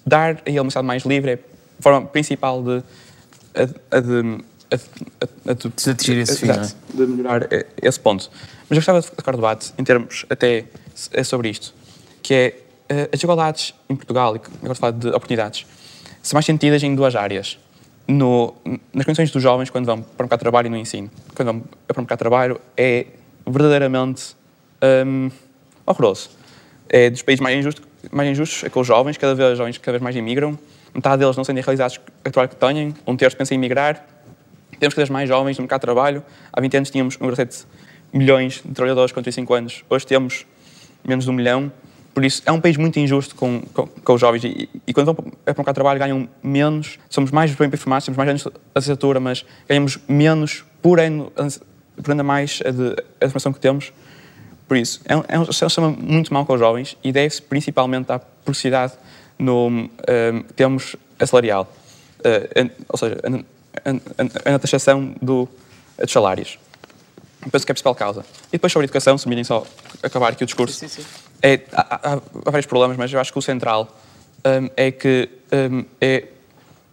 dar 0.06 0.36
a 0.36 0.50
ele 0.50 0.60
uma 0.60 0.70
cidade 0.70 0.88
mais 0.88 1.04
livre 1.04 1.32
é 1.32 1.34
a 1.80 1.82
forma 1.82 2.08
principal 2.08 2.62
de 2.62 2.84
a, 3.56 3.98
a 3.98 4.00
de, 4.00 4.44
a, 4.72 5.52
a, 5.52 5.92
atingir 5.92 6.18
esse 6.18 6.38
fim, 6.40 6.50
é? 6.50 6.62
de 6.94 7.06
melhorar 7.06 7.48
esse 7.82 8.00
ponto. 8.00 8.30
Mas 8.70 8.72
eu 8.72 8.78
gostava 8.78 9.02
de 9.02 9.08
focar 9.08 9.34
o 9.34 9.38
debate 9.38 9.74
em 9.78 9.84
termos 9.84 10.26
até 10.30 10.66
é 11.12 11.24
sobre 11.24 11.50
isto, 11.50 11.74
que 12.22 12.34
é 12.34 12.64
eh, 12.90 13.04
as 13.06 13.20
desigualdades 13.20 13.74
em 13.90 13.96
Portugal, 13.96 14.36
e 14.36 14.42
agora 14.62 14.76
falar 14.76 14.92
de 14.92 15.08
oportunidades, 15.08 15.66
são 16.22 16.38
mais 16.38 16.46
sentidas 16.46 16.84
em 16.84 16.96
duas 16.96 17.16
áreas. 17.16 17.58
No, 18.08 18.54
nas 18.94 19.06
condições 19.06 19.32
dos 19.32 19.42
jovens, 19.42 19.70
quando 19.70 19.86
vão 19.86 20.02
para 20.02 20.24
o 20.24 20.26
mercado 20.26 20.40
de 20.40 20.44
trabalho 20.44 20.68
e 20.68 20.70
no 20.70 20.78
ensino. 20.78 21.10
Quando 21.34 21.46
vão 21.48 21.60
para 21.88 21.98
o 21.98 22.02
mercado 22.02 22.18
de 22.18 22.20
trabalho, 22.20 22.62
é 22.76 23.08
verdadeiramente 23.48 24.36
um, 25.06 25.32
horroroso. 25.86 26.30
É 26.90 27.10
dos 27.10 27.22
países 27.22 27.42
mais 27.42 27.58
injustos, 27.58 27.86
mais 28.12 28.30
injustos 28.30 28.64
é 28.66 28.70
com 28.70 28.82
os 28.82 28.88
jovens, 28.88 29.18
cada 29.18 29.34
vez 29.34 29.54
os 29.54 29.58
jovens 29.58 29.78
cada 29.78 29.94
vez 29.94 30.04
mais 30.04 30.16
imigram, 30.16 30.58
metade 30.94 31.20
deles 31.20 31.36
não 31.36 31.44
sendo 31.44 31.60
realizados 31.60 32.00
a 32.24 32.30
trabalho 32.30 32.50
que 32.50 32.56
têm, 32.56 32.94
um 33.08 33.18
terço 33.18 33.36
pensa 33.36 33.54
em 33.54 33.58
emigrar. 33.58 34.06
Temos 34.80 34.94
cada 34.94 35.04
vez 35.04 35.10
mais 35.10 35.30
jovens 35.30 35.58
no 35.58 35.64
mercado 35.64 35.82
de 35.82 35.86
trabalho. 35.86 36.24
Há 36.52 36.60
20 36.62 36.78
anos 36.78 36.90
tínhamos 36.90 37.18
1,7 37.18 37.66
milhões 38.12 38.62
de 38.64 38.72
trabalhadores 38.74 39.12
com 39.12 39.22
35 39.22 39.54
anos. 39.54 39.84
Hoje 39.90 40.06
temos 40.06 40.46
menos 41.04 41.26
de 41.26 41.32
um 41.32 41.34
milhão. 41.34 41.72
Por 42.14 42.24
isso, 42.24 42.44
é 42.46 42.52
um 42.52 42.62
país 42.62 42.78
muito 42.78 43.00
injusto 43.00 43.36
com, 43.36 43.62
com, 43.74 43.88
com 43.88 44.14
os 44.14 44.22
jovens. 44.22 44.44
E, 44.44 44.70
e, 44.86 44.94
quando 44.94 45.08
vão 45.08 45.16
para 45.16 45.24
o 45.24 45.48
mercado 45.48 45.68
de 45.68 45.74
trabalho, 45.74 46.00
ganham 46.00 46.30
menos. 46.44 47.00
Somos 47.10 47.32
mais 47.32 47.54
bem 47.56 47.68
informados, 47.68 48.06
temos 48.06 48.18
mais 48.18 48.30
anos 48.30 48.44
de 48.44 48.52
licenciatura, 48.76 49.20
mas 49.20 49.44
ganhamos 49.68 49.98
menos 50.08 50.64
por 50.82 51.00
ano, 51.00 51.32
por 51.32 52.12
ainda 52.12 52.24
mais 52.24 52.62
a, 52.64 52.70
de, 52.70 52.96
a 53.20 53.26
informação 53.26 53.52
que 53.52 53.60
temos. 53.60 53.92
Por 54.68 54.78
isso, 54.78 55.02
é 55.06 55.18
um, 55.18 55.24
é 55.28 55.40
um 55.40 55.52
sistema 55.52 55.90
muito 55.90 56.32
mau 56.34 56.46
com 56.46 56.54
os 56.54 56.60
jovens 56.60 56.98
e 57.04 57.12
deve-se 57.12 57.42
principalmente 57.42 58.12
à 58.12 58.20
preciosidade 58.20 58.94
no, 59.38 59.68
um, 59.68 59.90
temos 60.56 60.96
a 61.20 61.26
salarial, 61.26 61.72
uh, 62.20 62.72
ou 62.90 62.98
seja, 62.98 63.18
a, 63.86 64.52
a, 64.52 64.56
a 64.56 64.60
taxação 64.60 65.16
do, 65.22 65.48
dos 66.00 66.12
salários. 66.12 66.58
Penso 67.52 67.66
que 67.66 67.72
é 67.72 67.74
a 67.74 67.76
principal 67.76 67.96
causa. 67.96 68.26
E 68.50 68.54
depois 68.54 68.72
sobre 68.72 68.86
a 68.86 68.88
educação, 68.88 69.18
se 69.18 69.28
me 69.28 69.44
só 69.44 69.66
acabar 70.02 70.32
aqui 70.32 70.44
o 70.44 70.46
discurso, 70.46 70.78
sim, 70.78 70.88
sim, 70.88 71.02
sim. 71.02 71.08
É, 71.42 71.60
há, 71.74 71.96
há, 71.96 72.14
há, 72.14 72.22
vários 72.52 72.66
problemas, 72.66 72.96
mas 72.96 73.12
eu 73.12 73.20
acho 73.20 73.32
que 73.32 73.40
o 73.40 73.42
central 73.42 73.94
um, 74.46 74.70
é 74.78 74.92
que 74.92 75.30
um, 75.52 75.84
é, 76.00 76.26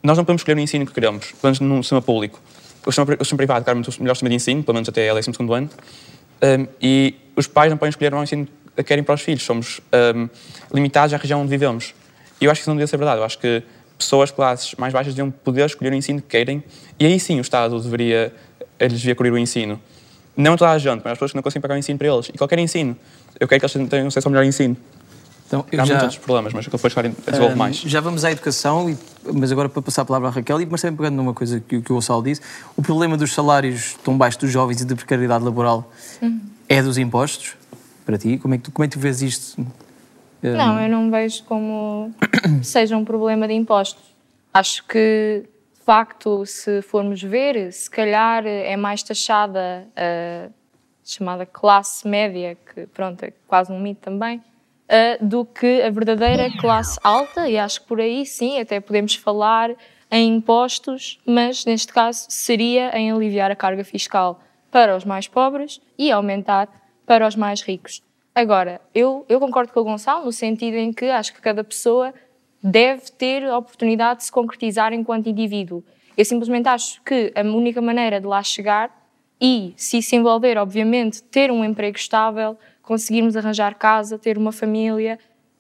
nós 0.03 0.16
não 0.16 0.24
podemos 0.24 0.40
escolher 0.40 0.57
o 0.57 0.61
ensino 0.61 0.87
que 0.87 0.92
queremos, 0.92 1.26
pelo 1.26 1.38
menos 1.44 1.61
no 1.61 1.83
sistema 1.83 2.03
público. 2.03 2.40
O 2.85 2.90
sistema, 2.90 3.14
o 3.14 3.24
sistema 3.24 3.37
privado 3.37 3.64
quer 3.64 3.74
muito 3.74 3.88
o 3.88 4.03
melhor 4.03 4.14
sistema 4.14 4.31
de 4.31 4.37
ensino, 4.37 4.62
pelo 4.64 4.74
menos 4.74 4.88
até 4.88 5.09
a 5.09 5.14
12 5.14 5.31
ano, 5.38 5.70
um, 6.42 6.66
e 6.81 7.14
os 7.37 7.46
pais 7.46 7.70
não 7.70 7.76
podem 7.76 7.90
escolher 7.90 8.12
o 8.12 8.22
ensino 8.22 8.48
que 8.74 8.83
querem 8.83 9.05
para 9.05 9.14
os 9.14 9.20
filhos. 9.20 9.42
Somos 9.42 9.81
limitados 10.72 11.12
à 11.12 11.16
região 11.16 11.40
onde 11.40 11.50
vivemos. 11.50 11.94
E 12.40 12.44
eu 12.44 12.50
acho 12.50 12.61
que 12.61 12.62
isso 12.62 12.70
não 12.70 12.76
devia 12.76 12.87
ser 12.87 12.96
verdade. 12.96 13.20
Eu 13.20 13.24
acho 13.24 13.38
que 13.38 13.62
pessoas 13.98 14.31
de 14.31 14.35
classes 14.35 14.74
mais 14.76 14.92
baixas 14.92 15.14
deviam 15.14 15.31
poder 15.31 15.66
escolher 15.66 15.92
o 15.92 15.94
ensino 15.94 16.22
que 16.22 16.29
querem 16.29 16.64
e 16.98 17.07
aí 17.07 17.20
sim 17.20 17.38
o 17.38 17.42
Estado 17.42 17.79
deveria, 17.81 18.33
eles 18.79 18.98
devia 18.98 19.14
cobrir 19.14 19.31
o 19.31 19.38
ensino. 19.38 19.81
Não 20.37 20.57
toda 20.57 20.70
a 20.70 20.79
gente, 20.79 21.03
mas 21.05 21.12
as 21.12 21.18
pessoas 21.18 21.33
que 21.33 21.37
não 21.37 21.42
conseguem 21.42 21.62
pagar 21.62 21.74
o 21.74 21.79
ensino 21.79 21.98
para 21.98 22.09
eles. 22.09 22.29
E 22.29 22.38
qualquer 22.38 22.59
ensino. 22.59 22.96
Eu 23.38 23.46
quero 23.46 23.61
que 23.61 23.79
eles 23.79 23.88
tenham 23.88 24.09
acesso 24.09 24.29
ao 24.29 24.33
melhor 24.33 24.44
ensino. 24.44 24.76
Então, 25.46 25.64
Há 25.72 25.76
já, 25.79 25.85
muitos 25.85 26.03
outros 26.03 26.18
problemas, 26.18 26.53
mas 26.53 26.66
eu 26.66 26.70
depois 26.70 26.94
desenvolvo 26.94 27.55
uh, 27.55 27.59
mais. 27.59 27.76
Já 27.79 28.00
vamos 28.00 28.24
à 28.24 28.31
educação, 28.31 28.96
mas 29.33 29.50
agora 29.50 29.68
para 29.68 29.83
passar 29.83 30.03
a 30.03 30.05
palavra 30.05 30.29
à 30.29 30.31
Raquel, 30.31 30.59
mas 30.70 30.81
também 30.81 30.96
pegando 30.96 31.16
numa 31.16 31.35
coisa 31.35 31.59
que, 31.59 31.83
que 31.83 31.90
o 31.90 31.96
Gonçalo 31.96 32.22
disse, 32.22 32.40
o 32.76 32.83
problema 32.83 33.16
dos 33.16 33.33
salários 33.33 33.96
tão 34.05 34.16
baixos 34.16 34.40
dos 34.40 34.53
jovens 34.53 34.81
e 34.81 34.85
da 34.85 34.94
precariedade 34.94 35.44
laboral 35.44 35.90
uhum. 36.22 36.40
é 36.68 36.81
dos 36.81 36.98
impostos? 36.98 37.55
Para 38.07 38.16
ti, 38.16 38.38
como 38.38 38.55
é 38.55 38.59
que 38.59 38.64
tu, 38.64 38.70
como 38.70 38.85
é 38.85 38.88
que 38.88 38.96
tu 38.96 39.00
vês 39.00 39.22
isto? 39.22 39.66
Não, 40.42 40.81
eu 40.81 40.88
não 40.88 41.11
vejo 41.11 41.44
como 41.44 42.12
seja 42.62 42.96
um 42.96 43.05
problema 43.05 43.46
de 43.46 43.55
impostos. 43.55 44.03
Acho 44.53 44.85
que, 44.87 45.44
de 45.79 45.85
facto, 45.85 46.44
se 46.46 46.83
formos 46.83 47.22
ver, 47.22 47.72
se 47.72 47.90
calhar 47.90 48.46
é 48.46 48.76
mais 48.76 49.03
taxada 49.03 49.87
a 49.96 50.48
chamada 51.05 51.44
classe 51.44 52.07
média, 52.07 52.57
que 52.72 52.87
pronto, 52.87 53.22
é 53.24 53.33
quase 53.46 53.72
um 53.72 53.81
mito 53.81 54.00
também, 54.00 54.42
do 55.20 55.45
que 55.45 55.82
a 55.82 55.91
verdadeira 55.91 56.51
classe 56.59 56.99
alta, 57.03 57.49
e 57.49 57.59
acho 57.59 57.82
que 57.82 57.86
por 57.86 58.01
aí 58.01 58.24
sim, 58.24 58.59
até 58.61 58.80
podemos 58.80 59.14
falar 59.14 59.70
em 60.11 60.36
impostos, 60.36 61.20
mas 61.24 61.64
neste 61.64 61.93
caso 61.93 62.26
seria 62.28 62.97
em 62.99 63.12
aliviar 63.12 63.51
a 63.51 63.57
carga 63.57 63.84
fiscal 63.84 64.41
para 64.70 64.97
os 64.97 65.05
mais 65.05 65.28
pobres 65.28 65.80
e 65.99 66.11
aumentar 66.11 66.68
para 67.07 67.26
os 67.26 67.36
mais 67.36 67.61
ricos. 67.62 68.03
Agora, 68.35 68.81
eu, 68.95 69.24
eu 69.28 69.41
concordo 69.41 69.72
com 69.72 69.81
o 69.81 69.85
Gonçalo 69.85 70.24
no 70.24 70.33
sentido 70.33 70.76
em 70.76 70.93
que 70.93 71.07
acho 71.07 71.35
que 71.35 71.41
cada 71.41 71.64
pessoa 71.64 72.14
deve 72.62 73.11
ter 73.12 73.45
a 73.45 73.59
oportunidade 73.59 74.20
de 74.20 74.24
se 74.26 74.33
concretizar 74.33 74.93
enquanto 74.93 75.28
indivíduo. 75.28 75.83
Eu 76.16 76.24
simplesmente 76.24 76.68
acho 76.68 77.03
que 77.03 77.33
a 77.35 77.43
única 77.43 77.81
maneira 77.81 78.20
de 78.20 78.26
lá 78.26 78.43
chegar 78.43 78.91
e, 79.41 79.72
se 79.76 80.03
se 80.03 80.16
envolver, 80.16 80.59
obviamente, 80.59 81.22
ter 81.22 81.51
um 81.51 81.64
emprego 81.64 81.97
estável, 81.97 82.59
conseguirmos 82.83 83.37
arranjar 83.37 83.74
casa, 83.74 84.18
ter 84.18 84.37
uma 84.37 84.53
família, 84.53 85.18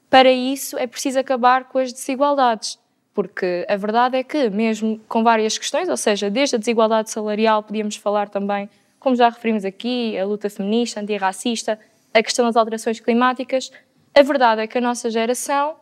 para 0.08 0.30
isso 0.30 0.76
é 0.78 0.86
preciso 0.86 1.18
acabar 1.18 1.64
com 1.64 1.78
as 1.78 1.92
desigualdades. 1.92 2.78
Porque 3.14 3.66
a 3.68 3.76
verdade 3.76 4.16
é 4.18 4.22
que, 4.22 4.50
mesmo 4.50 5.00
com 5.08 5.24
várias 5.24 5.56
questões, 5.56 5.88
ou 5.88 5.96
seja, 5.96 6.30
desde 6.30 6.56
a 6.56 6.58
desigualdade 6.58 7.10
salarial, 7.10 7.62
podíamos 7.62 7.96
falar 7.96 8.28
também 8.28 8.68
como 9.00 9.16
já 9.16 9.30
referimos 9.30 9.64
aqui, 9.64 10.16
a 10.18 10.26
luta 10.26 10.50
feminista, 10.50 11.00
antirracista, 11.00 11.80
a 12.12 12.22
questão 12.22 12.44
das 12.44 12.56
alterações 12.56 13.00
climáticas, 13.00 13.70
a 14.14 14.22
verdade 14.22 14.62
é 14.62 14.66
que 14.66 14.78
a 14.78 14.80
nossa 14.80 15.10
geração, 15.10 15.76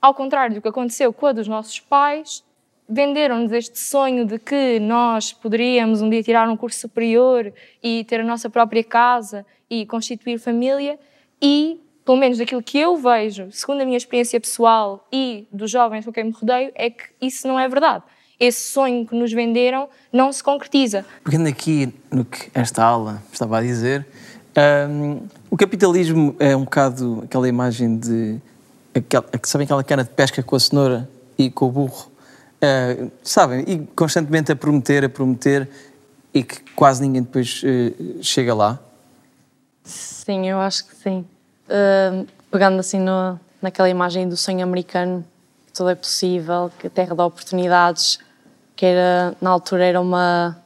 ao 0.00 0.14
contrário 0.14 0.54
do 0.54 0.62
que 0.62 0.68
aconteceu 0.68 1.12
com 1.12 1.26
a 1.26 1.32
dos 1.32 1.48
nossos 1.48 1.80
pais, 1.80 2.44
venderam-nos 2.88 3.52
este 3.52 3.78
sonho 3.78 4.26
de 4.26 4.38
que 4.38 4.78
nós 4.78 5.32
poderíamos 5.32 6.02
um 6.02 6.10
dia 6.10 6.22
tirar 6.22 6.48
um 6.48 6.56
curso 6.56 6.80
superior 6.80 7.52
e 7.82 8.04
ter 8.04 8.20
a 8.20 8.24
nossa 8.24 8.50
própria 8.50 8.84
casa 8.84 9.46
e 9.70 9.86
constituir 9.86 10.38
família 10.38 10.98
e, 11.40 11.80
pelo 12.04 12.18
menos 12.18 12.36
daquilo 12.36 12.62
que 12.62 12.78
eu 12.78 12.96
vejo, 12.96 13.50
segundo 13.50 13.80
a 13.80 13.84
minha 13.84 13.96
experiência 13.96 14.38
pessoal 14.38 15.06
e 15.10 15.46
dos 15.50 15.70
jovens 15.70 16.04
com 16.04 16.12
quem 16.12 16.24
me 16.24 16.32
rodeio, 16.32 16.70
é 16.74 16.90
que 16.90 17.04
isso 17.20 17.48
não 17.48 17.58
é 17.58 17.66
verdade. 17.66 18.04
Esse 18.38 18.72
sonho 18.72 19.06
que 19.06 19.14
nos 19.14 19.32
venderam 19.32 19.88
não 20.12 20.32
se 20.32 20.42
concretiza. 20.42 21.06
Pegando 21.24 21.48
aqui 21.48 21.94
no 22.10 22.24
que 22.24 22.50
esta 22.52 22.84
aula 22.84 23.22
estava 23.32 23.58
a 23.58 23.62
dizer, 23.62 24.06
hum, 24.88 25.22
o 25.50 25.56
capitalismo 25.56 26.36
é 26.38 26.56
um 26.56 26.64
bocado 26.64 27.22
aquela 27.24 27.48
imagem 27.48 27.96
de. 27.96 28.40
Sabem 29.42 29.64
aquela 29.64 29.82
cana 29.82 30.04
de 30.04 30.10
pesca 30.10 30.42
com 30.42 30.54
a 30.54 30.60
cenoura 30.60 31.08
e 31.38 31.50
com 31.50 31.66
o 31.66 31.70
burro? 31.70 32.10
Uh, 32.62 33.10
sabem? 33.22 33.64
E 33.66 33.86
constantemente 33.96 34.52
a 34.52 34.56
prometer, 34.56 35.04
a 35.04 35.08
prometer 35.08 35.68
e 36.32 36.42
que 36.42 36.60
quase 36.76 37.02
ninguém 37.02 37.22
depois 37.22 37.62
uh, 37.62 38.22
chega 38.22 38.54
lá? 38.54 38.78
Sim, 39.82 40.48
eu 40.48 40.58
acho 40.58 40.86
que 40.86 40.94
sim. 40.94 41.24
Uh, 41.66 42.26
pegando 42.50 42.78
assim 42.78 43.00
no, 43.00 43.40
naquela 43.60 43.88
imagem 43.88 44.28
do 44.28 44.36
sonho 44.36 44.62
americano, 44.62 45.24
que 45.66 45.72
tudo 45.72 45.90
é 45.90 45.94
possível, 45.94 46.70
que 46.78 46.86
a 46.86 46.90
terra 46.90 47.14
dá 47.14 47.24
oportunidades, 47.24 48.18
que 48.76 48.86
era, 48.86 49.34
na 49.40 49.50
altura 49.50 49.84
era 49.84 50.00
uma, 50.00 50.60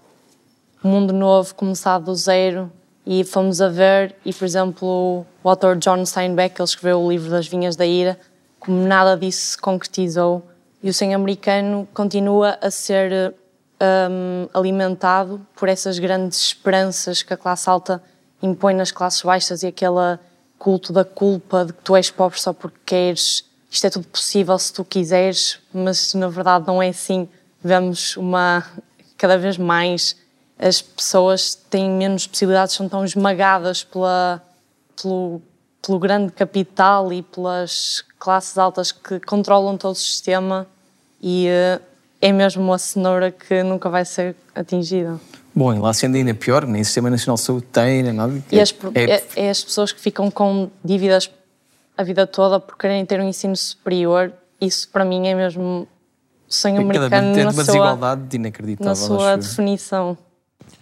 um 0.82 0.90
mundo 0.90 1.12
novo, 1.12 1.54
começado 1.54 2.06
do 2.06 2.14
zero, 2.14 2.70
e 3.06 3.22
fomos 3.22 3.60
a 3.60 3.68
ver, 3.68 4.16
e 4.24 4.34
por 4.34 4.44
exemplo, 4.44 5.24
o 5.44 5.48
autor 5.48 5.76
John 5.76 6.04
Steinbeck, 6.04 6.60
ele 6.60 6.64
escreveu 6.64 7.00
o 7.00 7.08
livro 7.08 7.30
das 7.30 7.46
Vinhas 7.46 7.76
da 7.76 7.86
Ira, 7.86 8.18
como 8.58 8.84
nada 8.84 9.16
disso 9.16 9.52
se 9.52 9.58
concretizou, 9.58 10.44
e 10.82 10.90
o 10.90 10.94
sonho 10.94 11.14
americano 11.14 11.86
continua 11.94 12.58
a 12.60 12.70
ser 12.70 13.32
um, 13.80 14.48
alimentado 14.52 15.46
por 15.54 15.68
essas 15.68 15.98
grandes 15.98 16.40
esperanças 16.40 17.22
que 17.22 17.32
a 17.32 17.36
classe 17.36 17.70
alta 17.70 18.02
impõe 18.42 18.74
nas 18.74 18.90
classes 18.90 19.22
baixas 19.22 19.62
e 19.62 19.68
aquele 19.68 20.18
culto 20.58 20.92
da 20.92 21.04
culpa 21.04 21.64
de 21.64 21.72
que 21.72 21.82
tu 21.82 21.94
és 21.94 22.10
pobre 22.10 22.40
só 22.40 22.52
porque 22.52 22.78
queres, 22.84 23.44
isto 23.70 23.86
é 23.86 23.90
tudo 23.90 24.06
possível 24.08 24.58
se 24.58 24.72
tu 24.72 24.84
quiseres, 24.84 25.60
mas 25.72 26.12
na 26.14 26.28
verdade 26.28 26.66
não 26.66 26.82
é 26.82 26.88
assim. 26.88 27.28
Vemos 27.62 28.16
uma 28.16 28.64
cada 29.16 29.38
vez 29.38 29.56
mais 29.56 30.16
as 30.58 30.80
pessoas 30.80 31.54
têm 31.54 31.90
menos 31.90 32.26
possibilidades, 32.26 32.74
são 32.74 32.88
tão 32.88 33.04
esmagadas 33.04 33.84
pela, 33.84 34.42
pelo, 35.00 35.42
pelo 35.84 35.98
grande 35.98 36.32
capital 36.32 37.12
e 37.12 37.22
pelas 37.22 38.04
classes 38.18 38.56
altas 38.56 38.90
que 38.90 39.20
controlam 39.20 39.76
todo 39.76 39.92
o 39.92 39.96
sistema 39.96 40.66
e 41.20 41.48
uh, 41.48 41.82
é 42.20 42.32
mesmo 42.32 42.62
uma 42.62 42.78
cenoura 42.78 43.30
que 43.30 43.62
nunca 43.62 43.88
vai 43.88 44.04
ser 44.04 44.34
atingida. 44.54 45.20
Bom, 45.54 45.72
e 45.72 45.78
lá 45.78 45.92
sendo 45.92 46.16
ainda 46.16 46.34
pior, 46.34 46.66
nem 46.66 46.84
Sistema 46.84 47.08
Nacional 47.08 47.36
de 47.36 47.42
Saúde 47.42 47.66
tem, 47.72 48.02
nem 48.02 48.12
nada. 48.12 48.42
E 48.50 48.60
as, 48.60 48.74
é, 48.94 49.04
é, 49.04 49.24
é 49.36 49.50
as 49.50 49.64
pessoas 49.64 49.92
que 49.92 50.00
ficam 50.00 50.30
com 50.30 50.70
dívidas 50.84 51.30
a 51.96 52.02
vida 52.02 52.26
toda 52.26 52.60
por 52.60 52.76
querem 52.76 53.04
ter 53.06 53.20
um 53.20 53.28
ensino 53.28 53.56
superior, 53.56 54.32
isso 54.60 54.88
para 54.90 55.04
mim 55.04 55.26
é 55.28 55.34
mesmo 55.34 55.88
sonho 56.46 56.80
americano 56.80 57.38
é 57.38 57.42
na 57.42 57.42
uma 57.44 57.52
sua, 57.52 57.64
desigualdade 57.64 58.36
inacreditável. 58.36 58.90
na 58.90 58.94
sua 58.94 59.36
definição. 59.36 60.18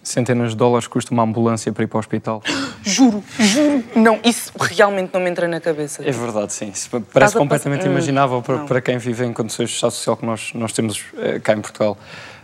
Centenas 0.05 0.51
de 0.51 0.55
dólares 0.57 0.85
custa 0.87 1.11
uma 1.11 1.23
ambulância 1.23 1.73
para 1.73 1.83
ir 1.83 1.87
para 1.87 1.97
o 1.97 1.99
hospital. 1.99 2.41
Juro, 2.83 3.23
juro. 3.39 3.83
Não, 3.95 4.19
isso 4.23 4.51
realmente 4.55 5.11
não 5.11 5.19
me 5.19 5.27
entra 5.31 5.47
na 5.47 5.59
cabeça. 5.59 6.07
É 6.07 6.11
verdade, 6.11 6.53
sim. 6.53 6.69
Isso 6.69 6.87
parece 7.11 7.35
a 7.35 7.39
completamente 7.39 7.79
passar- 7.79 7.91
imaginável 7.91 8.43
para, 8.43 8.59
para 8.59 8.79
quem 8.79 8.99
vive 8.99 9.25
em 9.25 9.33
condições 9.33 9.69
de 9.69 9.75
estado 9.75 9.91
social 9.91 10.15
que 10.15 10.23
nós, 10.23 10.51
nós 10.53 10.71
temos 10.71 11.03
eh, 11.17 11.39
cá 11.39 11.53
em 11.53 11.61
Portugal. 11.61 11.97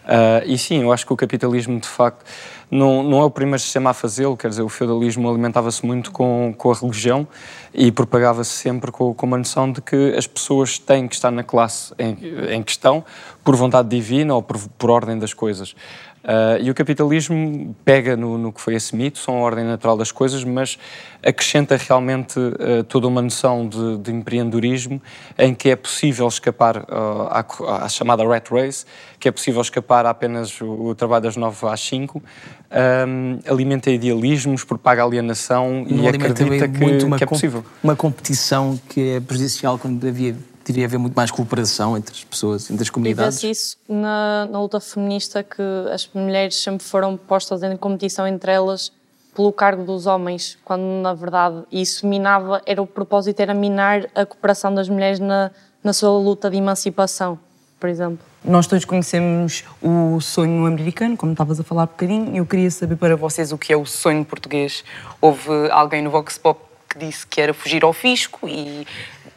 Ah, 0.03 0.41
e 0.45 0.57
sim, 0.57 0.81
eu 0.81 0.91
acho 0.91 1.05
que 1.05 1.13
o 1.13 1.15
capitalismo, 1.15 1.79
de 1.79 1.87
facto, 1.87 2.25
não, 2.71 3.03
não 3.03 3.21
é 3.21 3.23
o 3.23 3.29
primeiro 3.29 3.59
sistema 3.59 3.91
a 3.91 3.93
fazê-lo. 3.93 4.35
Quer 4.35 4.49
dizer, 4.49 4.63
o 4.63 4.69
feudalismo 4.69 5.29
alimentava-se 5.29 5.85
muito 5.85 6.11
com, 6.11 6.55
com 6.57 6.71
a 6.71 6.73
religião 6.75 7.27
e 7.71 7.91
propagava-se 7.91 8.49
sempre 8.49 8.91
com, 8.91 9.13
com 9.13 9.25
uma 9.27 9.37
noção 9.37 9.71
de 9.71 9.79
que 9.79 10.15
as 10.17 10.25
pessoas 10.25 10.79
têm 10.79 11.07
que 11.07 11.13
estar 11.13 11.29
na 11.29 11.43
classe 11.43 11.93
em, 11.99 12.17
em 12.55 12.63
questão 12.63 13.05
por 13.43 13.55
vontade 13.55 13.87
divina 13.89 14.33
ou 14.33 14.41
por, 14.41 14.57
por 14.77 14.89
ordem 14.89 15.19
das 15.19 15.35
coisas. 15.35 15.75
Ah, 16.23 16.57
e 16.59 16.69
o 16.69 16.73
capitalismo 16.73 17.75
pega 17.83 18.15
no, 18.15 18.37
no 18.37 18.53
que 18.53 18.61
foi 18.61 18.75
esse 18.75 18.95
mito, 18.95 19.17
são 19.19 19.37
a 19.37 19.39
ordem 19.39 19.65
natural 19.65 19.97
das 19.97 20.11
coisas, 20.11 20.43
mas 20.43 20.77
acrescenta 21.23 21.75
realmente 21.77 22.39
ah, 22.39 22.83
toda 22.87 23.07
uma 23.07 23.21
noção 23.21 23.67
de, 23.67 23.97
de 23.97 24.11
empreendedorismo 24.11 25.01
em 25.37 25.53
que 25.53 25.69
é 25.69 25.75
possível 25.75 26.27
escapar 26.27 26.85
ah, 26.89 27.45
à, 27.67 27.85
à 27.85 27.89
chamada 27.89 28.23
rat 28.27 28.49
race, 28.51 28.85
que 29.19 29.27
é 29.27 29.31
possível 29.31 29.61
escapar 29.61 30.05
a 30.05 30.11
apenas 30.11 30.59
o, 30.61 30.87
o 30.87 30.95
trabalho 30.95 31.23
das 31.23 31.35
9 31.35 31.67
às 31.67 31.81
5, 31.81 32.21
ahm, 32.69 33.39
alimenta 33.47 33.89
idealismos, 33.89 34.63
propaga 34.63 35.03
alienação 35.03 35.85
Não 35.89 36.03
e 36.03 36.07
acredita 36.07 36.67
que, 36.67 36.79
muito 36.79 37.05
uma, 37.07 37.17
que 37.17 37.23
é 37.23 37.27
possível. 37.27 37.65
uma 37.83 37.95
competição 37.95 38.79
que 38.89 39.15
é 39.15 39.19
prejudicial 39.19 39.79
quando 39.79 40.05
havia, 40.07 40.35
deveria 40.71 40.87
haver 40.87 40.97
muito 40.97 41.13
mais 41.15 41.29
cooperação 41.29 41.95
entre 41.97 42.13
as 42.13 42.23
pessoas, 42.23 42.69
entre 42.69 42.83
as 42.83 42.87
E 42.87 42.91
comunidades. 42.91 43.41
vê-se 43.41 43.49
isso 43.49 43.77
na, 43.87 44.47
na 44.49 44.59
luta 44.61 44.79
feminista, 44.79 45.43
que 45.43 45.61
as 45.93 46.09
mulheres 46.13 46.55
sempre 46.55 46.85
foram 46.85 47.15
postas 47.17 47.61
em 47.63 47.75
competição 47.77 48.27
entre 48.27 48.51
elas 48.51 48.91
pelo 49.35 49.51
cargo 49.53 49.83
dos 49.83 50.07
homens, 50.07 50.57
quando 50.65 50.83
na 50.83 51.13
verdade 51.13 51.63
isso 51.71 52.05
minava, 52.05 52.61
era 52.65 52.81
o 52.81 52.87
propósito 52.87 53.39
era 53.39 53.53
minar 53.53 54.05
a 54.13 54.25
cooperação 54.25 54.73
das 54.73 54.89
mulheres 54.89 55.19
na, 55.19 55.51
na 55.83 55.93
sua 55.93 56.11
luta 56.11 56.49
de 56.49 56.57
emancipação, 56.57 57.39
por 57.79 57.89
exemplo. 57.89 58.19
Nós 58.43 58.67
todos 58.67 58.83
conhecemos 58.83 59.63
o 59.81 60.19
sonho 60.19 60.65
americano, 60.65 61.15
como 61.15 61.31
estavas 61.31 61.59
a 61.59 61.63
falar 61.63 61.83
há 61.83 61.85
bocadinho. 61.85 62.35
Eu 62.35 62.45
queria 62.45 62.69
saber 62.71 62.95
para 62.95 63.15
vocês 63.15 63.51
o 63.51 63.57
que 63.57 63.71
é 63.71 63.77
o 63.77 63.85
sonho 63.85 64.25
português. 64.25 64.83
Houve 65.21 65.69
alguém 65.69 66.01
no 66.01 66.09
Vox 66.09 66.37
Pop 66.37 66.59
que 66.89 66.99
disse 66.99 67.25
que 67.25 67.39
era 67.39 67.53
fugir 67.53 67.83
ao 67.83 67.93
fisco 67.93 68.49
e 68.49 68.85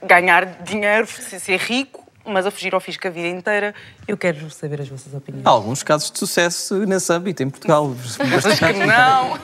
ganhar 0.06 0.62
dinheiro, 0.62 1.06
ser 1.06 1.58
rico, 1.58 2.04
mas 2.24 2.46
a 2.46 2.50
fugir 2.50 2.74
ao 2.74 2.80
fisco 2.80 3.06
a 3.06 3.10
vida 3.10 3.28
inteira. 3.28 3.74
Eu 4.08 4.16
quero 4.16 4.50
saber 4.50 4.80
as 4.80 4.88
vossas 4.88 5.12
opiniões. 5.12 5.46
Há 5.46 5.50
alguns 5.50 5.82
casos 5.82 6.10
de 6.10 6.18
sucesso 6.18 6.74
nesse 6.86 7.12
âmbito 7.12 7.42
em 7.42 7.50
Portugal. 7.50 7.88
Mas 8.18 8.58
que 8.58 8.72
não! 8.86 9.38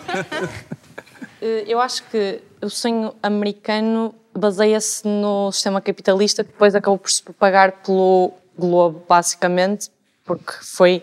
Eh, 1.42 1.64
Eu 1.66 1.80
acho 1.80 2.02
que 2.10 2.42
o 2.60 2.68
sonho 2.68 3.14
americano 3.22 4.14
baseia-se 4.36 5.08
no 5.08 5.50
sistema 5.50 5.80
capitalista 5.80 6.44
que 6.44 6.52
depois 6.52 6.74
acabou 6.74 6.98
por 6.98 7.10
se 7.10 7.22
propagar 7.22 7.72
pelo 7.82 8.32
globo, 8.58 9.02
basicamente, 9.08 9.88
porque 10.22 10.52
foi 10.62 11.02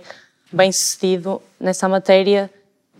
bem 0.53 0.71
sucedido 0.71 1.41
nessa 1.59 1.89
matéria. 1.89 2.51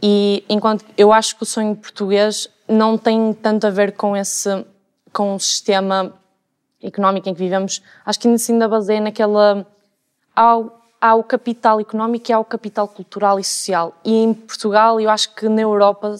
E 0.01 0.43
enquanto 0.49 0.84
eu 0.97 1.14
acho 1.14 1.36
que 1.36 1.43
o 1.43 1.45
sonho 1.45 1.76
português 1.76 2.47
não 2.68 2.97
tem 2.97 3.34
tanto 3.36 3.68
a 3.68 3.70
ver 3.70 3.91
com 3.91 4.18
esse 4.18 4.66
com 5.14 5.36
o 5.36 5.39
sistema 5.39 6.14
económico 6.82 7.28
em 7.28 7.34
que 7.34 7.39
vivemos, 7.39 7.82
acho 8.05 8.19
que 8.19 8.28
ainda 8.28 8.41
ainda 8.47 8.67
baseia 8.67 9.01
naquela 9.01 9.65
há, 10.36 10.63
há 11.01 11.15
o 11.15 11.23
capital 11.23 11.80
económico 11.80 12.30
e 12.30 12.34
há 12.34 12.39
o 12.39 12.45
capital 12.45 12.88
cultural 12.88 13.39
e 13.39 13.43
social. 13.43 13.93
E 14.03 14.23
em 14.23 14.34
Portugal, 14.34 14.99
eu 14.99 15.09
acho 15.09 15.34
que 15.34 15.49
na 15.49 15.61
Europa 15.61 16.15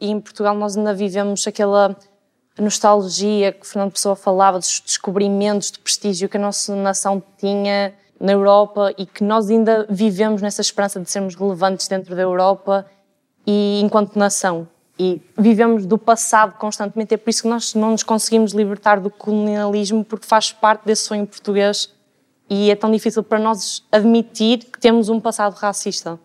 e 0.00 0.10
em 0.10 0.20
Portugal 0.20 0.54
nós 0.54 0.76
ainda 0.76 0.94
vivemos 0.94 1.46
aquela 1.46 1.96
nostalgia 2.58 3.52
que 3.52 3.66
Fernando 3.66 3.92
Pessoa 3.92 4.16
falava, 4.16 4.58
dos 4.58 4.80
descobrimentos 4.80 5.70
de 5.70 5.78
prestígio 5.78 6.28
que 6.28 6.36
a 6.36 6.40
nossa 6.40 6.74
nação 6.74 7.22
tinha 7.38 7.94
na 8.18 8.32
Europa 8.32 8.92
e 8.98 9.06
que 9.06 9.24
nós 9.24 9.48
ainda 9.48 9.86
vivemos 9.88 10.42
nessa 10.42 10.60
esperança 10.60 11.00
de 11.00 11.10
sermos 11.10 11.34
relevantes 11.34 11.88
dentro 11.88 12.14
da 12.14 12.22
Europa 12.22 12.86
e 13.46 13.80
enquanto 13.82 14.18
nação. 14.18 14.68
E 15.02 15.18
vivemos 15.38 15.86
do 15.86 15.96
passado 15.96 16.58
constantemente, 16.58 17.14
é 17.14 17.16
por 17.16 17.30
isso 17.30 17.40
que 17.40 17.48
nós 17.48 17.74
não 17.74 17.92
nos 17.92 18.02
conseguimos 18.02 18.52
libertar 18.52 19.00
do 19.00 19.08
colonialismo, 19.08 20.04
porque 20.04 20.26
faz 20.26 20.52
parte 20.52 20.84
desse 20.84 21.04
sonho 21.04 21.26
português 21.26 21.90
e 22.50 22.70
é 22.70 22.76
tão 22.76 22.92
difícil 22.92 23.22
para 23.22 23.38
nós 23.38 23.82
admitir 23.90 24.58
que 24.58 24.78
temos 24.78 25.08
um 25.08 25.18
passado 25.18 25.54
racista. 25.54 26.20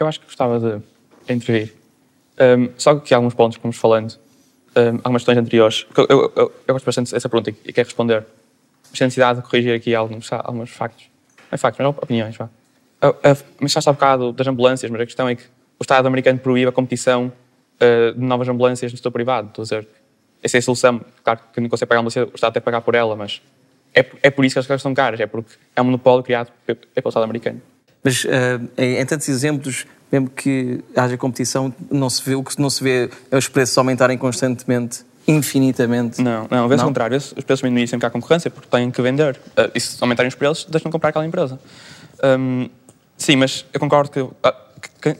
Eu 0.00 0.08
acho 0.08 0.18
que 0.18 0.26
gostava 0.26 0.58
de 0.58 1.32
intervir. 1.32 1.76
Um, 2.40 2.70
só 2.76 2.96
que 2.96 3.14
alguns 3.14 3.34
pontos 3.34 3.56
que 3.56 3.62
fomos 3.62 3.76
falando, 3.76 4.18
um, 4.74 4.96
algumas 4.96 5.22
questões 5.22 5.38
anteriores. 5.38 5.86
Eu, 5.96 6.06
eu, 6.08 6.32
eu, 6.34 6.52
eu 6.66 6.74
gosto 6.74 6.86
bastante 6.86 7.12
dessa 7.12 7.28
pergunta 7.28 7.50
e, 7.50 7.72
quero 7.72 7.86
responder. 7.86 8.26
Mas 8.90 8.98
tenho 8.98 9.06
necessidade 9.06 9.40
de 9.40 9.46
corrigir 9.48 9.72
aqui 9.72 9.94
alguns, 9.94 10.28
alguns 10.32 10.70
factos. 10.70 11.04
Não 11.38 11.46
é 11.52 11.56
factos, 11.56 11.86
mas 11.86 11.96
opiniões. 11.98 12.36
Vá. 12.36 12.48
A, 13.00 13.08
a, 13.10 13.36
mencionaste 13.60 13.88
há 13.88 13.92
bocado 13.92 14.32
das 14.32 14.48
ambulâncias, 14.48 14.90
mas 14.90 15.00
a 15.00 15.06
questão 15.06 15.28
é 15.28 15.36
que 15.36 15.44
o 15.78 15.82
Estado 15.82 16.08
americano 16.08 16.40
proíbe 16.40 16.68
a 16.68 16.72
competição 16.72 17.30
uh, 17.80 18.14
de 18.18 18.24
novas 18.24 18.48
ambulâncias 18.48 18.92
no 18.92 18.96
setor 18.98 19.10
privado. 19.10 19.48
Estou 19.48 19.62
a 19.62 19.64
dizer, 19.64 19.88
essa 20.42 20.56
é 20.56 20.60
a 20.60 20.62
solução. 20.62 21.00
Claro 21.24 21.40
que 21.52 21.60
não 21.60 21.68
consegue 21.68 21.88
pagar 21.88 21.98
a 21.98 22.00
ambulância, 22.02 22.24
o 22.24 22.34
Estado 22.34 22.52
que 22.54 22.60
pagar 22.60 22.80
por 22.80 22.94
ela, 22.94 23.14
mas 23.16 23.40
é, 23.94 24.02
por- 24.02 24.18
é 24.22 24.30
por 24.30 24.44
isso 24.44 24.54
que 24.54 24.58
as 24.60 24.66
coisas 24.66 24.82
são 24.82 24.92
caras. 24.94 25.18
É 25.20 25.26
porque 25.26 25.50
é 25.74 25.80
um 25.82 25.84
monopólio 25.86 26.22
criado 26.22 26.50
pe- 26.66 26.74
pelo 26.74 27.08
Estado 27.08 27.24
americano. 27.24 27.60
Mas 28.04 28.24
eh, 28.24 28.60
em, 28.78 28.98
em 29.00 29.06
tantos 29.06 29.28
exemplos, 29.28 29.84
mesmo 30.12 30.30
que 30.30 30.80
haja 30.94 31.16
competição, 31.16 31.74
não 31.90 32.08
se 32.08 32.22
vê, 32.22 32.34
o 32.36 32.44
que 32.44 32.60
não 32.60 32.70
se 32.70 32.84
vê 32.84 33.10
é 33.30 33.36
os 33.36 33.48
preços 33.48 33.76
aumentarem 33.76 34.16
constantemente, 34.16 35.00
infinitamente. 35.26 36.20
Não, 36.22 36.46
não, 36.48 36.70
ao 36.70 36.78
contrário. 36.78 37.16
Os 37.16 37.32
preços 37.32 37.58
diminuem 37.60 37.86
sempre 37.86 38.00
que 38.00 38.06
há 38.06 38.10
concorrência, 38.10 38.48
porque 38.50 38.68
têm 38.68 38.90
que 38.92 39.02
vender. 39.02 39.36
Uh, 39.58 39.70
e 39.74 39.80
se 39.80 39.96
aumentarem 40.00 40.28
os 40.28 40.34
preços, 40.36 40.66
deixam 40.66 40.88
de 40.88 40.92
comprar 40.92 41.08
aquela 41.10 41.26
empresa. 41.26 41.58
Um, 42.38 42.68
sim, 43.16 43.34
mas 43.34 43.64
eu 43.72 43.80
concordo 43.80 44.10
que, 44.10 44.20
uh, 44.20 44.32
que, 44.80 45.14
que 45.14 45.16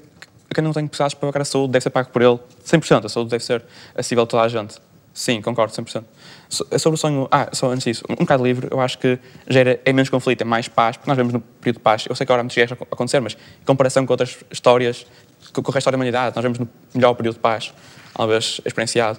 quem 0.54 0.62
não 0.62 0.72
tem 0.72 0.86
possibilidades 0.86 1.14
para 1.14 1.28
pagar 1.28 1.42
a 1.42 1.44
saúde 1.44 1.72
deve 1.72 1.82
ser 1.82 1.90
pago 1.90 2.10
por 2.10 2.22
ele 2.22 2.38
100%. 2.64 3.04
A 3.04 3.08
saúde 3.08 3.30
deve 3.30 3.44
ser 3.44 3.64
acessível 3.94 4.24
a 4.24 4.26
toda 4.26 4.42
a 4.42 4.48
gente. 4.48 4.76
Sim, 5.16 5.40
concordo 5.40 5.72
100%. 5.72 6.04
So, 6.48 6.66
sobre 6.78 6.94
o 6.94 6.96
sonho... 6.98 7.26
Ah, 7.30 7.48
só 7.52 7.70
antes 7.70 7.84
disso. 7.84 8.04
Um 8.10 8.16
bocado 8.16 8.44
livre, 8.44 8.68
eu 8.70 8.78
acho 8.80 8.98
que 8.98 9.18
gera, 9.48 9.80
é 9.82 9.92
menos 9.92 10.10
conflito, 10.10 10.42
é 10.42 10.44
mais 10.44 10.68
paz, 10.68 10.98
porque 10.98 11.10
nós 11.10 11.16
vemos 11.16 11.32
no 11.32 11.40
período 11.40 11.78
de 11.78 11.82
paz. 11.82 12.04
Eu 12.06 12.14
sei 12.14 12.26
que 12.26 12.30
agora 12.30 12.42
há 12.42 12.44
muitas 12.44 12.54
guerras 12.54 12.78
a 12.78 12.84
acontecer, 12.84 13.20
mas 13.20 13.32
em 13.32 13.64
comparação 13.64 14.04
com 14.04 14.12
outras 14.12 14.36
histórias, 14.50 15.06
com 15.54 15.62
o 15.66 15.70
resto 15.70 15.90
da 15.90 15.96
humanidade, 15.96 16.36
nós 16.36 16.42
vemos 16.42 16.58
no 16.58 16.68
melhor 16.94 17.14
período 17.14 17.36
de 17.36 17.40
paz, 17.40 17.72
talvez 18.14 18.60
experienciado, 18.64 19.18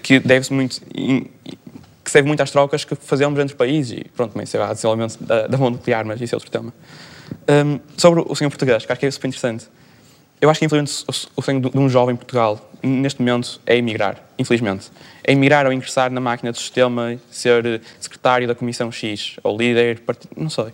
que 0.00 0.20
deve-se 0.20 0.52
muito... 0.52 0.80
que 0.80 2.10
se 2.10 2.14
deve 2.14 2.28
muito 2.28 2.40
às 2.40 2.52
trocas 2.52 2.84
que 2.84 2.94
fazemos 2.94 3.40
entre 3.40 3.56
países 3.56 3.98
e, 3.98 4.04
pronto, 4.10 4.32
também 4.32 4.46
sei 4.46 4.64
desenvolvimento 4.68 5.18
da, 5.20 5.48
da 5.48 5.58
bomba 5.58 5.70
nuclear, 5.70 6.06
mas 6.06 6.20
isso 6.20 6.32
é 6.32 6.36
outro 6.36 6.50
tema. 6.50 6.72
Um, 7.48 7.80
sobre 7.96 8.20
o 8.20 8.34
sonho 8.36 8.50
português, 8.50 8.86
que 8.86 8.92
acho 8.92 9.00
que 9.00 9.06
é 9.06 9.10
super 9.10 9.26
interessante. 9.26 9.66
Eu 10.40 10.48
acho 10.48 10.60
que, 10.60 10.66
infelizmente, 10.66 11.04
o 11.36 11.42
sonho 11.42 11.60
de 11.60 11.78
um 11.78 11.88
jovem 11.88 12.14
em 12.14 12.16
Portugal, 12.16 12.70
neste 12.80 13.20
momento, 13.20 13.60
é 13.66 13.76
emigrar, 13.76 14.22
infelizmente. 14.38 14.88
É 15.24 15.32
emigrar 15.32 15.66
ou 15.66 15.72
ingressar 15.72 16.12
na 16.12 16.20
máquina 16.20 16.52
do 16.52 16.58
sistema, 16.58 17.18
ser 17.28 17.82
secretário 17.98 18.46
da 18.46 18.54
Comissão 18.54 18.92
X, 18.92 19.36
ou 19.42 19.56
líder, 19.56 20.00
não 20.36 20.48
sei. 20.48 20.66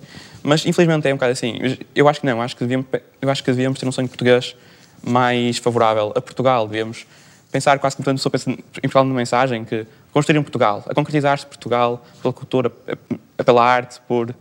Mas, 0.43 0.67
infelizmente, 0.67 1.09
é 1.09 1.12
um 1.12 1.17
bocado 1.17 1.33
assim. 1.33 1.59
Eu 1.95 2.07
acho 2.09 2.21
que 2.21 2.27
não, 2.27 2.43
acho 2.43 2.55
que 2.55 2.62
devíamos, 2.62 2.87
eu 3.23 3.31
acho 3.31 3.43
que 3.43 3.51
devíamos 3.51 3.81
ter 3.81 3.89
um 3.89 3.93
sonho 3.93 4.07
português 4.07 4.55
mais 5.03 5.57
favorável 5.57 6.12
a 6.15 6.21
Portugal. 6.21 6.69
Devíamos 6.69 7.07
pensar 7.51 7.79
quase 7.79 7.97
como 7.97 8.05
tanto 8.05 8.31
pensa 8.31 8.51
em 8.51 8.57
Portugal 8.57 9.05
numa 9.05 9.17
mensagem, 9.17 9.65
que 9.65 9.87
construir 10.12 10.39
um 10.39 10.43
Portugal, 10.43 10.85
a 10.87 10.95
concretizar-se 10.95 11.47
Portugal 11.47 12.05
pela 12.21 12.35
cultura, 12.35 12.71
pela 13.43 13.65
arte, 13.65 13.99
por 14.07 14.35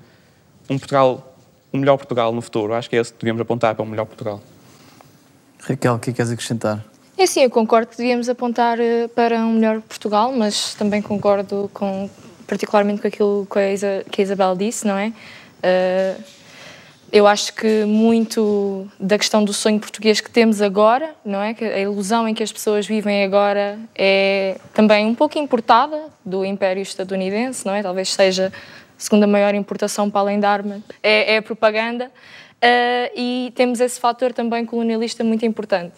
um 0.70 0.78
Portugal, 0.78 1.38
um 1.72 1.78
melhor 1.78 1.96
Portugal 1.96 2.34
no 2.34 2.42
futuro. 2.42 2.74
Acho 2.74 2.90
que 2.90 2.98
é 2.98 3.00
esse 3.00 3.14
que 3.14 3.20
devíamos 3.20 3.42
apontar 3.42 3.74
para 3.74 3.86
um 3.86 3.88
melhor 3.88 4.06
Portugal. 4.06 4.42
Raquel, 5.64 5.95
o 5.95 5.99
que 5.99 6.09
é 6.09 6.14
queres 6.14 6.32
acrescentar? 6.32 6.84
É 7.18 7.26
sim, 7.26 7.41
eu 7.41 7.49
concordo 7.49 7.88
que 7.88 7.97
devíamos 7.97 8.28
apontar 8.28 8.80
eh, 8.80 9.07
para 9.07 9.39
um 9.39 9.53
melhor 9.53 9.82
Portugal, 9.82 10.32
mas 10.32 10.74
também 10.74 11.01
concordo 11.01 11.70
com, 11.74 12.09
particularmente 12.45 13.01
com 13.01 13.07
aquilo 13.07 13.47
que 13.49 13.59
a, 13.59 13.72
Isa, 13.72 14.05
que 14.11 14.22
a 14.22 14.24
Isabel 14.24 14.55
disse, 14.55 14.86
não 14.86 14.97
é? 14.97 15.14
Uh, 15.64 16.24
eu 17.14 17.28
acho 17.28 17.53
que 17.53 17.86
muito 17.86 18.88
da 18.99 19.20
questão 19.20 19.45
do 19.45 19.53
sonho 19.53 19.80
português 19.80 20.20
que 20.20 20.32
temos 20.32 20.61
agora, 20.61 21.11
não 21.24 21.41
é? 21.41 21.53
Que 21.53 21.64
a 21.64 21.80
ilusão 21.80 22.28
em 22.28 22.34
que 22.34 22.41
as 22.41 22.51
pessoas 22.51 22.88
vivem 22.88 23.24
agora 23.24 23.78
é 23.95 24.57
também 24.74 25.05
um 25.05 25.14
pouco 25.14 25.38
importada 25.38 26.07
do 26.26 26.43
Império 26.43 26.82
Estadunidense, 26.82 27.66
não 27.68 27.76
é? 27.76 27.84
Talvez 27.84 28.11
seja 28.11 28.51
a 28.51 28.99
segunda 28.99 29.28
maior 29.28 29.53
importação 29.53 30.09
para 30.09 30.22
além 30.22 30.39
da 30.39 30.49
arma. 30.49 30.82
É, 31.03 31.36
é 31.36 31.41
propaganda. 31.41 32.11
Uh, 32.64 33.11
e 33.14 33.51
temos 33.55 33.82
esse 33.82 33.99
fator 33.99 34.32
também 34.32 34.66
colonialista 34.66 35.22
muito 35.22 35.45
importante. 35.45 35.95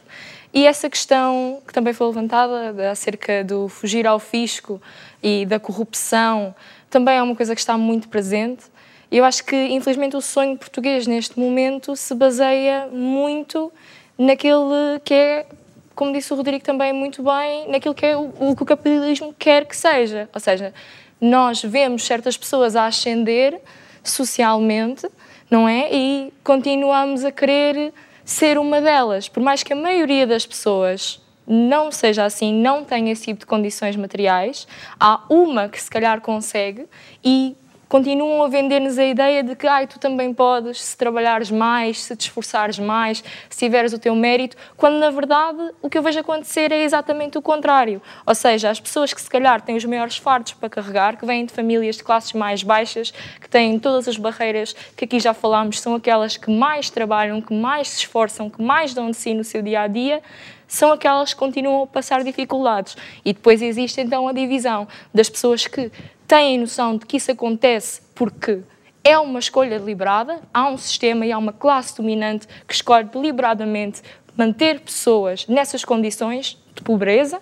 E 0.51 0.65
essa 0.65 0.89
questão 0.89 1.61
que 1.67 1.71
também 1.71 1.93
foi 1.93 2.07
levantada 2.07 2.89
acerca 2.89 3.43
do 3.43 3.67
fugir 3.67 4.07
ao 4.07 4.17
fisco 4.17 4.81
e 5.21 5.45
da 5.45 5.59
corrupção 5.59 6.55
também 6.89 7.17
é 7.17 7.21
uma 7.21 7.35
coisa 7.35 7.53
que 7.53 7.61
está 7.61 7.77
muito 7.77 8.09
presente. 8.09 8.63
Eu 9.11 9.23
acho 9.25 9.45
que, 9.45 9.55
infelizmente, 9.55 10.15
o 10.15 10.21
sonho 10.21 10.57
português 10.57 11.05
neste 11.05 11.37
momento 11.39 11.95
se 11.95 12.15
baseia 12.15 12.87
muito 12.91 13.71
naquele 14.17 14.99
que 15.03 15.13
é, 15.13 15.45
como 15.93 16.11
disse 16.13 16.33
o 16.33 16.35
Rodrigo 16.35 16.63
também 16.63 16.91
muito 16.93 17.21
bem, 17.21 17.69
naquilo 17.69 17.93
que 17.93 18.07
é 18.07 18.17
o, 18.17 18.33
o 18.39 18.55
que 18.55 18.63
o 18.63 18.65
capitalismo 18.65 19.35
quer 19.37 19.65
que 19.65 19.75
seja. 19.75 20.27
Ou 20.33 20.39
seja, 20.39 20.73
nós 21.21 21.61
vemos 21.61 22.03
certas 22.05 22.35
pessoas 22.35 22.75
a 22.75 22.87
ascender 22.87 23.61
socialmente 24.03 25.07
não 25.49 25.67
é? 25.67 25.89
E 25.91 26.33
continuamos 26.43 27.23
a 27.23 27.31
querer 27.31 27.93
ser 28.23 28.57
uma 28.57 28.81
delas, 28.81 29.29
por 29.29 29.41
mais 29.41 29.61
que 29.63 29.73
a 29.73 29.75
maioria 29.75 30.25
das 30.25 30.45
pessoas 30.45 31.21
não 31.47 31.91
seja 31.91 32.25
assim, 32.25 32.53
não 32.53 32.83
tenha 32.83 33.11
esse 33.11 33.25
tipo 33.25 33.41
de 33.41 33.45
condições 33.45 33.95
materiais, 33.95 34.67
há 34.99 35.21
uma 35.29 35.69
que 35.69 35.79
se 35.79 35.89
calhar 35.89 36.19
consegue 36.21 36.87
e 37.23 37.55
continuam 37.95 38.43
a 38.43 38.49
vender-nos 38.49 38.99
a 38.99 39.05
ideia 39.05 39.41
de 39.41 39.55
que 39.55 39.65
ah, 39.65 39.87
tu 39.87 39.97
também 39.97 40.33
podes, 40.33 40.83
se 40.83 40.97
trabalhares 40.97 41.49
mais, 41.49 42.03
se 42.03 42.13
te 42.13 42.23
esforçares 42.23 42.77
mais, 42.77 43.23
se 43.49 43.57
tiveres 43.57 43.93
o 43.93 43.97
teu 43.97 44.13
mérito, 44.13 44.57
quando 44.75 44.99
na 44.99 45.09
verdade 45.09 45.71
o 45.81 45.89
que 45.89 45.97
eu 45.97 46.03
vejo 46.03 46.19
acontecer 46.19 46.73
é 46.73 46.83
exatamente 46.83 47.37
o 47.37 47.41
contrário. 47.41 48.01
Ou 48.27 48.35
seja, 48.35 48.69
as 48.69 48.81
pessoas 48.81 49.13
que 49.13 49.21
se 49.21 49.29
calhar 49.29 49.61
têm 49.61 49.77
os 49.77 49.85
maiores 49.85 50.17
fardos 50.17 50.51
para 50.51 50.67
carregar, 50.69 51.15
que 51.15 51.25
vêm 51.25 51.45
de 51.45 51.53
famílias 51.53 51.95
de 51.95 52.03
classes 52.03 52.33
mais 52.33 52.63
baixas, 52.63 53.11
que 53.39 53.47
têm 53.47 53.79
todas 53.79 54.09
as 54.09 54.17
barreiras 54.17 54.75
que 54.97 55.05
aqui 55.05 55.17
já 55.17 55.33
falámos, 55.33 55.79
são 55.79 55.95
aquelas 55.95 56.35
que 56.35 56.51
mais 56.51 56.89
trabalham, 56.89 57.39
que 57.39 57.53
mais 57.53 57.87
se 57.87 57.99
esforçam, 57.99 58.49
que 58.49 58.61
mais 58.61 58.93
dão 58.93 59.09
de 59.09 59.15
si 59.15 59.33
no 59.33 59.45
seu 59.45 59.61
dia 59.61 59.79
a 59.79 59.87
dia, 59.87 60.21
são 60.67 60.91
aquelas 60.91 61.33
que 61.33 61.39
continuam 61.39 61.83
a 61.83 61.87
passar 61.87 62.23
dificuldades. 62.23 62.95
E 63.23 63.33
depois 63.33 63.61
existe 63.61 64.01
então 64.01 64.27
a 64.27 64.33
divisão 64.33 64.87
das 65.13 65.29
pessoas 65.29 65.67
que 65.67 65.91
têm 66.27 66.59
noção 66.59 66.97
de 66.97 67.05
que 67.05 67.17
isso 67.17 67.31
acontece 67.31 68.01
porque 68.13 68.61
é 69.03 69.17
uma 69.19 69.39
escolha 69.39 69.77
deliberada, 69.79 70.41
há 70.51 70.67
um 70.67 70.77
sistema 70.77 71.25
e 71.25 71.31
há 71.31 71.37
uma 71.37 71.53
classe 71.53 71.95
dominante 71.95 72.47
que 72.67 72.73
escolhe 72.73 73.07
deliberadamente 73.07 74.01
manter 74.35 74.79
pessoas 74.79 75.45
nessas 75.47 75.85
condições 75.85 76.57
de 76.73 76.81
pobreza 76.81 77.39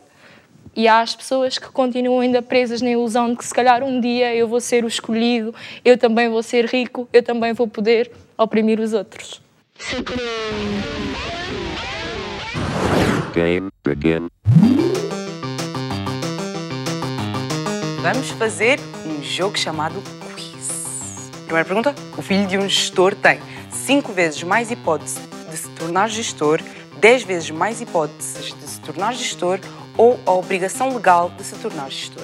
e 0.76 0.88
há 0.88 1.00
as 1.00 1.16
pessoas 1.16 1.58
que 1.58 1.70
continuam 1.70 2.20
ainda 2.20 2.42
presas 2.42 2.82
na 2.82 2.90
ilusão 2.90 3.32
de 3.32 3.38
que 3.38 3.46
se 3.46 3.54
calhar 3.54 3.84
um 3.84 4.02
dia 4.02 4.36
eu 4.36 4.48
vou 4.48 4.60
ser 4.60 4.84
o 4.84 4.88
escolhido, 4.88 5.54
eu 5.86 5.98
também 5.98 6.28
vou 6.30 6.44
ser 6.44 6.66
rico, 6.66 7.08
eu 7.14 7.24
também 7.24 7.54
vou 7.54 7.68
poder 7.68 8.12
oprimir 8.38 8.80
os 8.80 8.94
outros. 8.94 9.42
Game 13.34 13.72
begin. 13.84 14.30
Vamos 18.04 18.30
fazer 18.32 18.80
um 19.08 19.24
jogo 19.24 19.58
chamado 19.58 19.96
Quiz. 20.36 21.32
Primeira 21.46 21.66
pergunta: 21.66 21.96
o 22.16 22.22
filho 22.22 22.48
de 22.48 22.60
um 22.60 22.70
gestor 22.70 23.16
tem 23.16 23.40
5 23.72 24.14
vezes 24.14 24.44
mais 24.44 24.70
hipóteses 24.70 25.20
de 25.50 25.58
se 25.58 25.68
tornar 25.70 26.10
gestor, 26.10 26.62
10 27.00 27.24
vezes 27.24 27.50
mais 27.50 27.82
hipóteses 27.82 28.54
de 28.54 28.68
se 28.68 28.80
tornar 28.82 29.14
gestor 29.14 29.60
ou 29.98 30.20
a 30.28 30.32
obrigação 30.32 30.94
legal 30.94 31.32
de 31.32 31.44
se 31.44 31.56
tornar 31.56 31.90
gestor? 31.90 32.24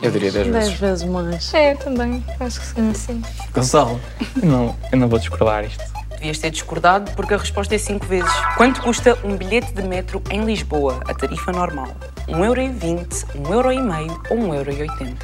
Eu 0.00 0.10
diria 0.10 0.32
10 0.32 0.46
vezes. 0.46 0.68
10 0.68 0.80
vezes 0.80 1.04
mais. 1.08 1.52
É, 1.52 1.74
também. 1.74 2.24
Acho 2.40 2.60
que 2.60 2.66
sim, 2.66 2.94
sim. 2.94 3.22
Gonçalo? 3.52 4.00
Eu 4.42 4.48
não, 4.48 4.76
eu 4.90 4.98
não 4.98 5.08
vou 5.08 5.18
discordar 5.18 5.64
isto. 5.64 5.84
Devias 6.24 6.38
ter 6.38 6.48
discordado 6.48 7.10
porque 7.12 7.34
a 7.34 7.36
resposta 7.36 7.74
é 7.74 7.78
5 7.78 8.06
vezes. 8.06 8.32
Quanto 8.56 8.80
custa 8.80 9.18
um 9.22 9.36
bilhete 9.36 9.74
de 9.74 9.82
metro 9.82 10.22
em 10.30 10.42
Lisboa, 10.42 11.02
a 11.06 11.12
tarifa 11.12 11.52
normal? 11.52 11.88
1,20€, 12.26 13.26
1,5€ 13.42 14.30
ou 14.30 14.38
1,80€? 14.38 15.16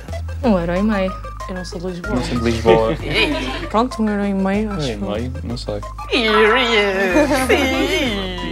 Um 0.45 0.59
euro 0.59 0.77
e 0.77 0.83
meio. 0.83 1.11
Eu 1.49 1.55
não 1.55 1.65
sou 1.65 1.81
de 1.81 1.87
Lisboa. 1.87 2.15
Não 2.17 2.23
sou 2.23 2.39
de 2.39 2.45
Lisboa. 2.45 2.95
Pronto, 3.71 4.03
um 4.03 4.11
euro 4.11 4.27
e 4.27 4.35
meio, 4.35 4.73
acho. 4.73 4.89
Um 4.89 4.91
euro 4.91 5.17
e 5.17 5.21
meio, 5.21 5.33
não 5.43 5.57
sei. 5.57 5.81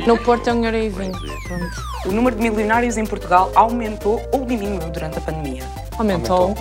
No 0.07 0.17
Porto 0.17 0.49
é 0.49 0.55
um 0.55 0.65
euro 0.65 0.77
e 0.79 0.89
vinte. 0.89 1.19
Pronto. 1.47 1.83
O 2.07 2.13
número 2.13 2.35
de 2.35 2.41
milionários 2.41 2.97
em 2.97 3.05
Portugal 3.05 3.53
aumentou 3.55 4.27
ou 4.33 4.47
diminuiu 4.47 4.89
durante 4.89 5.19
a 5.19 5.21
pandemia? 5.21 5.65
Aumentou. 5.99 6.55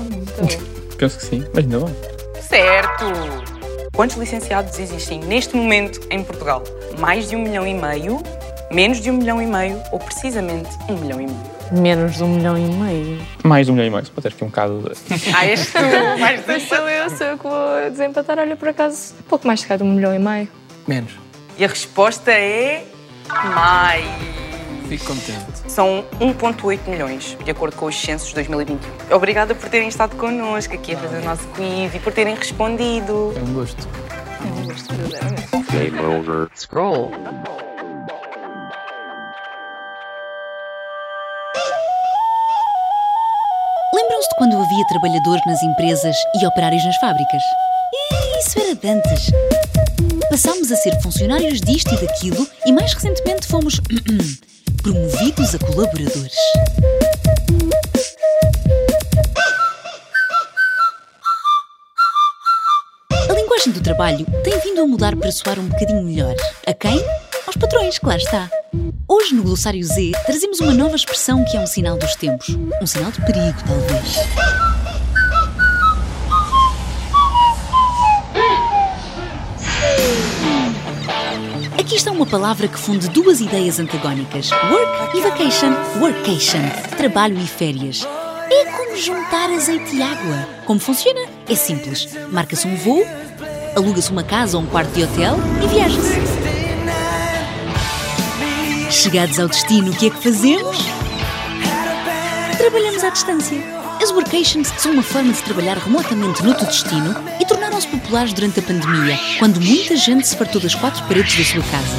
Penso 0.99 1.17
que 1.19 1.25
sim, 1.25 1.45
mas 1.53 1.63
ainda 1.63 1.79
bem. 1.79 1.95
Certo! 2.41 3.46
Quantos 3.97 4.15
licenciados 4.15 4.77
existem 4.77 5.19
neste 5.21 5.55
momento 5.55 5.99
em 6.11 6.23
Portugal? 6.23 6.63
Mais 6.99 7.27
de 7.27 7.35
um 7.35 7.41
milhão 7.41 7.65
e 7.65 7.73
meio, 7.73 8.21
menos 8.71 9.01
de 9.01 9.09
um 9.09 9.17
milhão 9.17 9.41
e 9.41 9.47
meio 9.47 9.81
ou 9.91 9.97
precisamente 9.97 10.69
um 10.87 10.97
milhão 10.97 11.19
e 11.19 11.25
meio? 11.25 11.81
Menos 11.81 12.15
de 12.15 12.23
um 12.23 12.35
milhão 12.35 12.55
e 12.55 12.61
meio. 12.61 13.19
Mais 13.43 13.65
de 13.65 13.71
um 13.71 13.75
milhão 13.75 13.87
e 13.87 13.89
meio, 13.89 14.05
se 14.05 14.11
pode 14.11 14.21
ter 14.21 14.35
aqui 14.35 14.43
um 14.43 14.49
bocado 14.49 14.81
de... 14.83 15.33
Ah, 15.35 15.47
és 15.47 15.71
tu, 15.71 15.79
mais 16.19 16.45
Mas 16.45 16.61
sou 16.69 16.87
eu, 16.87 17.09
sou 17.09 17.25
eu 17.25 17.37
que 17.39 17.43
vou 17.45 17.89
desempatar. 17.89 18.37
Olha, 18.37 18.55
por 18.55 18.67
acaso, 18.67 19.15
um 19.19 19.23
pouco 19.23 19.47
mais 19.47 19.61
de 19.61 19.65
cada 19.65 19.83
um 19.83 19.91
milhão 19.91 20.13
e 20.13 20.19
meio. 20.19 20.47
Menos. 20.87 21.13
E 21.57 21.65
a 21.65 21.67
resposta 21.67 22.31
é 22.31 22.85
mais. 23.55 24.05
Fico 24.87 25.05
contente. 25.05 25.69
São 25.69 26.05
1,8 26.19 26.87
milhões, 26.87 27.37
de 27.43 27.51
acordo 27.51 27.75
com 27.75 27.87
os 27.87 27.99
censos 27.99 28.29
de 28.29 28.35
2021. 28.35 28.79
Obrigada 29.15 29.53
por 29.53 29.69
terem 29.69 29.89
estado 29.89 30.15
connosco 30.15 30.73
aqui 30.73 30.93
a 30.95 30.97
fazer 30.97 31.17
o 31.17 31.25
nosso 31.25 31.45
quiz 31.49 31.93
e 31.93 31.99
por 31.99 32.13
terem 32.13 32.35
respondido. 32.35 33.33
É 33.35 33.39
um 33.41 33.53
gosto. 33.53 33.87
É 34.41 34.61
um 34.61 34.65
gosto. 34.65 34.93
Game 35.71 35.99
over. 35.99 36.49
Scroll. 36.55 37.11
Lembram-se 43.93 44.29
de 44.29 44.35
quando 44.37 44.55
havia 44.55 44.87
trabalhadores 44.87 45.45
nas 45.45 45.61
empresas 45.63 46.15
e 46.41 46.45
operários 46.45 46.85
nas 46.85 46.95
fábricas? 46.97 47.41
Isso 48.39 48.59
era 48.59 48.75
de 48.75 48.87
antes. 48.87 49.31
passámos 50.29 50.71
a 50.71 50.75
ser 50.75 51.01
funcionários 51.01 51.59
disto 51.59 51.93
e 51.93 52.05
daquilo 52.05 52.47
e 52.65 52.71
mais 52.71 52.93
recentemente 52.93 53.47
fomos 53.47 53.81
promovidos 54.81 55.55
a 55.55 55.59
colaboradores. 55.59 56.35
A 63.29 63.33
linguagem 63.33 63.73
do 63.73 63.81
trabalho 63.81 64.25
tem 64.43 64.59
vindo 64.59 64.81
a 64.81 64.87
mudar 64.87 65.15
para 65.15 65.31
soar 65.31 65.59
um 65.59 65.67
bocadinho 65.67 66.03
melhor. 66.03 66.35
A 66.65 66.73
quem? 66.73 67.03
Aos 67.45 67.55
patrões, 67.55 67.97
claro 67.99 68.19
está. 68.19 68.49
Hoje 69.07 69.33
no 69.33 69.43
Glossário 69.43 69.83
Z 69.83 70.11
trazemos 70.25 70.59
uma 70.59 70.73
nova 70.73 70.95
expressão 70.95 71.43
que 71.45 71.57
é 71.57 71.59
um 71.59 71.67
sinal 71.67 71.97
dos 71.97 72.15
tempos. 72.15 72.49
Um 72.81 72.87
sinal 72.87 73.11
de 73.11 73.21
perigo, 73.21 73.57
talvez. 73.65 74.76
Aqui 81.87 81.95
está 81.95 82.11
uma 82.11 82.25
palavra 82.25 82.67
que 82.67 82.77
funde 82.77 83.07
duas 83.07 83.39
ideias 83.39 83.79
antagónicas: 83.79 84.51
work 84.51 85.17
e 85.17 85.21
vacation. 85.21 85.71
Workation, 86.01 86.59
trabalho 86.97 87.39
e 87.39 87.47
férias. 87.47 88.05
É 88.51 88.65
como 88.65 88.97
juntar 88.97 89.49
azeite 89.51 89.95
e 89.95 90.01
água. 90.01 90.49
Como 90.65 90.81
funciona? 90.81 91.21
É 91.47 91.55
simples. 91.55 92.09
Marca-se 92.29 92.67
um 92.67 92.75
voo, 92.75 93.05
aluga-se 93.73 94.11
uma 94.11 94.21
casa 94.21 94.57
ou 94.57 94.63
um 94.63 94.67
quarto 94.67 94.91
de 94.91 95.05
hotel 95.05 95.37
e 95.63 95.67
viaja-se. 95.67 96.19
Chegados 98.91 99.39
ao 99.39 99.47
destino, 99.47 99.89
o 99.89 99.95
que 99.95 100.07
é 100.07 100.09
que 100.09 100.21
fazemos? 100.21 100.77
Trabalhamos 102.57 103.01
à 103.01 103.09
distância. 103.11 103.76
As 104.07 104.13
workations 104.13 104.71
são 104.77 104.93
uma 104.93 105.03
forma 105.03 105.33
de 105.33 105.43
trabalhar 105.43 105.77
remotamente 105.77 106.41
noutro 106.41 106.65
destino 106.65 107.13
e 107.41 107.45
tornaram-se 107.45 107.85
populares 107.89 108.31
durante 108.31 108.61
a 108.61 108.63
pandemia, 108.63 109.19
quando 109.37 109.59
muita 109.59 109.97
gente 109.97 110.25
se 110.25 110.37
fartou 110.37 110.61
das 110.61 110.73
quatro 110.73 111.03
paredes 111.07 111.37
da 111.37 111.43
sua 111.43 111.61
casa. 111.63 111.97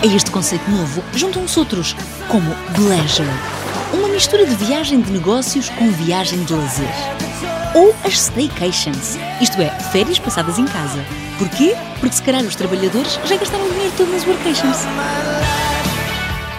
A 0.00 0.06
este 0.06 0.30
conceito 0.30 0.70
novo 0.70 1.02
juntam-se 1.12 1.58
outros, 1.58 1.96
como 2.28 2.54
Pleasure, 2.72 3.28
uma 3.92 4.06
mistura 4.06 4.46
de 4.46 4.54
viagem 4.54 5.00
de 5.00 5.10
negócios 5.10 5.70
com 5.70 5.90
viagem 5.90 6.44
de 6.44 6.54
lazer. 6.54 6.94
Ou 7.74 7.92
as 8.04 8.16
Staycations, 8.16 9.18
isto 9.40 9.60
é, 9.60 9.70
férias 9.90 10.20
passadas 10.20 10.56
em 10.56 10.66
casa. 10.66 11.04
Porquê? 11.36 11.74
Porque 11.98 12.14
se 12.14 12.22
calhar 12.22 12.44
os 12.44 12.54
trabalhadores 12.54 13.18
já 13.24 13.36
gastaram 13.36 13.66
o 13.66 13.70
dinheiro 13.72 13.92
todo 13.96 14.12
nas 14.12 14.24
workations. 14.24 14.78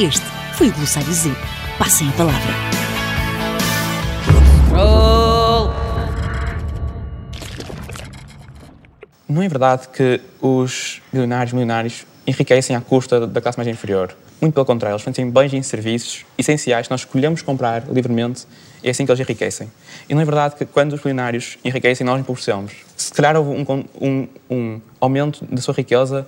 Este 0.01 0.25
foi 0.57 0.67
o 0.67 0.73
Glossário 0.73 1.13
Z. 1.13 1.33
Passem 1.79 2.09
a 2.09 2.11
palavra. 2.11 2.84
Não 9.27 9.41
é 9.41 9.47
verdade 9.47 9.87
que 9.87 10.21
os 10.39 11.01
milionários 11.11 11.51
milionários 11.51 12.05
enriquecem 12.27 12.75
à 12.75 12.81
custa 12.81 13.25
da 13.25 13.41
classe 13.41 13.57
mais 13.57 13.67
inferior. 13.67 14.15
Muito 14.39 14.53
pelo 14.53 14.65
contrário, 14.65 14.93
eles 14.93 15.03
vendem 15.03 15.31
bens 15.31 15.51
e 15.51 15.63
serviços 15.63 16.25
essenciais 16.37 16.87
que 16.87 16.91
nós 16.91 17.01
escolhemos 17.01 17.41
comprar 17.41 17.87
livremente 17.87 18.45
e 18.83 18.87
é 18.87 18.91
assim 18.91 19.03
que 19.03 19.11
eles 19.11 19.19
enriquecem. 19.19 19.71
E 20.07 20.13
não 20.13 20.21
é 20.21 20.25
verdade 20.25 20.55
que 20.55 20.65
quando 20.65 20.93
os 20.93 21.03
milionários 21.03 21.57
enriquecem, 21.65 22.05
nós 22.05 22.19
empobrecemos. 22.19 22.73
Se 22.95 23.11
calhar 23.13 23.35
houve 23.35 23.65
um, 23.67 23.85
um, 23.99 24.27
um 24.47 24.81
aumento 25.01 25.43
da 25.45 25.59
sua 25.59 25.73
riqueza 25.73 26.27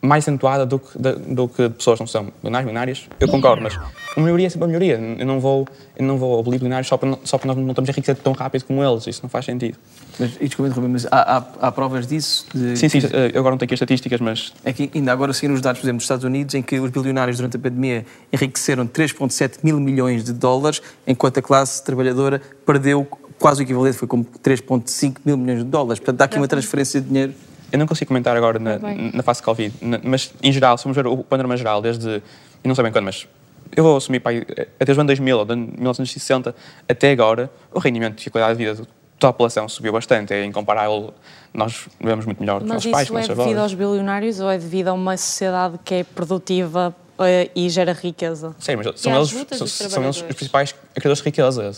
mais 0.00 0.24
acentuada 0.24 0.64
do 0.64 0.78
que, 0.78 0.98
de, 0.98 1.12
do 1.34 1.48
que 1.48 1.68
pessoas 1.70 1.98
não 1.98 2.06
são 2.06 2.28
milionários, 2.42 2.66
milionárias, 2.66 3.08
eu 3.18 3.28
concordo, 3.28 3.62
mas 3.62 3.76
uma 4.16 4.24
melhoria 4.24 4.46
é 4.46 4.50
sempre 4.50 4.64
uma 4.64 4.68
melhoria. 4.68 5.16
Eu 5.18 5.26
não 5.26 5.40
vou, 5.40 5.66
eu 5.96 6.04
não 6.04 6.16
vou 6.16 6.38
abolir 6.38 6.58
milionários 6.60 6.86
só 6.86 6.96
para, 6.96 7.18
só 7.24 7.36
para 7.36 7.48
nós 7.48 7.56
não 7.56 7.68
estamos 7.68 7.88
a 7.88 7.92
enriquecer 7.92 8.16
tão 8.16 8.32
rápido 8.32 8.64
como 8.64 8.82
eles, 8.82 9.06
isso 9.06 9.20
não 9.22 9.28
faz 9.28 9.44
sentido. 9.44 9.76
Mas, 10.18 10.36
e 10.40 10.46
desculpa 10.46 10.70
interromper, 10.70 10.92
mas 10.92 11.06
há, 11.06 11.38
há, 11.38 11.68
há 11.68 11.72
provas 11.72 12.06
disso? 12.06 12.46
De... 12.54 12.76
Sim, 12.76 12.88
sim, 12.88 12.98
eu 13.32 13.40
agora 13.40 13.52
não 13.52 13.58
tenho 13.58 13.66
aqui 13.66 13.74
as 13.74 13.78
estatísticas, 13.78 14.20
mas... 14.20 14.52
É 14.64 14.72
que 14.72 14.90
ainda 14.94 15.12
agora 15.12 15.32
saíram 15.32 15.54
os 15.54 15.60
dados, 15.60 15.80
por 15.80 15.86
exemplo, 15.86 15.98
dos 15.98 16.04
Estados 16.04 16.24
Unidos, 16.24 16.54
em 16.54 16.62
que 16.62 16.78
os 16.78 16.90
bilionários 16.90 17.36
durante 17.36 17.56
a 17.56 17.60
pandemia 17.60 18.06
enriqueceram 18.32 18.86
3,7 18.86 19.58
mil 19.64 19.80
milhões 19.80 20.22
de 20.22 20.32
dólares, 20.32 20.80
enquanto 21.06 21.38
a 21.38 21.42
classe 21.42 21.82
trabalhadora 21.84 22.40
perdeu 22.64 23.06
quase 23.38 23.62
o 23.62 23.64
equivalente, 23.64 23.96
foi 23.96 24.08
como 24.08 24.24
3,5 24.24 25.18
mil 25.24 25.36
milhões 25.36 25.60
de 25.60 25.70
dólares. 25.70 25.98
Portanto, 25.98 26.20
há 26.20 26.24
aqui 26.24 26.36
uma 26.36 26.48
transferência 26.48 27.00
de 27.00 27.08
dinheiro 27.08 27.34
eu 27.70 27.78
não 27.78 27.86
consigo 27.86 28.08
comentar 28.08 28.36
agora 28.36 28.58
na, 28.58 28.78
na 29.12 29.22
fase 29.22 29.40
de 29.40 29.44
Covid, 29.44 29.74
na, 29.80 30.00
mas 30.02 30.32
em 30.42 30.52
geral, 30.52 30.76
se 30.78 30.84
vamos 30.84 30.96
ver 30.96 31.06
o 31.06 31.18
panorama 31.18 31.56
geral, 31.56 31.82
desde, 31.82 32.08
eu 32.08 32.22
não 32.64 32.74
sei 32.74 32.84
bem 32.84 32.92
quando, 32.92 33.04
mas 33.04 33.26
eu 33.76 33.84
vou 33.84 33.96
assumir 33.96 34.20
para 34.20 34.36
até 34.80 34.92
os 34.92 34.98
anos 34.98 35.08
2000 35.08 35.38
ou 35.38 35.44
de 35.44 35.56
1960 35.56 36.54
até 36.88 37.10
agora, 37.10 37.50
o 37.72 37.78
rendimento 37.78 38.22
e 38.22 38.28
a 38.28 38.30
qualidade 38.30 38.58
de 38.58 38.64
vida 38.64 38.82
de 38.82 38.88
toda 39.18 39.30
a 39.30 39.32
população 39.32 39.68
subiu 39.68 39.92
bastante. 39.92 40.32
É 40.32 40.44
incomparável, 40.44 41.12
nós 41.52 41.86
vivemos 42.00 42.24
muito 42.24 42.40
melhor 42.40 42.62
que 42.62 42.64
os 42.64 42.86
pais. 42.86 43.10
Mas 43.10 43.24
isso 43.24 43.32
é 43.32 43.34
devido 43.34 43.58
aos 43.58 43.74
bilionários 43.74 44.40
ou 44.40 44.50
é 44.50 44.58
devido 44.58 44.88
a 44.88 44.92
uma 44.92 45.16
sociedade 45.16 45.78
que 45.84 45.94
é 45.94 46.04
produtiva 46.04 46.94
eh, 47.18 47.50
e 47.54 47.68
gera 47.68 47.92
riqueza? 47.92 48.54
Sim, 48.58 48.76
mas 48.76 49.00
são, 49.00 49.14
eles, 49.14 49.30
são, 49.30 49.66
são 49.66 50.04
eles 50.04 50.16
os 50.16 50.22
principais 50.22 50.74
criadores 50.94 51.18
de 51.18 51.24
riqueza. 51.24 51.72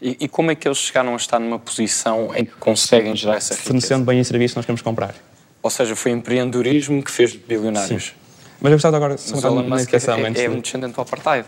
E, 0.00 0.16
e, 0.20 0.28
como 0.28 0.50
é 0.50 0.54
que 0.54 0.66
eles 0.66 0.78
chegaram 0.78 1.12
a 1.12 1.16
estar 1.16 1.38
numa 1.38 1.58
posição 1.58 2.34
em 2.34 2.44
que 2.44 2.52
conseguem 2.52 3.14
gerar 3.14 3.36
essa 3.36 3.52
riqueza? 3.52 3.68
Fornecendo 3.68 4.04
bem 4.04 4.18
e 4.18 4.24
serviço 4.24 4.56
nós 4.56 4.64
queremos 4.64 4.80
comprar. 4.80 5.14
Ou 5.62 5.68
seja, 5.68 5.94
foi 5.94 6.10
empreendedorismo 6.10 7.02
que 7.02 7.10
fez 7.10 7.34
bilionários. 7.36 8.04
Sim. 8.04 8.12
Mas 8.60 8.72
eu 8.72 8.76
gostava 8.76 8.96
agora 8.96 9.16
de 9.16 9.22
perguntar 9.22 9.50
uma 9.50 9.80
educação. 9.80 10.18
É, 10.18 10.32
é, 10.32 10.44
é 10.44 10.50
um 10.50 10.60
descendente 10.60 10.94
do 10.94 11.00
apartheid. 11.00 11.46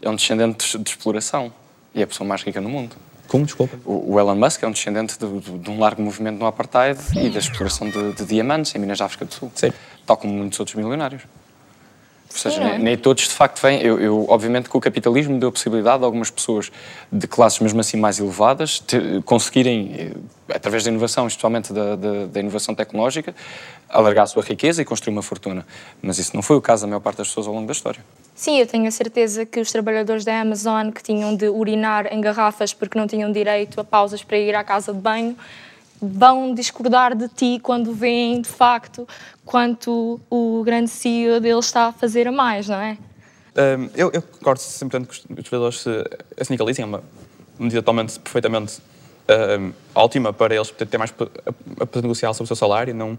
É 0.00 0.08
um 0.08 0.16
descendente 0.16 0.76
de, 0.76 0.82
de, 0.82 0.90
exploração. 0.90 1.52
E 1.94 2.00
é 2.00 2.04
a 2.04 2.06
pessoa 2.06 2.26
mais 2.26 2.42
rica 2.42 2.60
no 2.60 2.68
mundo. 2.68 2.96
Como? 3.28 3.44
Desculpa. 3.44 3.78
O, 3.84 4.14
o 4.14 4.20
Elon 4.20 4.34
Musk 4.34 4.62
é 4.62 4.66
um 4.66 4.72
descendente 4.72 5.16
de, 5.18 5.40
de, 5.40 5.58
de, 5.58 5.70
um 5.70 5.78
largo 5.78 6.02
movimento 6.02 6.38
no 6.38 6.46
apartheid 6.46 7.00
e 7.16 7.30
da 7.30 7.38
exploração 7.38 7.88
de, 7.88 8.24
diamantes 8.24 8.74
em 8.74 8.78
Minas 8.78 8.98
da 8.98 9.04
África 9.04 9.24
do 9.24 9.32
Sul. 9.32 9.52
Sim. 9.54 9.72
Tal 10.04 10.16
como 10.16 10.32
muitos 10.32 10.58
outros 10.58 10.76
milionários. 10.76 11.22
Ou 12.32 12.38
seja, 12.38 12.60
nem, 12.60 12.78
nem, 12.78 12.96
todos 12.96 13.24
de 13.24 13.34
facto 13.34 13.60
vêm. 13.60 13.80
Eu, 13.82 14.00
eu, 14.00 14.26
obviamente 14.28 14.68
que 14.68 14.76
o 14.76 14.80
capitalismo 14.80 15.38
deu 15.38 15.50
a 15.50 15.52
possibilidade 15.52 16.02
a 16.02 16.06
algumas 16.06 16.30
pessoas 16.30 16.72
de 17.10 17.26
classes 17.26 17.60
mesmo 17.60 17.80
assim 17.80 17.98
mais 17.98 18.18
elevadas 18.18 18.78
ter, 18.80 19.22
conseguirem, 19.22 19.92
eh, 20.48 20.54
através 20.54 20.84
da 20.84 20.90
inovação, 20.90 21.26
especialmente 21.26 21.72
da, 21.72 21.94
da, 21.94 22.26
da, 22.26 22.40
inovação 22.40 22.74
tecnológica, 22.74 23.34
alargar 23.88 24.24
a 24.24 24.26
sua 24.26 24.42
riqueza 24.42 24.80
e 24.80 24.84
construir 24.84 25.12
uma 25.12 25.22
fortuna. 25.22 25.66
Mas 26.00 26.18
isso 26.18 26.34
não 26.34 26.42
foi 26.42 26.56
o 26.56 26.62
caso 26.62 26.82
da 26.82 26.88
maior 26.88 27.00
parte 27.00 27.18
das 27.18 27.28
pessoas 27.28 27.46
ao 27.46 27.54
longo 27.54 27.66
da 27.66 27.72
história. 27.72 28.00
Sim, 28.34 28.58
eu 28.58 28.66
tenho 28.66 28.88
a 28.88 28.90
certeza 28.90 29.44
que 29.44 29.60
os 29.60 29.70
trabalhadores 29.70 30.24
da 30.24 30.40
Amazon 30.40 30.90
que 30.90 31.02
tinham 31.02 31.36
de 31.36 31.48
urinar 31.48 32.12
em 32.12 32.20
garrafas 32.20 32.72
porque 32.72 32.98
não 32.98 33.06
tinham 33.06 33.30
direito 33.30 33.78
a 33.80 33.84
pausas 33.84 34.24
para 34.24 34.38
ir 34.38 34.54
à 34.54 34.64
casa 34.64 34.92
de 34.92 34.98
banho 34.98 35.36
vão 36.06 36.54
discordar 36.54 37.14
de 37.14 37.28
ti 37.28 37.60
quando 37.62 37.92
veem 37.92 38.40
de 38.40 38.48
facto 38.48 39.06
quanto 39.44 40.20
o 40.30 40.62
grande 40.64 40.90
CEO 40.90 41.40
deles 41.40 41.66
está 41.66 41.86
a 41.86 41.92
fazer 41.92 42.26
a 42.26 42.32
mais, 42.32 42.68
não 42.68 42.76
é? 42.76 42.98
Um, 43.54 43.90
eu, 43.94 44.10
eu 44.12 44.22
concordo 44.22 44.60
sempre 44.60 45.04
que 45.04 45.12
os 45.12 45.20
trabalhadores 45.20 45.80
se, 45.80 45.90
sindicalizem, 46.42 46.82
é 46.84 46.86
uma 46.86 47.02
medida 47.58 47.82
totalmente, 47.82 48.18
perfeitamente 48.18 48.80
um, 49.60 49.72
ótima 49.94 50.32
para 50.32 50.54
eles 50.54 50.70
ter 50.70 50.98
mais 50.98 51.12
a, 51.20 51.50
a, 51.82 52.00
negociar 52.00 52.32
sobre 52.32 52.44
o 52.44 52.46
seu 52.46 52.56
salário, 52.56 52.94
não, 52.94 53.18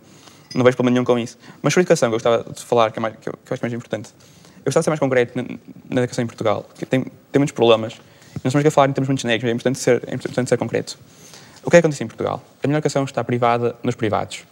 não 0.55 0.63
vejo 0.63 0.75
problema 0.75 0.95
nenhum 0.95 1.05
com 1.05 1.17
isso. 1.19 1.37
Mas 1.61 1.73
sobre 1.73 1.81
a 1.81 1.83
educação, 1.83 2.09
que 2.09 2.15
eu 2.15 2.19
gostava 2.19 2.51
de 2.51 2.63
falar, 2.63 2.91
que, 2.91 2.99
é 2.99 3.01
mais, 3.01 3.15
que 3.15 3.29
eu, 3.29 3.33
que 3.33 3.51
eu 3.51 3.53
acho 3.53 3.61
mais 3.61 3.73
importante, 3.73 4.09
eu 4.57 4.65
gostava 4.65 4.81
de 4.81 4.85
ser 4.85 4.89
mais 4.89 4.99
concreto 4.99 5.37
na, 5.37 5.43
na 5.89 6.01
educação 6.01 6.23
em 6.23 6.27
Portugal, 6.27 6.63
porque 6.63 6.85
tem, 6.85 7.03
tem 7.03 7.39
muitos 7.39 7.53
problemas, 7.53 7.93
nós 8.43 8.45
estamos 8.45 8.65
a 8.65 8.71
falar 8.71 8.89
em 8.89 8.93
termos 8.93 9.07
muito 9.07 9.21
genéricos, 9.21 9.47
é 9.47 9.51
importante 9.51 9.79
ser, 9.79 10.03
é 10.07 10.15
importante 10.15 10.49
ser 10.49 10.57
concreto. 10.57 10.97
O 11.63 11.69
que 11.69 11.77
é 11.77 11.81
que 11.81 11.85
acontece 11.85 12.03
em 12.03 12.07
Portugal? 12.07 12.43
A 12.61 12.67
melhor 12.67 12.79
educação 12.79 13.03
está 13.05 13.23
privada 13.23 13.75
nos 13.81 13.95
privados. 13.95 14.43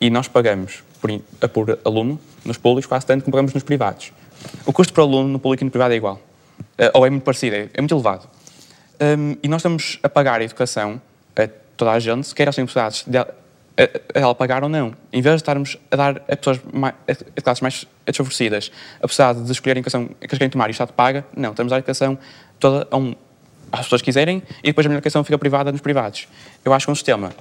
E 0.00 0.10
nós 0.10 0.28
pagamos 0.28 0.82
por, 1.00 1.10
por 1.48 1.78
aluno 1.84 2.20
nos 2.44 2.58
públicos 2.58 2.86
quase 2.86 3.06
tanto 3.06 3.24
como 3.24 3.32
pagamos 3.32 3.54
nos 3.54 3.62
privados. 3.62 4.12
O 4.64 4.72
custo 4.72 4.92
por 4.92 5.02
aluno 5.02 5.28
no 5.28 5.38
público 5.38 5.62
e 5.62 5.64
no 5.64 5.70
privado 5.70 5.94
é 5.94 5.96
igual. 5.96 6.20
Uh, 6.78 6.90
ou 6.94 7.06
é 7.06 7.10
muito 7.10 7.22
parecido, 7.22 7.56
é, 7.56 7.70
é 7.72 7.80
muito 7.80 7.94
elevado. 7.94 8.28
Um, 9.00 9.36
e 9.42 9.48
nós 9.48 9.60
estamos 9.60 9.98
a 10.02 10.08
pagar 10.08 10.40
a 10.40 10.44
educação 10.44 11.00
a 11.36 11.48
toda 11.76 11.92
a 11.92 11.98
gente, 11.98 12.34
quer 12.34 12.48
as 12.48 12.56
universidades, 12.56 13.04
de, 13.06 13.18
a, 13.18 13.26
ela 14.14 14.34
pagar 14.34 14.62
ou 14.62 14.68
não. 14.68 14.94
Em 15.12 15.20
vez 15.20 15.36
de 15.36 15.42
estarmos 15.42 15.78
a 15.90 15.96
dar 15.96 16.22
a 16.28 16.36
pessoas 16.36 16.60
mais, 16.72 16.94
a 17.08 17.40
classes 17.40 17.60
mais 17.60 17.86
desfavorecidas 18.04 18.72
a 18.98 19.06
possibilidade 19.06 19.44
de 19.44 19.52
escolher 19.52 19.76
a 19.76 19.78
educação 19.78 20.06
que 20.06 20.14
eles 20.26 20.38
querem 20.38 20.50
tomar 20.50 20.68
e 20.68 20.70
o 20.70 20.72
Estado 20.72 20.92
paga, 20.92 21.24
não. 21.36 21.50
Estamos 21.50 21.72
a 21.72 21.74
dar 21.74 21.76
a 21.76 21.80
educação 21.80 22.18
toda 22.58 22.88
a 22.90 22.96
um, 22.96 23.14
as 23.72 23.80
pessoas 23.84 24.02
quiserem 24.02 24.42
e 24.62 24.68
depois 24.68 24.86
a 24.86 24.88
minha 24.88 24.98
educação 24.98 25.22
fica 25.24 25.38
privada 25.38 25.72
nos 25.72 25.80
privados. 25.80 26.28
Eu 26.64 26.72
acho 26.72 26.86
que 26.86 26.92
um 26.92 26.94
sistema. 26.94 27.32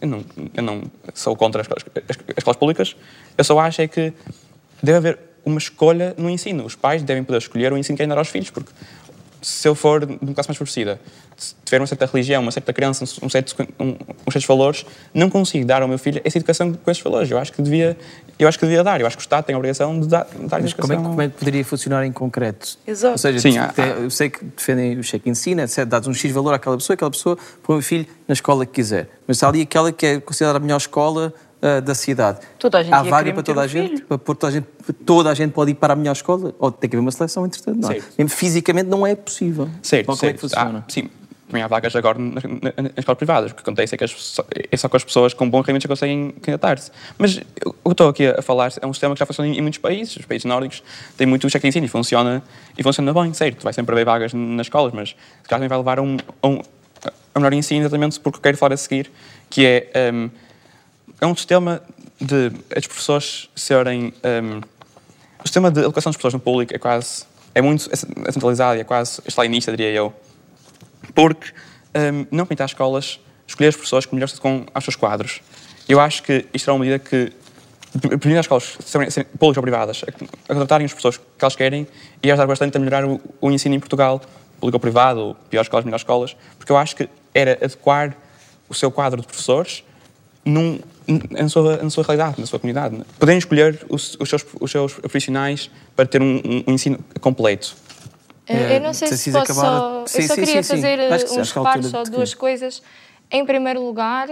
Eu 0.00 0.08
não, 0.08 0.24
eu 0.54 0.62
não 0.62 0.82
sou 1.14 1.34
contra 1.36 1.62
as 1.62 1.66
escolas, 1.66 1.84
as, 2.08 2.16
as 2.16 2.38
escolas 2.38 2.56
públicas, 2.56 2.96
eu 3.38 3.44
só 3.44 3.58
acho 3.58 3.80
é 3.80 3.88
que 3.88 4.12
deve 4.82 4.98
haver 4.98 5.18
uma 5.44 5.58
escolha 5.58 6.14
no 6.16 6.28
ensino. 6.28 6.64
Os 6.64 6.74
pais 6.74 7.02
devem 7.02 7.22
poder 7.22 7.38
escolher 7.38 7.72
o 7.72 7.78
ensino 7.78 7.96
que 7.96 7.98
querem 7.98 8.08
dar 8.08 8.18
aos 8.18 8.28
filhos, 8.28 8.50
porque 8.50 8.70
se 9.44 9.68
eu 9.68 9.74
for 9.74 10.06
de 10.06 10.18
uma 10.22 10.32
classe 10.32 10.48
mais 10.48 10.56
favorecida, 10.56 10.98
se 11.36 11.54
tiver 11.64 11.80
uma 11.80 11.86
certa 11.86 12.06
religião, 12.06 12.40
uma 12.40 12.50
certa 12.50 12.72
crença, 12.72 13.04
um 13.22 13.28
certo, 13.28 13.54
um, 13.78 13.90
uns 13.90 14.32
certos 14.32 14.46
valores, 14.46 14.86
não 15.12 15.28
consigo 15.28 15.66
dar 15.66 15.82
ao 15.82 15.88
meu 15.88 15.98
filho 15.98 16.20
essa 16.24 16.38
educação 16.38 16.72
com 16.72 16.90
esses 16.90 17.02
valores. 17.02 17.30
Eu 17.30 17.38
acho 17.38 17.52
que 17.52 17.60
devia, 17.60 17.96
eu 18.38 18.48
acho 18.48 18.58
que 18.58 18.64
devia 18.64 18.82
dar. 18.82 19.00
Eu 19.00 19.06
acho 19.06 19.16
que 19.16 19.22
o 19.22 19.26
Estado 19.26 19.44
tem 19.44 19.54
a 19.54 19.58
obrigação 19.58 20.00
de 20.00 20.08
dar, 20.08 20.24
de 20.24 20.46
dar 20.46 20.62
Mas 20.62 20.70
educação. 20.70 20.76
Como 20.76 20.92
é, 20.92 20.96
que, 20.96 21.02
como 21.02 21.22
é 21.22 21.28
que 21.28 21.34
poderia 21.38 21.64
funcionar 21.64 22.06
em 22.06 22.12
concreto? 22.12 22.78
Exato. 22.86 23.12
Ou 23.12 23.18
seja, 23.18 23.38
Sim, 23.38 23.58
há, 23.58 23.72
eu 24.00 24.10
sei 24.10 24.30
que 24.30 24.44
defendem 24.44 24.98
o 24.98 25.02
cheque 25.02 25.28
ensina, 25.28 25.64
etc. 25.64 25.84
Dados 25.84 26.08
um 26.08 26.14
X 26.14 26.32
valor 26.32 26.54
àquela 26.54 26.76
pessoa, 26.76 26.94
aquela 26.94 27.10
pessoa 27.10 27.36
põe 27.62 27.76
o 27.76 27.82
filho 27.82 28.06
na 28.26 28.32
escola 28.32 28.64
que 28.64 28.72
quiser. 28.72 29.08
Mas 29.26 29.42
há 29.42 29.48
ali 29.48 29.60
aquela 29.60 29.92
que 29.92 30.06
é 30.06 30.20
considerada 30.20 30.56
a 30.56 30.60
melhor 30.60 30.78
escola 30.78 31.34
ah, 31.64 31.80
da 31.80 31.94
cidade. 31.94 32.40
Toda 32.58 32.78
a 32.78 32.82
gente 32.82 32.92
Há 32.92 33.02
vaga 33.02 33.32
para 33.32 33.42
toda 33.42 33.62
a 33.62 33.64
um 33.64 33.68
gente, 33.68 34.02
para 34.02 34.18
toda 34.18 34.46
a 34.48 34.50
gente, 34.50 34.66
toda 35.06 35.30
a 35.30 35.34
gente 35.34 35.52
pode 35.52 35.70
ir 35.70 35.74
para 35.74 35.94
a 35.94 35.96
melhor 35.96 36.12
escola, 36.12 36.54
ou 36.58 36.70
tem 36.70 36.90
que 36.90 36.94
haver 36.94 37.00
uma 37.02 37.10
seleção, 37.10 37.46
entretanto, 37.46 37.78
não 37.80 37.90
é? 37.90 37.94
Certo. 37.94 38.14
Mesmo 38.18 38.28
Fisicamente 38.30 38.86
não 38.88 39.06
é 39.06 39.14
possível. 39.14 39.68
Certo, 39.82 40.08
Ou 40.10 40.16
como 40.16 40.30
é 40.30 40.32
que 40.34 40.40
certo. 40.40 40.52
funciona? 40.54 40.84
Ah, 40.86 40.92
sim, 40.92 41.08
também 41.48 41.62
há 41.62 41.66
vagas 41.66 41.96
agora 41.96 42.18
nas, 42.18 42.42
nas- 42.42 42.92
escolas 42.98 43.16
privadas. 43.16 43.52
O 43.52 43.54
que 43.54 43.62
acontece 43.62 43.94
é 43.94 43.98
que 43.98 44.04
as 44.04 44.36
é 44.70 44.76
só 44.76 44.88
que 44.88 44.96
as 44.96 45.04
pessoas 45.04 45.32
com 45.32 45.48
bons 45.48 45.60
rendimentos 45.62 45.86
conseguem 45.86 46.32
candidatar-se. 46.32 46.90
Mas 47.16 47.36
o 47.64 47.72
que 47.72 47.78
eu 47.86 47.92
estou 47.92 48.08
aqui 48.08 48.26
a 48.26 48.42
falar 48.42 48.70
é 48.80 48.86
um 48.86 48.92
sistema 48.92 49.14
que 49.14 49.20
já 49.20 49.26
funciona 49.26 49.48
em, 49.48 49.56
em 49.58 49.62
muitos 49.62 49.78
países. 49.78 50.16
Os 50.16 50.26
países 50.26 50.44
nórdicos 50.44 50.82
têm 51.16 51.26
muito 51.26 51.48
cheque 51.48 51.62
de 51.62 51.68
ensino 51.68 51.86
e 51.86 51.88
funciona, 51.88 52.42
e 52.76 52.82
funciona 52.82 53.12
bem, 53.14 53.32
certo. 53.32 53.62
Vai 53.62 53.72
sempre 53.72 53.94
haver 53.94 54.04
vagas 54.04 54.34
nas 54.34 54.66
escolas, 54.66 54.92
mas 54.92 55.10
se 55.10 55.14
calhar 55.48 55.58
também 55.60 55.68
vai 55.68 55.78
levar 55.78 55.98
a 55.98 56.02
um, 56.02 56.16
a 56.42 56.48
um, 56.48 56.60
a 57.34 57.38
melhor 57.40 57.52
ensino 57.52 57.80
exatamente 57.82 58.18
porque 58.20 58.38
eu 58.38 58.42
quero 58.42 58.56
falar 58.56 58.74
a 58.74 58.76
seguir, 58.76 59.10
que 59.50 59.64
é, 59.94 60.12
hum, 60.12 60.30
é 61.20 61.26
um 61.26 61.36
sistema 61.36 61.82
de 62.20 62.52
as 62.76 62.86
professores 62.86 63.48
serem... 63.54 64.12
hum, 64.42 64.60
o 65.38 65.46
sistema 65.46 65.70
de 65.70 65.80
educação 65.80 66.10
das 66.10 66.16
pessoas 66.16 66.34
no 66.34 66.40
público 66.40 66.74
é 66.74 66.78
quase... 66.78 67.24
É 67.54 67.62
muito 67.62 67.88
é 67.92 68.32
centralizado 68.32 68.78
e 68.78 68.80
é 68.80 68.84
quase 68.84 69.22
stalinista, 69.28 69.70
diria 69.70 69.92
eu 69.92 70.12
porque 71.14 71.52
hum, 71.94 72.26
não 72.30 72.46
às 72.50 72.70
escolas 72.70 73.20
escolher 73.46 73.68
as 73.68 73.76
pessoas 73.76 74.06
que 74.06 74.14
melhor 74.14 74.28
se 74.28 74.34
adequam 74.34 74.66
aos 74.72 74.84
seus 74.84 74.96
quadros. 74.96 75.40
Eu 75.88 76.00
acho 76.00 76.22
que 76.22 76.46
isto 76.54 76.70
é 76.70 76.72
uma 76.72 76.84
medida 76.84 76.98
que 76.98 77.32
permite 78.00 78.38
às 78.38 78.46
escolas, 78.46 78.76
públicas 79.38 79.56
ou 79.56 79.62
privadas, 79.62 80.04
a 80.48 80.54
contratarem 80.54 80.84
as 80.84 80.94
pessoas 80.94 81.18
que 81.18 81.24
elas 81.40 81.54
querem 81.54 81.86
e 82.22 82.30
ajudar 82.30 82.46
bastante 82.46 82.76
a 82.76 82.80
melhorar 82.80 83.04
o, 83.04 83.20
o 83.40 83.50
ensino 83.50 83.74
em 83.74 83.80
Portugal, 83.80 84.20
público 84.58 84.76
ou 84.76 84.80
privado, 84.80 85.20
ou 85.20 85.34
piores 85.34 85.66
escolas, 85.66 85.84
melhores 85.84 86.00
escolas, 86.00 86.36
porque 86.58 86.72
eu 86.72 86.76
acho 86.76 86.96
que 86.96 87.08
era 87.34 87.52
adequar 87.52 88.16
o 88.68 88.74
seu 88.74 88.90
quadro 88.90 89.20
de 89.20 89.26
professores 89.26 89.84
num, 90.44 90.80
na, 91.30 91.48
sua, 91.48 91.76
na 91.78 91.90
sua 91.90 92.04
realidade, 92.04 92.40
na 92.40 92.46
sua 92.46 92.58
comunidade. 92.58 93.00
Poderem 93.18 93.38
escolher 93.38 93.84
os, 93.88 94.16
os, 94.20 94.28
seus, 94.28 94.44
os 94.60 94.70
seus 94.70 94.94
profissionais 94.94 95.70
para 95.94 96.06
ter 96.06 96.22
um, 96.22 96.36
um- 96.44 96.64
um 96.68 96.72
ensino 96.72 96.98
completo. 97.20 97.74
Eu- 98.48 98.56
Eu 98.56 98.80
não 98.80 98.92
sei 98.92 99.08
se 99.08 99.32
posso 99.32 99.54
só. 99.54 100.04
Eu 100.18 100.22
só 100.26 100.34
queria 100.34 100.62
fazer 100.62 100.98
eh, 100.98 101.14
Acho 101.14 101.24
que 101.24 101.30
sim, 101.30 101.36
uns 101.36 101.40
acho 101.42 101.52
que 101.52 101.58
é 101.58 101.62
altura 101.62 101.82
só 101.88 102.02
de 102.02 102.10
duas 102.10 102.34
coisas. 102.34 102.82
Em 103.30 103.44
primeiro 103.44 103.82
lugar, 103.82 104.28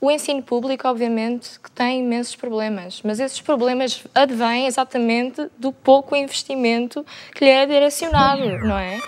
o 0.00 0.10
ensino 0.10 0.42
público, 0.42 0.88
obviamente, 0.88 1.60
que 1.62 1.70
tem 1.70 2.00
imensos 2.00 2.34
problemas, 2.34 3.00
mas 3.04 3.20
esses 3.20 3.40
problemas 3.40 4.02
advêm 4.14 4.66
exatamente 4.66 5.46
do 5.56 5.70
pouco 5.72 6.16
investimento 6.16 7.06
que 7.34 7.44
lhe 7.44 7.50
é 7.52 7.64
direcionado, 7.64 8.58
não 8.66 8.76
é? 8.76 8.98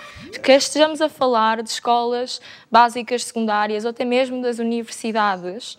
Que 0.41 0.53
estejamos 0.53 1.01
a 1.01 1.09
falar 1.09 1.61
de 1.61 1.69
escolas 1.69 2.39
básicas, 2.71 3.25
secundárias 3.25 3.83
ou 3.83 3.89
até 3.91 4.05
mesmo 4.05 4.41
das 4.41 4.57
universidades, 4.57 5.77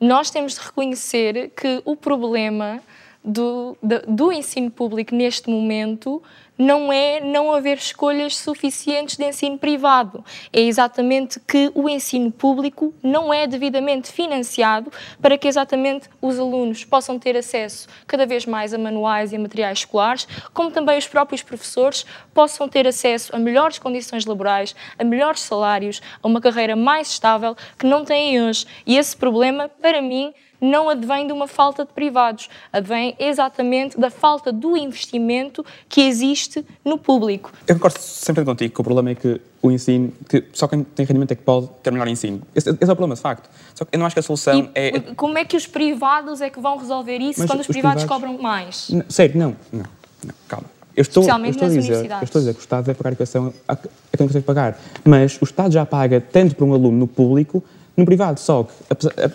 nós 0.00 0.30
temos 0.30 0.54
de 0.54 0.60
reconhecer 0.60 1.50
que 1.56 1.82
o 1.84 1.96
problema 1.96 2.80
do, 3.24 3.76
da- 3.82 4.02
do 4.06 4.32
ensino 4.32 4.70
público 4.70 5.14
neste 5.14 5.50
momento 5.50 6.22
não 6.58 6.92
é 6.92 7.20
não 7.20 7.52
haver 7.52 7.78
escolhas 7.78 8.36
suficientes 8.36 9.16
de 9.16 9.24
ensino 9.24 9.56
privado. 9.56 10.24
É 10.52 10.60
exatamente 10.60 11.38
que 11.40 11.70
o 11.74 11.88
ensino 11.88 12.32
público 12.32 12.92
não 13.02 13.32
é 13.32 13.46
devidamente 13.46 14.10
financiado 14.10 14.92
para 15.22 15.38
que 15.38 15.46
exatamente 15.46 16.08
os 16.20 16.38
alunos 16.38 16.84
possam 16.84 17.18
ter 17.18 17.36
acesso 17.36 17.86
cada 18.06 18.26
vez 18.26 18.44
mais 18.44 18.74
a 18.74 18.78
manuais 18.78 19.32
e 19.32 19.36
a 19.36 19.38
materiais 19.38 19.78
escolares, 19.78 20.26
como 20.52 20.70
também 20.70 20.98
os 20.98 21.06
próprios 21.06 21.42
professores 21.42 22.04
possam 22.34 22.68
ter 22.68 22.86
acesso 22.86 23.34
a 23.34 23.38
melhores 23.38 23.78
condições 23.78 24.26
laborais, 24.26 24.74
a 24.98 25.04
melhores 25.04 25.40
salários, 25.40 26.02
a 26.20 26.26
uma 26.26 26.40
carreira 26.40 26.74
mais 26.74 27.08
estável 27.08 27.56
que 27.78 27.86
não 27.86 28.04
têm 28.04 28.42
hoje. 28.42 28.66
E 28.84 28.96
esse 28.96 29.16
problema, 29.16 29.68
para 29.68 30.02
mim, 30.02 30.34
não 30.60 30.88
advém 30.88 31.26
de 31.26 31.32
uma 31.32 31.46
falta 31.46 31.84
de 31.84 31.92
privados, 31.92 32.48
advém 32.72 33.14
exatamente 33.18 33.98
da 33.98 34.10
falta 34.10 34.52
do 34.52 34.76
investimento 34.76 35.64
que 35.88 36.00
existe 36.02 36.64
no 36.84 36.98
público. 36.98 37.52
Eu 37.66 37.74
concordo 37.76 37.98
sempre 38.00 38.44
contigo 38.44 38.74
que 38.74 38.80
o 38.80 38.84
problema 38.84 39.10
é 39.10 39.14
que 39.14 39.40
o 39.62 39.70
ensino, 39.70 40.12
que 40.28 40.44
só 40.52 40.66
quem 40.68 40.82
tem 40.84 41.04
rendimento 41.06 41.32
é 41.32 41.34
que 41.34 41.42
pode 41.42 41.68
ter 41.82 41.90
melhor 41.90 42.08
ensino. 42.08 42.42
Esse, 42.54 42.70
esse 42.70 42.82
é 42.82 42.92
o 42.92 42.96
problema, 42.96 43.14
de 43.14 43.20
facto. 43.20 43.48
Só 43.74 43.84
que 43.84 43.94
eu 43.94 43.98
não 43.98 44.06
acho 44.06 44.14
que 44.14 44.20
a 44.20 44.22
solução 44.22 44.70
é. 44.74 45.00
Como 45.16 45.36
é 45.38 45.44
que 45.44 45.56
os 45.56 45.66
privados 45.66 46.40
é 46.40 46.50
que 46.50 46.60
vão 46.60 46.76
resolver 46.76 47.18
isso 47.18 47.40
Mas 47.40 47.50
quando 47.50 47.60
os, 47.60 47.68
os 47.68 47.72
privados, 47.72 48.02
privados- 48.04 48.26
cobram 48.28 48.42
mais? 48.42 48.88
Não, 48.90 49.04
sério, 49.08 49.38
não, 49.38 49.56
não, 49.72 49.84
não, 50.24 50.34
calma. 50.46 50.66
Eu 50.96 51.02
estou, 51.02 51.22
eu 51.22 51.26
Especialmente 51.26 51.50
estou 51.52 51.66
a 51.66 51.68
nas 51.68 51.76
dizer, 51.76 51.88
universidades. 51.92 52.22
eu 52.22 52.24
estou 52.24 52.38
a 52.38 52.42
dizer 52.42 52.54
que 52.54 52.58
o 52.60 52.62
Estado 52.62 52.84
deve 52.86 52.98
pagar 52.98 53.10
a 53.10 53.12
educação 53.12 53.54
a 53.68 53.72
a 53.72 54.16
quem 54.16 54.26
consegue 54.26 54.44
pagar. 54.44 54.78
Mas 55.04 55.38
o 55.40 55.44
Estado 55.44 55.70
já 55.72 55.86
paga 55.86 56.20
tanto 56.20 56.56
para 56.56 56.64
um 56.64 56.72
aluno 56.74 56.98
no 56.98 57.06
público, 57.06 57.62
no 57.98 58.06
privado. 58.06 58.40
Só 58.40 58.64
que, 58.64 58.72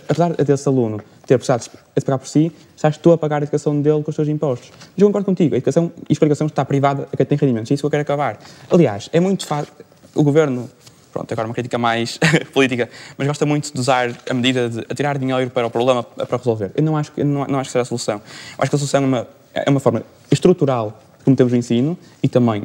apesar, 0.10 0.34
desse 0.34 0.68
aluno 0.68 1.00
ter 1.28 1.38
precisado 1.38 1.70
de 1.96 2.04
pagar 2.04 2.18
por 2.18 2.28
si, 2.28 2.52
já 2.82 2.90
estou 2.90 3.14
a 3.14 3.18
pagar 3.18 3.42
a 3.42 3.44
educação 3.44 3.80
dele 3.82 4.02
com 4.04 4.10
os 4.10 4.16
seus 4.16 4.28
impostos. 4.28 4.72
Mas 4.72 4.98
eu 4.98 5.08
concordo 5.08 5.26
contigo, 5.26 5.54
a 5.56 5.58
educação, 5.58 5.92
isto 6.10 6.22
a 6.24 6.26
educação 6.26 6.48
está 6.48 6.66
privada 6.66 7.08
a 7.14 7.16
quem 7.18 7.26
tem 7.26 7.38
rendimentos. 7.38 7.70
É 7.72 7.74
isso 7.76 7.82
que 7.82 7.86
eu 7.86 7.92
quero 7.92 8.02
acabar. 8.02 8.40
Aliás, 8.70 9.10
é 9.14 9.20
muito 9.20 9.46
fácil. 9.46 9.72
O 10.16 10.22
governo, 10.24 10.70
pronto, 11.12 11.32
agora 11.32 11.48
uma 11.48 11.54
crítica 11.54 11.78
mais 11.78 12.20
política, 12.54 12.90
mas 13.18 13.28
gosta 13.28 13.46
muito 13.46 13.74
de 13.74 13.80
usar 13.80 14.12
a 14.30 14.34
medida 14.34 14.70
de 14.70 14.80
atirar 14.90 15.18
dinheiro 15.18 15.50
para 15.50 15.66
o 15.66 15.70
problema 15.72 16.04
para 16.04 16.38
resolver. 16.38 16.72
Eu 16.76 16.84
não 16.84 16.98
acho, 16.98 17.12
que- 17.12 17.22
eu 17.22 17.26
não, 17.26 17.46
não 17.48 17.60
acho 17.60 17.70
que 17.70 17.74
seja 17.74 17.84
a 17.84 17.86
solução. 17.86 18.16
Eu 18.16 18.22
acho 18.60 18.70
que 18.70 18.76
a 18.76 18.80
solução 18.80 19.02
é 19.04 19.06
uma, 19.06 19.28
é 19.54 19.70
uma 19.70 19.80
forma 19.80 20.04
estrutural 20.30 21.00
como 21.24 21.36
temos 21.38 21.54
o 21.54 21.56
ensino 21.56 21.98
e 22.22 22.28
também, 22.28 22.64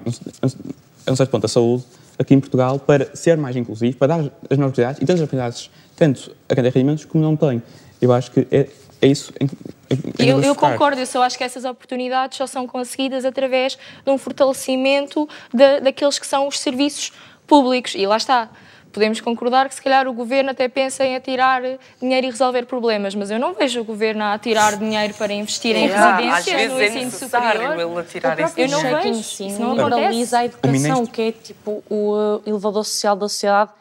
a 1.06 1.12
um 1.12 1.16
certo 1.16 1.30
ponto, 1.30 1.46
a 1.46 1.48
saúde 1.48 1.84
aqui 2.18 2.34
em 2.34 2.40
Portugal 2.40 2.76
para 2.80 3.14
ser 3.14 3.36
mais 3.36 3.54
inclusivo, 3.54 3.96
para 3.96 4.08
dar 4.08 4.18
as 4.18 4.24
melhores 4.58 4.58
oportunidades 4.78 5.00
e 5.00 5.06
tantas 5.06 5.20
oportunidades, 5.20 5.70
tanto 5.98 6.34
a 6.48 6.54
quem 6.54 6.62
tem 6.62 6.72
rendimentos 6.72 7.04
como 7.04 7.22
não 7.24 7.36
tem. 7.36 7.62
Eu 8.00 8.12
acho 8.12 8.30
que 8.30 8.46
é, 8.50 8.68
é 9.02 9.06
isso 9.06 9.32
em, 9.40 9.46
em, 9.90 9.94
em 9.94 10.12
que 10.12 10.26
Eu, 10.28 10.40
eu 10.42 10.54
concordo, 10.54 11.00
eu 11.00 11.06
só 11.06 11.22
acho 11.22 11.36
que 11.36 11.42
essas 11.44 11.64
oportunidades 11.64 12.38
só 12.38 12.46
são 12.46 12.66
conseguidas 12.66 13.24
através 13.24 13.76
de 14.04 14.10
um 14.10 14.16
fortalecimento 14.16 15.28
da- 15.52 15.80
daqueles 15.80 16.18
que 16.18 16.26
são 16.26 16.46
os 16.46 16.58
serviços 16.58 17.12
públicos. 17.46 17.94
E 17.94 18.06
lá 18.06 18.16
está. 18.16 18.48
Podemos 18.90 19.20
concordar 19.20 19.68
que 19.68 19.74
se 19.74 19.82
calhar 19.82 20.08
o 20.08 20.12
governo 20.14 20.50
até 20.50 20.66
pensa 20.66 21.04
em 21.04 21.14
atirar 21.14 21.60
dinheiro 22.00 22.26
e 22.26 22.30
resolver 22.30 22.64
problemas, 22.64 23.14
mas 23.14 23.30
eu 23.30 23.38
não 23.38 23.52
vejo 23.52 23.80
o 23.80 23.84
governo 23.84 24.24
a 24.24 24.32
atirar 24.32 24.76
dinheiro 24.78 25.12
para 25.14 25.30
investir 25.32 25.76
em 25.76 25.90
Ah, 25.92 26.16
residências 26.16 26.72
no 26.72 26.80
é 26.80 26.86
ensino 26.86 27.10
superior. 27.10 27.78
ele 27.78 27.98
atirar 28.00 28.32
O 28.32 28.36
próprio 28.36 28.64
esse 28.64 28.74
eu 28.74 28.82
não 28.82 28.82
vejo, 29.02 29.08
ensino 29.18 29.50
isso 29.50 29.60
não 29.60 29.74
liberaliza 29.76 30.38
a 30.38 30.44
acontece. 30.44 30.76
educação, 30.76 31.06
que 31.06 31.22
é 31.22 31.32
tipo 31.32 31.82
o 31.90 32.40
elevador 32.46 32.82
social 32.84 33.14
da 33.14 33.28
sociedade 33.28 33.72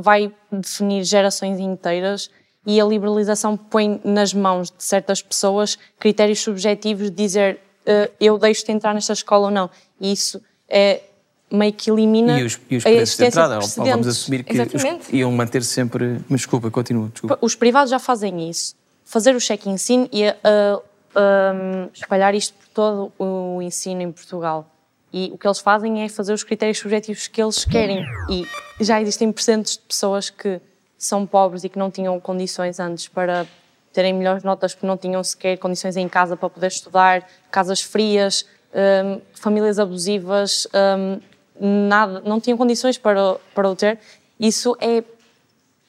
vai 0.00 0.32
definir 0.50 1.04
gerações 1.04 1.58
inteiras 1.58 2.30
e 2.66 2.80
a 2.80 2.84
liberalização 2.84 3.56
põe 3.56 4.00
nas 4.04 4.34
mãos 4.34 4.70
de 4.70 4.82
certas 4.82 5.22
pessoas 5.22 5.78
critérios 5.98 6.40
subjetivos 6.40 7.10
de 7.10 7.16
dizer 7.16 7.60
uh, 7.86 8.12
eu 8.20 8.38
deixo-te 8.38 8.70
entrar 8.72 8.94
nesta 8.94 9.12
escola 9.12 9.46
ou 9.46 9.50
não. 9.50 9.70
E 10.00 10.12
isso 10.12 10.40
é 10.68 11.02
meio 11.50 11.72
que 11.72 11.90
elimina 11.90 12.38
E 12.38 12.44
os, 12.44 12.60
e 12.70 12.76
os 12.76 12.86
a 12.86 12.90
preços 12.90 13.16
de 13.16 13.24
existência 13.24 13.40
entrada, 13.40 13.58
de 13.58 13.90
vamos 13.90 14.06
assumir 14.06 14.44
que 14.44 14.60
os, 14.60 15.12
iam 15.12 15.32
manter 15.32 15.64
sempre. 15.64 16.20
Mas 16.28 16.40
desculpa, 16.40 16.70
continua. 16.70 17.08
Desculpa. 17.08 17.38
Os 17.40 17.54
privados 17.54 17.90
já 17.90 17.98
fazem 17.98 18.48
isso. 18.48 18.74
Fazer 19.04 19.34
o 19.34 19.38
ensino 19.68 20.08
e 20.12 20.28
uh, 20.28 20.82
um, 21.16 21.88
espalhar 21.92 22.34
isto 22.34 22.54
por 22.54 22.68
todo 22.68 23.12
o 23.18 23.60
ensino 23.60 24.02
em 24.02 24.12
Portugal. 24.12 24.69
E 25.12 25.30
o 25.32 25.38
que 25.38 25.46
eles 25.46 25.58
fazem 25.58 26.02
é 26.02 26.08
fazer 26.08 26.32
os 26.32 26.44
critérios 26.44 26.78
subjetivos 26.78 27.26
que 27.26 27.42
eles 27.42 27.64
querem. 27.64 28.04
E 28.28 28.46
já 28.80 29.00
existem 29.00 29.32
percentes 29.32 29.76
de 29.76 29.80
pessoas 29.80 30.30
que 30.30 30.60
são 30.96 31.26
pobres 31.26 31.64
e 31.64 31.68
que 31.68 31.78
não 31.78 31.90
tinham 31.90 32.18
condições 32.20 32.78
antes 32.78 33.08
para 33.08 33.46
terem 33.92 34.12
melhores 34.12 34.44
notas 34.44 34.74
porque 34.74 34.86
não 34.86 34.96
tinham 34.96 35.22
sequer 35.24 35.56
condições 35.58 35.96
em 35.96 36.08
casa 36.08 36.36
para 36.36 36.48
poder 36.48 36.68
estudar, 36.68 37.26
casas 37.50 37.80
frias, 37.80 38.46
um, 38.72 39.20
famílias 39.34 39.78
abusivas, 39.78 40.68
um, 40.72 41.88
nada, 41.88 42.20
não 42.20 42.40
tinham 42.40 42.56
condições 42.56 42.96
para, 42.96 43.36
para 43.54 43.68
o 43.68 43.74
ter. 43.74 43.98
Isso 44.38 44.76
é 44.80 45.02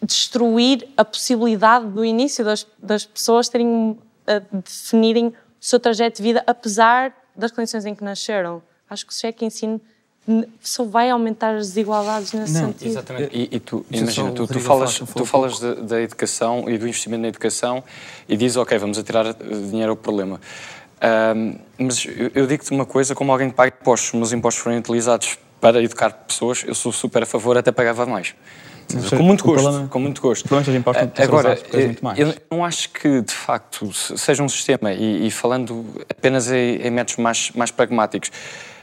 destruir 0.02 0.88
a 0.98 1.06
possibilidade 1.06 1.88
do 1.88 2.04
início 2.04 2.44
das, 2.44 2.66
das 2.80 3.06
pessoas 3.06 3.48
terem 3.48 3.98
a 4.26 4.40
definirem 4.40 5.28
o 5.28 5.34
seu 5.60 5.80
trajeto 5.80 6.18
de 6.18 6.24
vida 6.24 6.44
apesar 6.48 7.16
das 7.36 7.52
condições 7.52 7.86
em 7.86 7.94
que 7.94 8.04
nasceram. 8.04 8.62
Acho 8.92 9.06
que 9.06 9.14
o 9.14 9.16
cheque 9.16 9.46
ensino 9.46 9.80
só 10.62 10.84
vai 10.84 11.10
aumentar 11.10 11.56
as 11.56 11.68
desigualdades 11.70 12.34
nesse 12.34 12.54
sentido. 12.54 12.88
Exatamente. 12.90 13.30
E, 13.36 13.56
e 13.56 13.60
tu, 13.62 13.86
imagina, 13.90 14.30
o 14.30 14.34
tu, 14.34 14.48
tu 14.48 14.60
falas, 14.60 15.00
tu 15.16 15.26
falas 15.26 15.60
de- 15.60 15.76
da 15.84 16.02
educação 16.02 16.66
e 16.70 16.78
do 16.78 16.86
investimento 16.86 17.22
na 17.22 17.30
educação 17.30 17.82
e 18.28 18.36
dizes, 18.36 18.58
ok, 18.58 18.78
vamos 18.78 18.98
atirar 18.98 19.28
eh, 19.28 19.34
dinheiro 19.70 19.92
ao 19.92 19.96
problema. 19.96 20.42
Ahm, 21.00 21.56
mas 21.78 22.06
eu, 22.06 22.32
eu 22.36 22.46
digo-te 22.48 22.70
uma 22.72 22.86
coisa, 22.86 23.16
como 23.16 23.32
alguém 23.32 23.50
que 23.50 23.56
paga 23.56 23.74
impostos, 23.82 24.10
os 24.10 24.14
meus 24.16 24.34
impostos 24.34 24.62
forem 24.62 24.78
utilizados 24.78 25.40
para 25.62 25.82
educar 25.82 26.12
pessoas, 26.12 26.64
eu 26.68 26.76
sou 26.76 26.92
super 26.92 27.24
a 27.24 27.26
favor, 27.26 27.58
até 27.58 27.72
pagava 27.72 28.06
mais. 28.06 28.36
Com 29.18 29.24
muito 29.24 29.46
gosto, 29.46 29.64
problema- 29.64 29.88
com 29.88 30.00
muito 30.00 30.22
gosto. 30.22 30.46
é 30.54 30.72
não 31.18 31.24
Agora, 31.24 31.58
mais. 32.02 32.20
eu 32.20 32.36
não 32.52 32.66
acho 32.66 32.90
que, 32.90 33.22
de 33.22 33.34
facto, 33.34 33.92
se- 33.94 34.18
seja 34.18 34.44
um 34.44 34.50
sistema, 34.50 34.92
e, 34.92 35.28
e 35.28 35.32
falando 35.32 35.86
apenas 36.10 36.52
em, 36.52 36.76
em 36.76 36.92
métodos 36.92 37.16
mais, 37.24 37.52
mais 37.52 37.72
pragmáticos, 37.72 38.30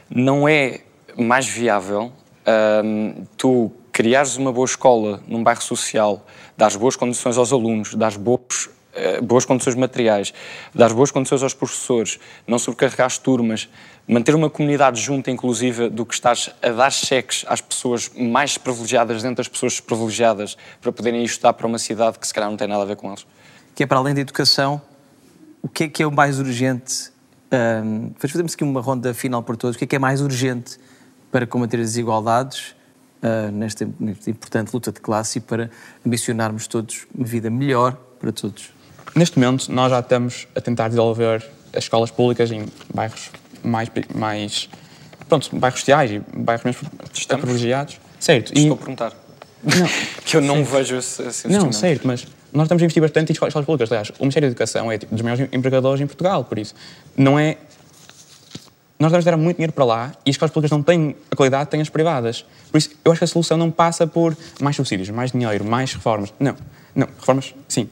não 0.09 0.47
é 0.47 0.81
mais 1.17 1.47
viável 1.47 2.11
hum, 2.83 3.25
tu 3.37 3.71
criares 3.91 4.37
uma 4.37 4.51
boa 4.51 4.65
escola 4.65 5.21
num 5.27 5.43
bairro 5.43 5.61
social, 5.61 6.25
dares 6.57 6.75
boas 6.75 6.95
condições 6.95 7.37
aos 7.37 7.51
alunos, 7.51 7.95
dares 7.95 8.17
boas 8.17 8.69
eh, 8.91 9.21
boas 9.21 9.45
condições 9.45 9.75
materiais, 9.75 10.33
dar 10.73 10.91
boas 10.93 11.11
condições 11.11 11.43
aos 11.43 11.53
professores, 11.53 12.19
não 12.47 12.57
sobrecarregar 12.57 13.05
as 13.05 13.17
turmas, 13.17 13.69
manter 14.07 14.33
uma 14.33 14.49
comunidade 14.49 14.99
junta, 14.99 15.29
inclusive, 15.29 15.89
do 15.89 16.05
que 16.05 16.13
estás 16.13 16.49
a 16.61 16.69
dar 16.69 16.91
cheques 16.91 17.45
às 17.47 17.61
pessoas 17.61 18.09
mais 18.17 18.57
privilegiadas 18.57 19.21
dentro 19.21 19.37
das 19.37 19.47
pessoas 19.47 19.79
privilegiadas 19.79 20.57
para 20.81 20.91
poderem 20.91 21.21
ir 21.21 21.25
estudar 21.25 21.53
para 21.53 21.67
uma 21.67 21.77
cidade 21.77 22.17
que 22.17 22.25
se 22.25 22.33
calhar 22.33 22.49
não 22.49 22.57
tem 22.57 22.67
nada 22.67 22.81
a 22.81 22.85
ver 22.85 22.95
com 22.95 23.09
eles. 23.09 23.27
Que 23.75 23.83
é 23.83 23.85
para 23.85 23.99
além 23.99 24.15
da 24.15 24.21
educação, 24.21 24.81
o 25.61 25.69
que 25.69 25.83
é 25.83 25.87
que 25.87 26.01
é 26.01 26.07
o 26.07 26.11
mais 26.11 26.39
urgente? 26.39 27.11
Um, 27.51 28.11
fazemos 28.17 28.53
aqui 28.53 28.63
uma 28.63 28.81
ronda 28.81 29.13
final 29.13 29.41
por 29.41 29.57
todos. 29.57 29.75
O 29.75 29.79
que 29.79 29.85
é 29.85 29.87
que 29.87 29.95
é 29.95 29.99
mais 29.99 30.21
urgente 30.21 30.77
para 31.31 31.47
combater 31.47 31.77
as 31.77 31.87
desigualdades 31.87 32.75
uh, 33.23 33.51
nesta, 33.51 33.87
nesta 33.99 34.29
importante 34.29 34.71
luta 34.73 34.91
de 34.91 34.99
classe 34.99 35.39
e 35.39 35.41
para 35.41 35.69
ambicionarmos 36.05 36.67
todos 36.67 37.07
uma 37.13 37.25
vida 37.25 37.49
melhor 37.49 37.97
para 38.19 38.31
todos? 38.31 38.71
Neste 39.15 39.39
momento, 39.39 39.71
nós 39.71 39.89
já 39.89 39.99
estamos 39.99 40.47
a 40.55 40.61
tentar 40.61 40.87
desenvolver 40.89 41.43
as 41.73 41.83
escolas 41.83 42.11
públicas 42.11 42.51
em 42.51 42.65
bairros 42.93 43.31
mais, 43.63 43.89
mais 44.13 44.69
pronto, 45.27 45.55
bairros 45.57 45.79
sociais 45.79 46.11
e 46.11 46.19
bairros 46.37 46.63
menos 46.63 47.25
privilegiados. 47.25 47.99
Certo. 48.19 48.53
Estou 48.55 48.73
a 48.73 48.77
perguntar. 48.77 49.13
Não. 49.63 49.87
que 50.23 50.37
eu 50.37 50.41
não 50.41 50.57
Certo. 50.57 50.69
vejo 50.69 50.95
esse, 50.97 51.21
esse 51.23 51.47
Não, 51.47 51.71
certo, 51.71 52.07
mas 52.07 52.25
nós 52.53 52.65
estamos 52.65 52.81
a 52.81 52.85
investir 52.85 53.01
bastante 53.01 53.31
em 53.31 53.33
escolas, 53.33 53.53
públicas. 53.65 53.91
Aliás, 53.91 54.09
o 54.17 54.21
Ministério 54.23 54.47
da 54.47 54.51
Educação 54.51 54.91
é 54.91 54.97
tipo, 54.97 55.13
dos 55.13 55.21
maiores 55.21 55.47
empregadores 55.51 56.01
em 56.01 56.07
Portugal, 56.07 56.43
por 56.43 56.57
isso. 56.59 56.73
Não 57.17 57.37
é. 57.39 57.57
Nós 58.99 59.11
devemos 59.11 59.23
dar 59.25 59.37
muito 59.37 59.55
dinheiro 59.57 59.71
para 59.71 59.85
lá 59.85 60.11
e 60.25 60.29
as 60.29 60.33
escolas 60.33 60.51
públicas 60.51 60.71
não 60.75 60.83
têm 60.83 61.15
a 61.31 61.35
qualidade 61.35 61.65
que 61.65 61.71
têm 61.71 61.81
as 61.81 61.87
privadas. 61.89 62.43
Por 62.69 62.77
isso, 62.77 62.89
eu 63.05 63.11
acho 63.11 63.19
que 63.19 63.23
a 63.23 63.27
solução 63.27 63.57
não 63.57 63.71
passa 63.71 64.05
por 64.05 64.35
mais 64.61 64.75
subsídios, 64.75 65.09
mais 65.09 65.31
dinheiro, 65.31 65.63
mais 65.63 65.93
reformas. 65.93 66.33
Não. 66.39 66.55
Não, 66.93 67.07
reformas, 67.17 67.53
sim. 67.67 67.89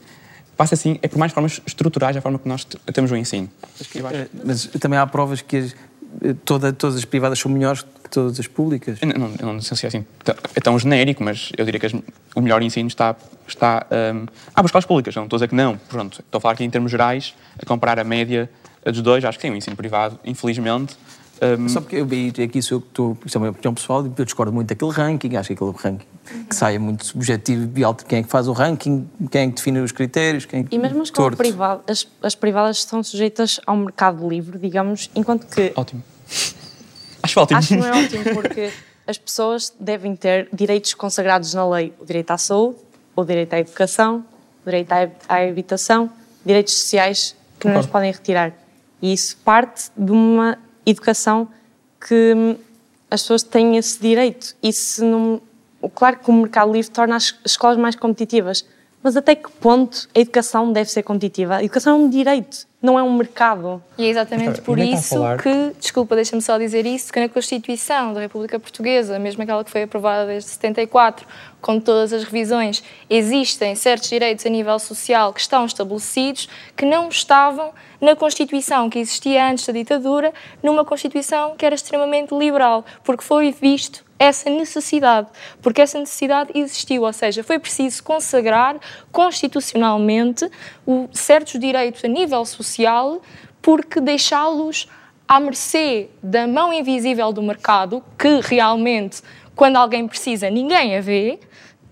Passa 0.54 0.74
assim, 0.74 0.98
é 1.00 1.08
por 1.08 1.18
mais 1.18 1.30
reformas 1.32 1.60
estruturais 1.66 2.14
da 2.14 2.20
forma 2.20 2.38
que 2.38 2.46
nós 2.48 2.66
temos 2.92 3.10
o 3.10 3.16
ensino. 3.16 3.48
Acho- 3.80 3.98
Eh, 4.14 4.28
Mas 4.44 4.66
também 4.66 4.98
há 4.98 5.06
provas 5.06 5.40
que 5.40 5.56
as- 5.56 5.72
eh, 6.22 6.34
toda, 6.44 6.72
todas 6.74 6.96
as 6.96 7.04
privadas 7.06 7.38
são 7.38 7.50
melhores 7.50 7.86
todas 8.08 8.38
as 8.40 8.46
públicas. 8.46 8.98
Eu 9.00 9.08
não, 9.08 9.30
eu 9.38 9.46
não 9.54 9.60
sei 9.60 9.76
se 9.76 9.86
é 9.86 9.88
assim, 9.88 10.02
t- 10.24 10.34
é 10.54 10.60
tão 10.60 10.78
genérico, 10.78 11.22
mas 11.22 11.50
eu 11.56 11.64
diria 11.64 11.78
que 11.80 11.86
as- 11.86 11.94
o 12.34 12.40
melhor 12.40 12.62
ensino 12.62 12.88
está, 12.88 13.14
está 13.46 13.86
um, 14.14 14.26
ah, 14.54 14.62
escolas 14.64 14.84
públicas, 14.86 15.14
eu 15.14 15.20
não 15.20 15.26
estou 15.26 15.36
a 15.36 15.38
dizer 15.38 15.48
que 15.48 15.54
não, 15.54 15.76
pronto, 15.88 16.20
estou 16.20 16.38
a 16.38 16.40
falar 16.40 16.54
aqui 16.54 16.64
em 16.64 16.70
termos 16.70 16.90
gerais, 16.90 17.34
a 17.60 17.64
comparar 17.66 17.98
a 17.98 18.04
média 18.04 18.50
dos 18.84 19.02
dois, 19.02 19.24
acho 19.24 19.38
que 19.38 19.46
sim, 19.46 19.52
o 19.52 19.56
ensino 19.56 19.76
privado, 19.76 20.18
infelizmente, 20.24 20.96
um, 21.60 21.68
Só 21.68 21.80
porque 21.80 21.94
eu, 21.94 22.08
e 22.12 22.42
aqui 22.42 22.60
sou 22.60 22.78
eu 22.78 22.80
que 22.80 22.88
estou, 22.88 23.16
isto 23.24 23.36
é 23.36 23.40
uma 23.40 23.50
opinião 23.50 23.72
pessoal, 23.72 24.04
eu 24.04 24.24
discordo 24.24 24.52
muito 24.52 24.66
daquele 24.70 24.90
ranking, 24.90 25.36
acho 25.36 25.46
que 25.46 25.52
aquele 25.54 25.70
ranking 25.70 26.04
que 26.50 26.56
sai 26.56 26.74
é 26.74 26.78
muito 26.80 27.06
subjetivo 27.06 27.70
e 27.78 27.84
alto. 27.84 28.04
Quem 28.04 28.18
é 28.18 28.22
que 28.24 28.28
faz 28.28 28.48
o 28.48 28.52
ranking, 28.52 29.08
quem 29.30 29.42
é 29.42 29.46
que 29.46 29.52
define 29.54 29.78
os 29.78 29.92
critérios, 29.92 30.44
quem 30.46 30.60
é 30.60 30.64
que... 30.64 30.74
E 30.74 30.78
mesmo 30.80 30.98
a 30.98 31.02
escola 31.04 31.28
Torto. 31.28 31.36
privada, 31.38 31.82
as, 31.88 32.08
as 32.24 32.34
privadas 32.34 32.78
estão 32.78 33.00
sujeitas 33.04 33.60
ao 33.64 33.76
mercado 33.76 34.28
livre, 34.28 34.58
digamos, 34.58 35.10
enquanto 35.14 35.46
que. 35.46 35.72
Ótimo. 35.76 36.02
Acho 37.28 37.40
ótimo. 37.40 37.58
Acho 37.58 37.68
que 37.68 37.76
não 37.76 37.86
é 37.86 37.92
ótimo, 38.04 38.24
porque 38.34 38.72
as 39.06 39.18
pessoas 39.18 39.72
devem 39.78 40.16
ter 40.16 40.48
direitos 40.52 40.94
consagrados 40.94 41.54
na 41.54 41.68
lei: 41.68 41.92
o 41.98 42.04
direito 42.04 42.30
à 42.30 42.38
saúde, 42.38 42.78
o 43.14 43.24
direito 43.24 43.54
à 43.54 43.58
educação, 43.58 44.24
o 44.62 44.64
direito 44.64 44.92
à, 44.92 45.36
habitação, 45.48 46.10
direitos 46.44 46.74
sociais 46.74 47.34
que 47.58 47.66
não 47.66 47.76
nos 47.76 47.86
podem 47.86 48.12
retirar. 48.12 48.52
E 49.00 49.12
isso 49.12 49.36
parte 49.38 49.90
de 49.96 50.12
uma 50.12 50.58
educação 50.84 51.48
que 52.06 52.56
as 53.10 53.22
pessoas 53.22 53.42
têm 53.42 53.76
esse 53.76 54.00
direito. 54.00 54.54
E 54.62 54.72
se 54.72 55.02
não. 55.02 55.40
Claro 55.94 56.18
que 56.18 56.30
o 56.30 56.32
mercado 56.32 56.72
livre 56.72 56.90
torna 56.90 57.16
as 57.16 57.34
escolas 57.46 57.78
mais 57.78 57.94
competitivas, 57.94 58.64
mas 59.02 59.16
até 59.16 59.34
que 59.34 59.50
ponto 59.50 60.08
a 60.14 60.18
educação 60.18 60.72
deve 60.72 60.90
ser 60.90 61.02
competitiva? 61.02 61.56
A 61.56 61.62
educação 61.62 61.94
é 61.94 61.96
um 61.96 62.10
direito, 62.10 62.66
não 62.80 62.96
é 62.98 63.02
um 63.02 63.12
mercado. 63.12 63.82
E 63.98 64.04
é 64.06 64.08
exatamente 64.08 64.60
por 64.62 64.78
isso 64.78 65.16
falar. 65.16 65.42
que, 65.42 65.72
desculpa, 65.80 66.14
deixa-me 66.14 66.40
só 66.40 66.56
dizer 66.58 66.86
isso, 66.86 67.12
que 67.12 67.18
na 67.18 67.28
Constituição 67.28 68.12
da 68.14 68.20
República 68.20 68.58
Portuguesa, 68.60 69.18
mesmo 69.18 69.42
aquela 69.42 69.64
que 69.64 69.70
foi 69.70 69.82
aprovada 69.82 70.26
desde 70.26 70.50
74, 70.50 71.26
com 71.60 71.80
todas 71.80 72.12
as 72.12 72.22
revisões, 72.22 72.82
existem 73.10 73.74
certos 73.74 74.08
direitos 74.08 74.46
a 74.46 74.48
nível 74.48 74.78
social 74.78 75.32
que 75.32 75.40
estão 75.40 75.66
estabelecidos 75.66 76.48
que 76.76 76.84
não 76.86 77.08
estavam 77.08 77.72
na 78.00 78.14
Constituição 78.14 78.88
que 78.88 79.00
existia 79.00 79.44
antes 79.50 79.66
da 79.66 79.72
ditadura, 79.72 80.32
numa 80.62 80.84
Constituição 80.84 81.56
que 81.56 81.66
era 81.66 81.74
extremamente 81.74 82.32
liberal, 82.32 82.84
porque 83.02 83.24
foi 83.24 83.50
visto 83.50 84.06
essa 84.20 84.50
necessidade, 84.50 85.28
porque 85.62 85.80
essa 85.80 85.96
necessidade 85.98 86.50
existiu, 86.52 87.02
ou 87.02 87.12
seja, 87.12 87.44
foi 87.44 87.56
preciso 87.58 88.02
consagrar 88.02 88.76
constitucionalmente 89.12 90.48
o- 90.86 91.08
certos 91.12 91.58
direitos 91.60 92.04
a 92.04 92.08
nível 92.08 92.44
social, 92.44 92.67
porque 93.62 94.00
deixá-los 94.00 94.88
à 95.26 95.38
mercê 95.38 96.08
da 96.22 96.46
mão 96.46 96.72
invisível 96.72 97.32
do 97.32 97.42
mercado, 97.42 98.02
que 98.18 98.40
realmente, 98.42 99.22
quando 99.54 99.76
alguém 99.76 100.08
precisa, 100.08 100.48
ninguém 100.48 100.96
a 100.96 101.00
vê, 101.00 101.38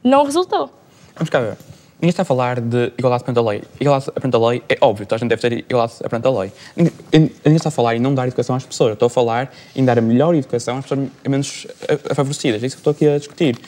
não 0.03 0.25
resultou. 0.25 0.71
Vamos 1.15 1.31
cá 1.31 1.41
ver. 1.41 1.57
Ninguém 1.97 2.11
está 2.11 2.23
a 2.23 2.27
falar 2.27 2.61
de 2.61 2.93
igualdade 2.99 3.25
perante 3.25 3.39
a 3.39 3.43
lei. 3.43 3.63
Igualdade 3.81 4.13
perante 4.13 4.37
a 4.37 4.39
lei 4.39 4.63
é 4.69 4.79
óbvio, 4.83 5.07
a 5.11 5.17
gente 5.17 5.29
deve 5.31 5.41
ter 5.41 5.53
igualdade 5.53 5.95
perante 6.09 6.27
a 6.27 6.31
lei. 6.31 6.53
Ninguém, 6.77 6.93
ninguém 7.13 7.57
está 7.57 7.69
a 7.69 7.73
falar 7.73 7.97
em 7.97 8.01
não 8.01 8.15
dar 8.15 8.27
educação 8.27 8.55
às 8.55 8.67
pessoas. 8.67 8.89
Eu 8.89 8.95
estou 8.95 9.07
a 9.07 9.11
falar 9.11 9.53
em 9.75 9.85
dar 9.85 9.99
a 9.99 10.03
melhor 10.03 10.35
educação 10.35 10.79
às 10.79 10.85
pessoas 10.85 11.09
menos 11.27 11.67
favorecidas. 12.15 12.63
É 12.63 12.67
isso 12.67 12.77
que 12.77 12.81
estou 12.81 12.91
aqui 12.91 13.09
a 13.09 13.19
discutir. 13.19 13.59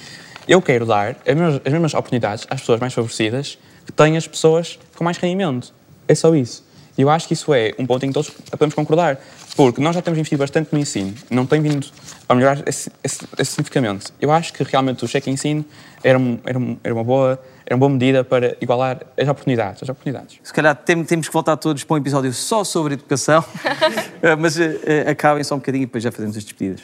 Eu 0.46 0.60
quero 0.60 0.84
dar 0.84 1.16
as 1.26 1.34
mesmas, 1.34 1.60
as 1.64 1.72
mesmas 1.72 1.94
oportunidades 1.94 2.46
às 2.50 2.60
pessoas 2.60 2.80
mais 2.80 2.92
favorecidas 2.92 3.58
que 3.86 3.92
têm 3.92 4.16
as 4.16 4.28
pessoas 4.28 4.78
com 4.94 5.04
mais 5.04 5.16
rendimento. 5.16 5.72
É 6.06 6.14
só 6.14 6.34
isso. 6.34 6.67
E 6.98 7.02
eu 7.02 7.08
acho 7.08 7.28
que 7.28 7.32
isso 7.34 7.54
é 7.54 7.72
um 7.78 7.86
ponto 7.86 8.04
em 8.04 8.08
que 8.08 8.14
todos 8.14 8.28
podemos 8.50 8.74
concordar. 8.74 9.18
Porque 9.56 9.80
nós 9.80 9.94
já 9.94 10.02
temos 10.02 10.18
investido 10.18 10.40
bastante 10.40 10.68
no 10.72 10.78
ensino. 10.80 11.14
Não 11.30 11.46
tem 11.46 11.60
vindo 11.62 11.86
a 12.28 12.34
melhorar 12.34 12.60
esse, 12.66 12.90
esse, 13.02 13.20
esse 13.38 13.52
significativamente. 13.52 14.06
Eu 14.20 14.30
acho 14.32 14.52
que 14.52 14.62
realmente 14.64 15.04
o 15.04 15.08
cheque 15.08 15.30
ensino 15.30 15.64
era, 16.02 16.18
um- 16.18 16.38
era, 16.44 16.58
um- 16.58 16.76
era, 16.82 16.92
uma 16.94 17.04
boa, 17.04 17.40
era 17.64 17.74
uma 17.76 17.78
boa 17.78 17.90
medida 17.90 18.24
para 18.24 18.56
igualar 18.60 19.00
as 19.16 19.28
oportunidades. 19.28 19.82
As 19.82 19.88
oportunidades. 19.88 20.38
Se 20.42 20.52
calhar 20.52 20.74
tem- 20.76 21.04
temos 21.04 21.28
que 21.28 21.32
voltar 21.32 21.56
todos 21.56 21.84
para 21.84 21.94
um 21.94 21.98
episódio 21.98 22.32
só 22.32 22.64
sobre 22.64 22.94
educação, 22.94 23.44
mas 24.38 24.58
eh, 24.58 24.78
eh, 24.84 25.10
acabem 25.10 25.44
só 25.44 25.54
um 25.54 25.58
bocadinho 25.58 25.82
e 25.84 25.86
depois 25.86 26.02
já 26.02 26.10
fazemos 26.12 26.36
as 26.36 26.42
despedidas. 26.44 26.82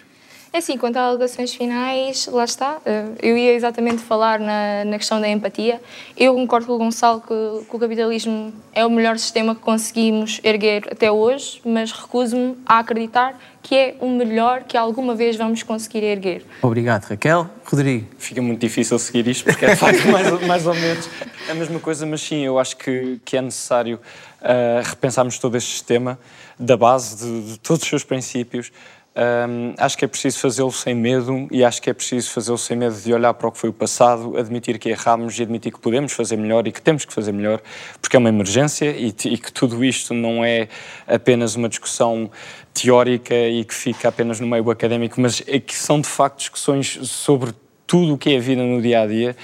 É 0.54 0.58
assim, 0.58 0.78
quanto 0.78 0.96
às 0.98 1.02
alegações 1.02 1.52
finais, 1.52 2.28
lá 2.30 2.44
está. 2.44 2.76
eh, 2.86 3.06
Eu 3.20 3.36
ia 3.36 3.54
exatamente 3.54 4.00
falar 4.00 4.38
na, 4.38 4.84
na 4.84 4.98
questão 4.98 5.20
da 5.20 5.28
empatia. 5.28 5.82
Eu 6.16 6.32
concordo 6.36 6.68
com 6.68 6.74
o 6.74 6.78
Gonçalo 6.78 7.20
que, 7.22 7.66
que 7.68 7.74
o 7.74 7.78
capitalismo 7.80 8.52
é 8.72 8.86
o 8.86 8.88
melhor 8.88 9.18
sistema 9.18 9.52
que 9.56 9.60
conseguimos 9.60 10.40
erguer 10.44 10.84
até 10.92 11.10
hoje, 11.10 11.60
mas 11.64 11.90
recuso-me 11.90 12.56
a 12.64 12.78
acreditar 12.78 13.36
que 13.64 13.74
é 13.74 13.96
o 13.98 14.08
melhor 14.08 14.62
que 14.62 14.76
alguma 14.76 15.16
vez 15.16 15.34
vamos 15.34 15.64
conseguir 15.64 16.04
erguer. 16.04 16.44
Obrigado, 16.62 17.02
Raquel. 17.06 17.50
Rodrigo. 17.64 18.06
Fica 18.16 18.40
muito 18.40 18.60
difícil 18.60 18.96
seguir 19.00 19.26
isto, 19.26 19.42
porque 19.46 19.64
é 19.64 19.70
de 19.70 19.76
facto 19.76 20.06
mais, 20.06 20.46
mais 20.46 20.66
ou 20.68 20.74
menos 20.74 21.10
a 21.50 21.54
mesma 21.54 21.80
coisa, 21.80 22.06
mas 22.06 22.20
sim, 22.20 22.44
eu 22.44 22.60
acho 22.60 22.76
que, 22.76 23.18
que 23.24 23.36
é 23.36 23.42
necessário 23.42 23.98
ah, 24.40 24.82
repensarmos 24.84 25.36
todo 25.36 25.56
este 25.56 25.72
sistema 25.72 26.16
da 26.56 26.76
base 26.76 27.16
de, 27.16 27.52
de 27.54 27.58
todos 27.58 27.82
os 27.82 27.88
seus 27.88 28.04
princípios. 28.04 28.70
Ahm, 29.16 29.74
acho 29.78 29.96
que 29.96 30.04
é 30.04 30.08
preciso 30.08 30.40
fazê-lo 30.40 30.72
sem 30.72 30.92
medo 30.92 31.46
e 31.52 31.64
acho 31.64 31.80
que 31.80 31.88
é 31.88 31.92
preciso 31.92 32.32
fazê-lo 32.32 32.58
sem 32.58 32.76
medo 32.76 33.00
de 33.00 33.14
olhar 33.14 33.32
para 33.34 33.46
o 33.46 33.52
que 33.52 33.58
foi 33.58 33.70
o 33.70 33.72
passado, 33.72 34.36
admitir 34.36 34.76
que 34.76 34.88
erramos 34.88 35.38
e 35.38 35.42
admitir 35.44 35.72
que 35.72 35.78
podemos 35.78 36.12
fazer 36.12 36.36
melhor 36.36 36.66
e 36.66 36.72
que 36.72 36.82
temos 36.82 37.04
que 37.04 37.12
fazer 37.12 37.30
melhor, 37.30 37.62
porque 38.02 38.16
é 38.16 38.18
uma 38.18 38.28
emergência 38.28 38.90
e, 38.90 39.06
e 39.06 39.38
que 39.38 39.52
tudo 39.52 39.84
isto 39.84 40.12
não 40.12 40.44
é 40.44 40.66
apenas 41.06 41.54
uma 41.54 41.68
discussão 41.68 42.28
teórica 42.72 43.36
e 43.36 43.64
que 43.64 43.74
fica 43.74 44.08
apenas 44.08 44.40
no 44.40 44.48
meio 44.48 44.68
académico, 44.68 45.20
mas 45.20 45.44
é 45.46 45.60
que 45.60 45.76
são 45.76 46.00
de 46.00 46.08
facto 46.08 46.38
discussões 46.38 46.98
sobre 47.08 47.52
tudo 47.86 48.14
o 48.14 48.18
que 48.18 48.34
é 48.34 48.38
a 48.38 48.40
vida 48.40 48.64
no 48.64 48.82
dia 48.82 49.02
a 49.02 49.06
dia. 49.06 49.36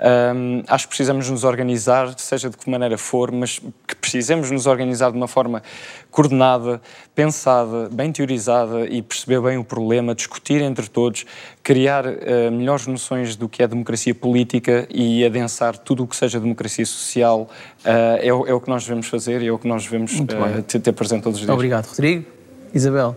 Hum, 0.00 0.62
acho 0.68 0.84
que 0.84 0.90
precisamos 0.90 1.28
nos 1.28 1.42
organizar, 1.42 2.14
seja 2.18 2.48
de 2.48 2.56
que 2.56 2.70
maneira 2.70 2.96
for, 2.96 3.32
mas 3.32 3.58
que 3.86 3.96
precisamos 3.96 4.50
nos 4.50 4.66
organizar 4.66 5.10
de 5.10 5.16
uma 5.16 5.26
forma 5.26 5.62
coordenada, 6.10 6.80
pensada, 7.14 7.88
bem 7.90 8.12
teorizada 8.12 8.86
e 8.86 9.02
perceber 9.02 9.40
bem 9.40 9.58
o 9.58 9.64
problema, 9.64 10.14
discutir 10.14 10.62
entre 10.62 10.88
todos, 10.88 11.26
criar 11.62 12.06
eh, 12.06 12.48
melhores 12.50 12.86
noções 12.86 13.34
do 13.34 13.48
que 13.48 13.62
é 13.62 13.66
democracia 13.66 14.14
política 14.14 14.86
e 14.88 15.24
adensar 15.24 15.76
tudo 15.76 16.04
o 16.04 16.06
que 16.06 16.16
seja 16.16 16.38
democracia 16.38 16.86
social. 16.86 17.50
eh, 17.84 18.28
é, 18.28 18.32
o, 18.32 18.46
é 18.46 18.54
o 18.54 18.60
que 18.60 18.68
nós 18.68 18.84
devemos 18.84 19.08
fazer 19.08 19.42
e 19.42 19.48
é 19.48 19.52
o 19.52 19.58
que 19.58 19.66
nós 19.66 19.84
devemos 19.84 20.18
bem. 20.20 20.62
ter, 20.62 20.80
ter 20.80 20.92
presente 20.92 21.22
todos 21.22 21.40
os 21.40 21.44
dias. 21.44 21.54
Obrigado, 21.54 21.86
Rodrigo. 21.86 22.24
Isabel. 22.72 23.16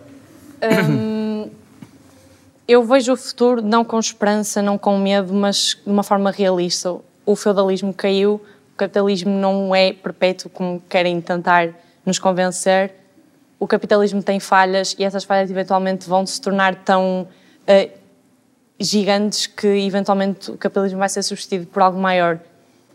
Hum, 0.62 1.21
eu 2.66 2.82
vejo 2.84 3.12
o 3.12 3.16
futuro 3.16 3.60
não 3.60 3.84
com 3.84 3.98
esperança, 3.98 4.62
não 4.62 4.78
com 4.78 4.96
medo, 4.98 5.32
mas 5.34 5.78
de 5.84 5.90
uma 5.90 6.02
forma 6.02 6.30
realista. 6.30 6.96
O 7.26 7.36
feudalismo 7.36 7.92
caiu, 7.92 8.40
o 8.74 8.76
capitalismo 8.76 9.30
não 9.30 9.74
é 9.74 9.92
perpétuo 9.92 10.50
como 10.50 10.80
querem 10.88 11.20
tentar 11.20 11.70
nos 12.04 12.18
convencer. 12.18 12.94
O 13.58 13.66
capitalismo 13.66 14.22
tem 14.22 14.40
falhas 14.40 14.94
e 14.98 15.04
essas 15.04 15.24
falhas 15.24 15.50
eventualmente 15.50 16.08
vão 16.08 16.26
se 16.26 16.40
tornar 16.40 16.76
tão 16.84 17.28
eh, 17.66 17.90
gigantes 18.78 19.46
que 19.46 19.66
eventualmente 19.66 20.50
o 20.50 20.58
capitalismo 20.58 20.98
vai 20.98 21.08
ser 21.08 21.22
substituído 21.22 21.66
por 21.66 21.82
algo 21.82 21.98
maior. 21.98 22.40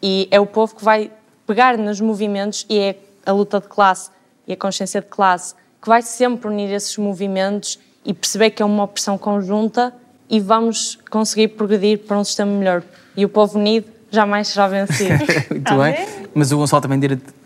E 0.01 0.27
é 0.29 0.39
o 0.39 0.45
povo 0.45 0.75
que 0.75 0.83
vai 0.83 1.11
pegar 1.45 1.77
nos 1.77 2.01
movimentos 2.01 2.65
e 2.69 2.77
é 2.79 2.95
a 3.25 3.31
luta 3.31 3.59
de 3.59 3.67
classe 3.67 4.09
e 4.45 4.53
a 4.53 4.57
consciência 4.57 5.01
de 5.01 5.07
classe 5.07 5.55
que 5.81 5.87
vai 5.87 6.01
sempre 6.01 6.49
unir 6.49 6.71
esses 6.71 6.97
movimentos 6.97 7.79
e 8.07 8.13
perceber 8.13 8.51
que 8.51 8.63
é 8.63 8.65
uma 8.65 8.85
opressão 8.85 9.17
conjunta 9.17 9.93
e 10.29 10.39
vamos 10.39 10.97
conseguir 11.11 11.49
progredir 11.49 11.99
para 11.99 12.17
um 12.17 12.23
sistema 12.23 12.49
melhor. 12.49 12.81
E 13.17 13.25
o 13.25 13.29
povo 13.29 13.59
unido 13.59 13.85
jamais 14.09 14.47
será 14.47 14.67
vencido. 14.69 15.25
Muito 15.51 15.77
bem. 15.77 16.07
Mas 16.33 16.51
o 16.53 16.57
Gonçalo 16.57 16.81
também 16.81 16.99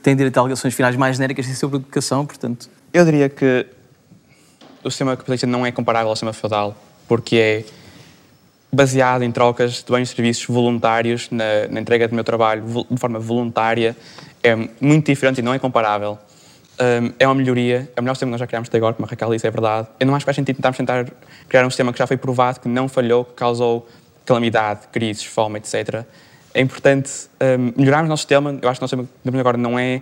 tem 0.04 0.16
direito 0.16 0.38
a 0.38 0.42
alegações 0.42 0.74
finais 0.76 0.96
mais 0.96 1.16
genéricas 1.16 1.48
sobre 1.58 1.78
educação, 1.78 2.26
portanto. 2.28 2.70
Eu 2.94 3.04
diria 3.04 3.28
que 3.28 3.66
o 4.84 4.92
sistema 4.92 5.18
capitalista 5.18 5.48
não 5.48 5.66
é 5.66 5.72
comparável 5.72 6.10
ao 6.10 6.16
sistema 6.16 6.34
feudal, 6.34 6.76
porque 7.08 7.36
é 7.36 7.66
baseado 8.72 9.24
em 9.24 9.32
trocas 9.32 9.84
de 9.84 9.92
bens 9.92 10.12
e 10.12 10.16
serviços 10.16 10.46
voluntários, 10.46 11.28
na, 11.32 11.68
na 11.70 11.82
entrega 11.82 12.08
do 12.08 12.14
meu 12.14 12.24
trabalho 12.24 12.64
de 12.90 13.00
forma 13.00 13.20
voluntária, 13.20 13.98
é 14.44 14.56
muito 14.80 15.08
diferente 15.08 15.40
e 15.40 15.42
não 15.42 15.54
é 15.54 15.60
comparável. 15.60 16.20
Hum, 16.82 17.14
é 17.20 17.28
uma 17.28 17.36
melhoria, 17.36 17.92
é 17.96 18.00
o 18.00 18.04
melhor 18.04 18.16
sistema 18.16 18.30
que 18.30 18.32
nós 18.32 18.40
já 18.40 18.48
criámos 18.48 18.68
até 18.68 18.78
agora, 18.78 18.96
como 18.96 19.06
a 19.06 19.10
Raquel 19.10 19.30
disse, 19.30 19.46
é 19.46 19.52
verdade. 19.52 19.88
Eu 20.00 20.08
não 20.08 20.16
acho 20.16 20.24
que 20.24 20.26
faz 20.26 20.36
sentido 20.36 20.56
tentarmos 20.56 20.78
tentar 20.78 21.06
criar 21.48 21.64
um 21.64 21.70
sistema 21.70 21.94
que 21.94 22.00
já 22.00 22.08
foi 22.08 22.18
provado, 22.18 22.60
que 22.60 22.68
não 22.68 22.90
falhou, 22.90 23.24
que 23.24 23.34
causou 23.34 23.88
calamidade, 24.26 24.88
crises, 24.92 25.24
fome, 25.24 25.60
etc. 25.60 26.04
É 26.56 26.60
importante 26.60 27.12
hum, 27.40 27.72
melhorarmos 27.78 28.08
o 28.08 28.10
nosso 28.10 28.22
sistema. 28.22 28.58
Eu 28.60 28.68
acho 28.68 28.80
que 28.80 28.84
o 28.84 28.86
nosso 28.86 28.96
sistema 28.96 29.04
que 29.04 29.24
temos 29.24 29.40
agora 29.40 29.58
não 29.60 29.78
é 29.78 30.02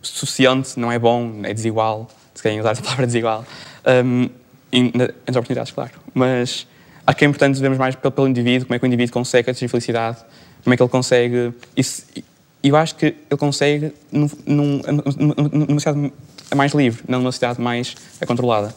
suficiente, 0.00 0.78
não 0.78 0.92
é 0.92 0.98
bom, 0.98 1.40
é 1.42 1.52
desigual, 1.52 2.08
se 2.32 2.40
querem 2.40 2.60
usar 2.60 2.70
essa 2.70 2.82
palavra 2.82 3.06
desigual, 3.06 3.44
um, 4.04 4.30
nas 4.94 5.36
oportunidades, 5.36 5.72
claro. 5.72 5.92
Mas 6.14 6.68
acho 7.04 7.18
que 7.18 7.24
é 7.24 7.28
importante 7.28 7.60
vermos 7.60 7.78
mais 7.78 7.96
pelo, 7.96 8.12
pelo 8.12 8.28
indivíduo, 8.28 8.66
como 8.66 8.76
é 8.76 8.78
que 8.78 8.84
o 8.84 8.86
indivíduo 8.86 9.12
consegue 9.12 9.50
atingir 9.50 9.66
felicidade, 9.66 10.18
como 10.62 10.72
é 10.72 10.76
que 10.76 10.82
ele 10.84 10.90
consegue. 10.90 11.52
Isso, 11.76 12.04
e 12.66 12.68
eu 12.70 12.76
acho 12.76 12.96
que 12.96 13.06
ele 13.06 13.38
consegue 13.38 13.92
num- 14.10 14.28
num- 14.46 14.80
num- 14.82 15.66
numa 15.68 15.78
cidade 15.80 16.12
mais 16.54 16.72
livre, 16.72 17.04
não 17.08 17.18
numa 17.20 17.32
cidade 17.32 17.60
mais 17.60 17.94
controlada. 18.26 18.74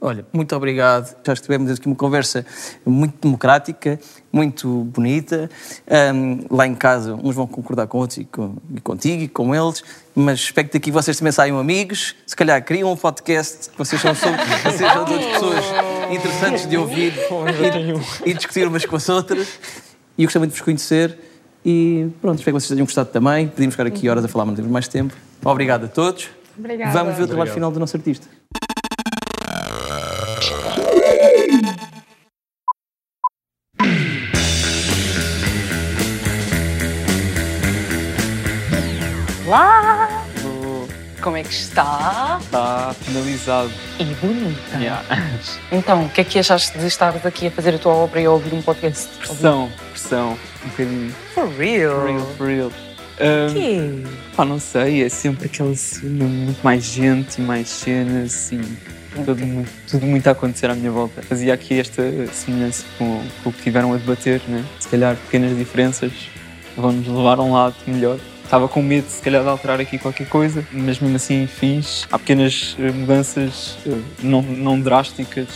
Olha, 0.00 0.26
muito 0.34 0.54
obrigado. 0.54 1.16
Já 1.26 1.34
tivemos 1.34 1.70
aqui 1.70 1.86
uma 1.86 1.96
conversa 1.96 2.44
muito 2.84 3.14
democrática, 3.22 3.98
muito 4.30 4.68
bonita. 4.84 5.48
Ahm, 5.90 6.40
lá 6.50 6.66
em 6.66 6.74
casa, 6.74 7.14
uns 7.14 7.34
vão 7.34 7.46
concordar 7.46 7.86
com 7.86 7.98
outros 7.98 8.18
e, 8.18 8.24
com, 8.26 8.54
e 8.76 8.80
contigo 8.82 9.22
e 9.22 9.28
com 9.28 9.54
eles, 9.54 9.82
mas 10.14 10.40
espero 10.40 10.68
que 10.68 10.74
daqui 10.74 10.90
vocês 10.90 11.16
também 11.16 11.32
saiam 11.32 11.58
amigos. 11.58 12.14
Se 12.26 12.36
calhar 12.36 12.62
criam 12.62 12.92
um 12.92 12.96
podcast, 12.96 13.70
que 13.70 13.78
vocês 13.78 13.98
são, 14.02 14.14
são- 14.14 14.32
vocês 14.62 14.92
são 14.92 15.04
duas 15.06 15.24
pessoas 15.24 15.64
interessantes 16.10 16.66
de 16.68 16.76
ouvir 16.76 17.14
e, 18.26 18.30
e 18.30 18.34
discutir 18.34 18.68
umas 18.68 18.84
com 18.84 18.96
as 18.96 19.08
outras. 19.08 19.48
E 20.18 20.22
eu 20.22 20.26
gostei 20.26 20.38
muito 20.38 20.50
de 20.52 20.58
vos 20.58 20.64
conhecer. 20.64 21.18
E 21.64 22.08
pronto, 22.20 22.38
espero 22.38 22.56
que 22.56 22.60
vocês 22.62 22.68
tenham 22.76 22.84
gostado 22.84 23.08
também. 23.10 23.48
Podíamos 23.48 23.74
ficar 23.74 23.86
aqui 23.86 24.08
horas 24.08 24.24
a 24.24 24.28
falar, 24.28 24.44
mas 24.44 24.52
não 24.52 24.56
temos 24.56 24.70
mais 24.70 24.88
tempo. 24.88 25.14
Obrigado 25.44 25.84
a 25.84 25.88
todos. 25.88 26.28
Obrigada. 26.58 26.92
Vamos 26.92 27.16
ver 27.16 27.22
o 27.22 27.26
trabalho 27.26 27.50
Obrigado. 27.50 27.54
final 27.54 27.70
do 27.72 27.80
nosso 27.80 27.96
artista. 27.96 28.26
Como 41.24 41.38
é 41.38 41.42
que 41.42 41.54
está? 41.54 42.38
Está 42.38 42.94
finalizado. 43.00 43.70
E 43.98 44.04
bonita. 44.04 44.76
Yeah. 44.76 45.02
Então, 45.72 46.04
o 46.04 46.08
que 46.10 46.20
é 46.20 46.24
que 46.24 46.38
achaste 46.38 46.76
de 46.76 46.86
estar 46.86 47.16
aqui 47.24 47.46
a 47.46 47.50
fazer 47.50 47.74
a 47.74 47.78
tua 47.78 47.94
obra 47.94 48.20
e 48.20 48.26
a 48.26 48.30
ouvir 48.30 48.52
um 48.52 48.60
podcast? 48.60 49.08
Pressão, 49.16 49.72
pressão, 49.90 50.38
um 50.62 50.68
bocadinho. 50.68 51.14
For 51.32 51.48
real? 51.48 51.94
For 51.94 52.06
real, 52.06 52.26
for 52.36 52.46
real. 52.46 52.72
Um? 53.22 54.04
Pá, 54.36 54.44
não 54.44 54.60
sei, 54.60 55.02
é 55.02 55.08
sempre 55.08 55.46
aquela 55.46 55.74
cena, 55.74 56.26
muito 56.26 56.62
mais 56.62 56.84
gente, 56.84 57.40
mais 57.40 57.70
cenas, 57.70 58.34
assim, 58.34 58.60
tudo, 59.24 59.46
muito, 59.46 59.70
tudo 59.88 60.04
muito 60.04 60.26
a 60.26 60.32
acontecer 60.32 60.68
à 60.68 60.74
minha 60.74 60.90
volta. 60.90 61.22
Fazia 61.22 61.54
aqui 61.54 61.80
esta 61.80 62.02
semelhança 62.34 62.84
com, 62.98 63.24
com 63.42 63.48
o 63.48 63.52
que 63.54 63.62
tiveram 63.62 63.94
a 63.94 63.96
debater, 63.96 64.42
né? 64.46 64.62
Se 64.78 64.88
calhar 64.88 65.16
pequenas 65.16 65.56
diferenças 65.56 66.12
vão-nos 66.76 67.08
levar 67.08 67.38
a 67.38 67.42
um 67.42 67.54
lado 67.54 67.76
melhor. 67.86 68.18
Estava 68.44 68.68
com 68.68 68.82
medo, 68.82 69.08
se 69.08 69.20
calhar, 69.22 69.42
de 69.42 69.48
alterar 69.48 69.80
aqui 69.80 69.98
qualquer 69.98 70.28
coisa, 70.28 70.64
mas 70.70 70.98
mesmo 71.00 71.16
assim 71.16 71.46
fiz. 71.46 72.06
Há 72.12 72.18
pequenas 72.18 72.76
eh, 72.78 72.92
mudanças 72.92 73.76
eh, 73.86 73.98
não, 74.22 74.42
não 74.42 74.78
drásticas 74.78 75.48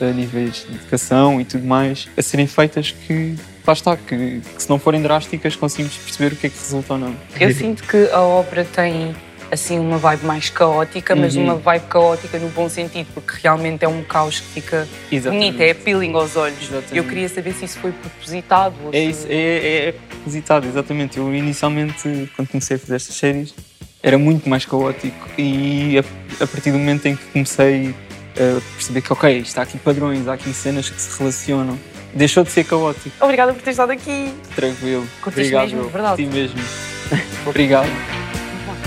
a 0.00 0.06
níveis 0.06 0.64
de 0.68 0.76
educação 0.76 1.40
e 1.40 1.44
tudo 1.44 1.64
mais 1.64 2.08
a 2.16 2.22
serem 2.22 2.46
feitas 2.46 2.92
que, 2.92 3.34
lá 3.66 3.72
está, 3.72 3.96
que, 3.96 4.40
que 4.40 4.62
se 4.62 4.70
não 4.70 4.78
forem 4.78 5.02
drásticas 5.02 5.56
conseguimos 5.56 5.96
perceber 5.96 6.34
o 6.34 6.36
que 6.36 6.46
é 6.46 6.50
que 6.50 6.58
resulta 6.58 6.94
ou 6.94 6.98
não. 7.00 7.14
Eu 7.38 7.52
sinto 7.52 7.82
que 7.82 8.08
a 8.12 8.20
obra 8.20 8.64
tem 8.64 9.14
assim 9.50 9.78
uma 9.78 9.98
vibe 9.98 10.24
mais 10.26 10.50
caótica, 10.50 11.14
mas 11.16 11.34
Uhum. 11.36 11.44
uma 11.44 11.54
vibe 11.56 11.84
caótica 11.88 12.38
no 12.38 12.48
bom 12.50 12.68
sentido, 12.68 13.06
porque 13.14 13.32
realmente 13.42 13.84
é 13.84 13.88
um 13.88 14.02
caos 14.02 14.40
que 14.40 14.46
fica 14.60 14.86
Exatamente. 15.10 15.46
bonito, 15.52 15.60
é 15.62 15.70
appealing 15.70 16.12
aos 16.14 16.36
olhos. 16.36 16.68
Eu 16.92 17.04
queria 17.04 17.28
saber 17.28 17.52
se 17.54 17.64
isso 17.64 17.78
foi 17.78 17.92
propositado. 17.92 18.74
ou 18.84 18.90
É 18.90 18.92
se- 18.92 19.06
isso, 19.10 19.26
é, 19.30 19.88
é 19.88 19.92
propositado, 19.92 20.66
exatamente. 20.66 21.18
Eu 21.18 21.34
inicialmente, 21.34 22.30
quando 22.36 22.48
comecei 22.48 22.76
a 22.76 22.78
fazer 22.78 22.96
estas 22.96 23.16
séries, 23.16 23.54
era 24.02 24.18
muito 24.18 24.48
mais 24.48 24.64
caótico 24.64 25.28
e 25.38 25.98
a, 25.98 26.44
a 26.44 26.46
partir 26.46 26.70
do 26.70 26.78
momento 26.78 27.06
em 27.06 27.16
que 27.16 27.24
comecei 27.26 27.94
a 28.36 28.60
perceber 28.76 29.00
que, 29.02 29.12
ok, 29.12 29.38
está 29.40 29.62
aqui 29.62 29.78
padrões, 29.78 30.28
há 30.28 30.34
aqui 30.34 30.52
cenas 30.54 30.88
que 30.88 31.00
se 31.00 31.18
relacionam, 31.18 31.76
deixou 32.14 32.44
de 32.44 32.50
ser 32.52 32.64
caótico. 32.64 33.10
Obrigada 33.20 33.52
por 33.52 33.62
ter 33.62 33.70
estado 33.70 33.90
aqui. 33.90 34.32
Tranquilo. 34.54 35.06
Curtiste 35.22 35.54
Obrigado, 35.54 35.76
mesmo, 35.76 35.90
verdade? 35.90 36.22
Curti 36.22 36.36
mesmo. 36.38 36.60
Obrigado. 37.46 38.17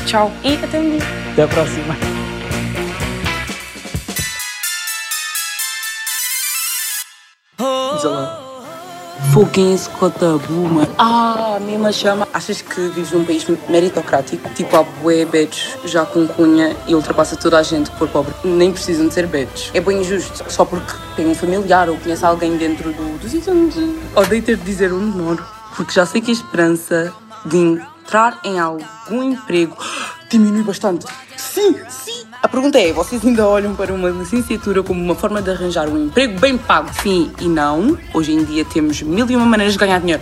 Tchau 0.05 0.31
e 0.43 0.55
até 0.55 0.79
um 0.79 0.89
dia. 0.89 0.99
Até 1.33 1.43
a 1.43 1.47
próxima. 1.47 1.95
Foguinho 9.31 9.75
escota 9.75 10.37
buma. 10.49 10.85
Ah, 10.97 11.57
mesma 11.61 11.91
chama. 11.93 12.27
Achas 12.33 12.61
que 12.61 12.81
vives 12.89 13.13
num 13.13 13.23
país 13.23 13.47
meritocrático? 13.69 14.49
Tipo, 14.53 14.75
há 14.75 14.83
bué 14.83 15.23
betos 15.23 15.77
já 15.85 16.05
com 16.05 16.27
cunha 16.27 16.75
e 16.85 16.93
ultrapassa 16.93 17.37
toda 17.37 17.57
a 17.57 17.63
gente 17.63 17.89
por 17.91 18.09
pobre. 18.09 18.33
Nem 18.43 18.73
precisam 18.73 19.07
de 19.07 19.13
ser 19.13 19.27
betos. 19.27 19.71
É 19.73 19.79
bem 19.79 20.01
injusto. 20.01 20.43
Só 20.51 20.65
porque 20.65 20.91
tem 21.15 21.27
um 21.27 21.35
familiar 21.35 21.89
ou 21.89 21.95
conhece 21.97 22.25
alguém 22.25 22.57
dentro 22.57 22.91
do, 22.91 23.19
dos 23.19 23.33
exames. 23.33 23.75
Odeio 24.13 24.43
ter 24.43 24.57
de 24.57 24.63
dizer 24.63 24.91
um 24.91 24.99
menor. 24.99 25.37
Porque 25.77 25.93
já 25.93 26.05
sei 26.05 26.19
que 26.19 26.31
a 26.31 26.33
esperança 26.33 27.13
de 27.45 27.81
entrar 28.11 28.41
em 28.43 28.59
algum 28.59 29.23
emprego 29.23 29.77
diminui 30.29 30.63
bastante. 30.63 31.05
Sim, 31.37 31.77
sim. 31.87 32.25
A 32.43 32.47
pergunta 32.47 32.77
é: 32.77 32.91
vocês 32.91 33.25
ainda 33.25 33.47
olham 33.47 33.73
para 33.73 33.93
uma 33.93 34.09
licenciatura 34.09 34.83
como 34.83 35.01
uma 35.01 35.15
forma 35.15 35.41
de 35.41 35.49
arranjar 35.49 35.87
um 35.87 36.07
emprego 36.07 36.37
bem 36.37 36.57
pago? 36.57 36.89
Sim 37.01 37.31
e 37.39 37.47
não. 37.47 37.97
Hoje 38.13 38.33
em 38.33 38.43
dia 38.43 38.65
temos 38.65 39.01
mil 39.01 39.29
e 39.29 39.35
uma 39.35 39.45
maneiras 39.45 39.73
de 39.73 39.79
ganhar 39.79 39.99
dinheiro. 39.99 40.21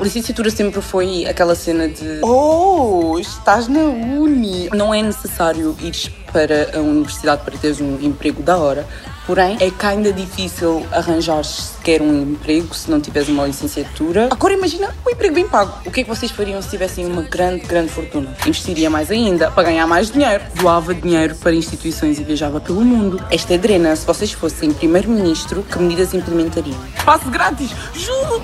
Licenciatura 0.00 0.50
sempre 0.50 0.80
foi 0.80 1.24
aquela 1.24 1.54
cena 1.54 1.88
de 1.88 2.18
Oh, 2.22 3.16
estás 3.20 3.68
na 3.68 3.80
uni. 3.80 4.68
Não 4.70 4.92
é 4.92 5.00
necessário 5.00 5.76
ir 5.80 6.12
para 6.32 6.76
a 6.76 6.80
universidade 6.80 7.44
para 7.44 7.56
teres 7.56 7.80
um 7.80 7.94
emprego 8.00 8.42
da 8.42 8.56
hora. 8.58 8.84
Porém, 9.28 9.58
é 9.60 9.70
que 9.70 9.84
ainda 9.84 10.10
difícil 10.10 10.86
arranjar 10.90 11.44
sequer 11.44 12.00
um 12.00 12.32
emprego 12.32 12.74
se 12.74 12.90
não 12.90 12.98
tiveres 12.98 13.28
uma 13.28 13.46
licenciatura. 13.46 14.30
Agora 14.32 14.54
imagina 14.54 14.88
um 15.06 15.10
emprego 15.10 15.34
bem 15.34 15.46
pago. 15.46 15.70
O 15.84 15.90
que 15.90 16.00
é 16.00 16.02
que 16.02 16.08
vocês 16.08 16.32
fariam 16.32 16.62
se 16.62 16.70
tivessem 16.70 17.04
uma 17.04 17.20
grande, 17.20 17.66
grande 17.66 17.90
fortuna? 17.90 18.34
Investiria 18.46 18.88
mais 18.88 19.10
ainda 19.10 19.50
para 19.50 19.64
ganhar 19.64 19.86
mais 19.86 20.10
dinheiro. 20.10 20.42
Doava 20.54 20.94
dinheiro 20.94 21.36
para 21.36 21.52
instituições 21.52 22.18
e 22.18 22.24
viajava 22.24 22.58
pelo 22.58 22.80
mundo. 22.80 23.22
Esta 23.30 23.52
é 23.52 23.58
Drena, 23.58 23.94
se 23.94 24.06
vocês 24.06 24.32
fossem 24.32 24.72
primeiro-ministro, 24.72 25.62
que 25.62 25.78
medidas 25.78 26.14
implementariam? 26.14 26.78
Passe 27.04 27.28
grátis, 27.28 27.70
juro! 27.92 28.42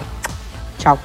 Tchau. 0.78 0.99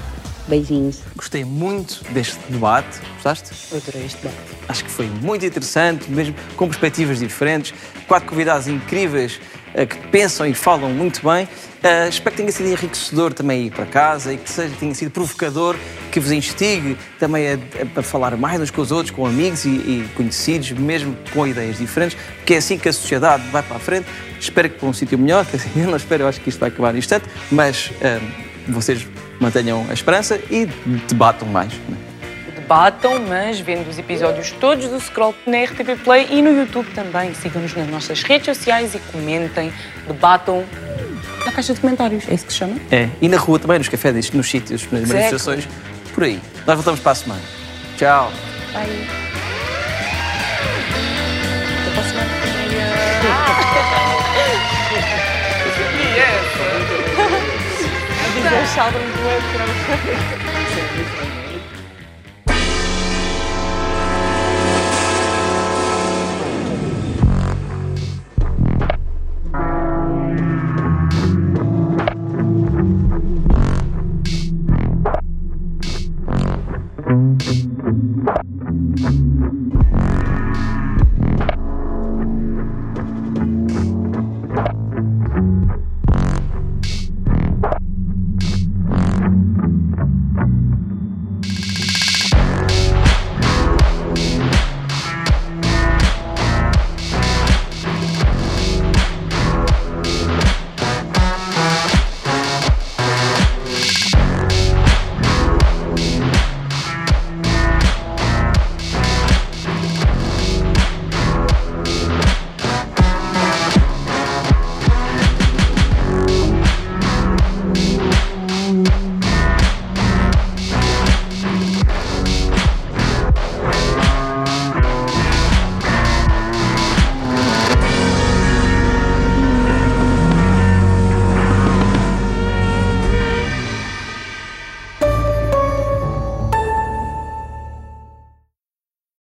Beijinhos. 0.50 1.00
Gostei 1.16 1.46
muito 1.46 2.04
deste 2.12 2.38
debate. 2.50 3.00
Gostaste? 3.14 3.52
Adorei 3.74 4.06
este 4.06 4.18
debate. 4.18 4.38
Acho 4.68 4.84
que 4.84 4.92
foi 4.92 5.06
muito 5.08 5.46
interessante, 5.46 6.12
mesmo 6.12 6.36
com 6.58 6.68
perspectivas 6.68 7.20
diferentes. 7.20 7.74
Quatro 8.08 8.28
convidados 8.28 8.68
incríveis 8.68 9.40
que 9.86 9.98
pensam 10.10 10.46
e 10.46 10.54
falam 10.54 10.90
muito 10.90 11.22
bem. 11.28 11.48
Eh, 11.82 12.10
espero 12.10 12.36
que 12.36 12.42
tenha 12.42 12.52
sido 12.52 12.68
enriquecedor 12.70 13.34
também 13.34 13.68
ir 13.68 13.72
para 13.72 13.86
casa 13.86 14.34
e 14.34 14.38
que 14.38 14.50
seja, 14.50 14.74
tenha 14.80 14.94
sido 14.94 15.12
provocador, 15.12 15.76
que 16.12 16.20
vos 16.20 16.32
instigue 16.32 16.98
também 17.18 17.48
a, 17.54 17.60
a- 18.00 18.04
falar 18.04 18.36
mais 18.36 18.60
uns 18.60 18.70
com 18.72 18.82
os 18.82 18.92
outros, 18.92 19.12
com 19.16 19.26
amigos 19.26 19.64
e, 19.66 19.70
e 19.70 20.10
conhecidos, 20.16 20.72
mesmo 20.72 21.16
com 21.34 21.48
ideias 21.48 21.78
diferentes, 21.78 22.18
porque 22.38 22.56
é 22.56 22.58
assim 22.58 22.78
que 22.78 22.90
a 22.90 22.94
sociedade 22.94 23.44
vai 23.50 23.64
para 23.64 23.78
a 23.78 23.80
frente. 23.80 24.08
Espero 24.40 24.70
que 24.70 24.78
para 24.80 24.90
um 24.90 24.94
sítio 24.94 25.18
melhor, 25.18 25.46
dizer, 25.46 25.70
eu 25.78 25.88
não 25.90 25.96
espero, 25.98 26.24
eu 26.24 26.28
acho 26.28 26.42
que 26.42 26.50
isto 26.50 26.60
vai 26.60 26.70
acabar 26.70 26.92
no 26.92 27.00
instante, 27.00 27.26
mas 27.52 27.92
eh, 28.02 28.20
vocês 28.68 29.08
mantenham 29.40 29.86
a 29.90 29.94
esperança 29.94 30.38
e 30.52 30.66
debatam 31.08 31.48
mais. 31.48 31.72
né? 31.88 31.96
Debatam, 32.70 33.26
mas 33.28 33.60
vendo 33.60 33.90
os 33.90 33.98
episódios 33.98 34.52
todos 34.52 34.88
do 34.88 35.00
Scroll 35.00 35.34
na 35.48 35.64
RTP 35.64 36.04
Play 36.04 36.28
e 36.30 36.40
no 36.40 36.52
YouTube 36.52 36.88
também. 36.94 37.34
Sigam-nos 37.34 37.74
nas 37.74 37.88
nossas 37.88 38.22
redes 38.22 38.56
sociais 38.56 38.94
e 38.94 39.00
comentem, 39.12 39.74
debatam 40.06 40.64
na 41.48 41.52
caixa 41.52 41.74
de 41.74 41.82
comentários. 41.82 42.30
É 42.30 42.36
isso 42.36 42.46
que 42.46 42.54
se 42.54 42.60
chama? 42.60 42.76
É. 42.92 43.10
E 43.20 43.28
na 43.28 43.38
rua 43.38 43.58
também, 43.58 43.80
nos 43.80 43.90
cafés, 43.90 44.32
nos 44.34 44.48
sítios, 44.48 44.84
nas 44.84 45.02
exactly. 45.02 45.16
manifestações, 45.16 45.68
por 46.14 46.24
aí. 46.24 46.40
Nós 46.68 46.76
voltamos 46.76 47.00
para 47.00 47.12
a 47.12 47.16
semana. 47.16 47.42
Tchau. 47.98 48.32
Bye. 48.72 49.08
Até 51.82 51.90
para 51.90 52.02
a 52.02 52.04
semana. 52.08 52.30
Yes. 56.20 56.50
Do 58.40 58.46
outro. 59.26 59.64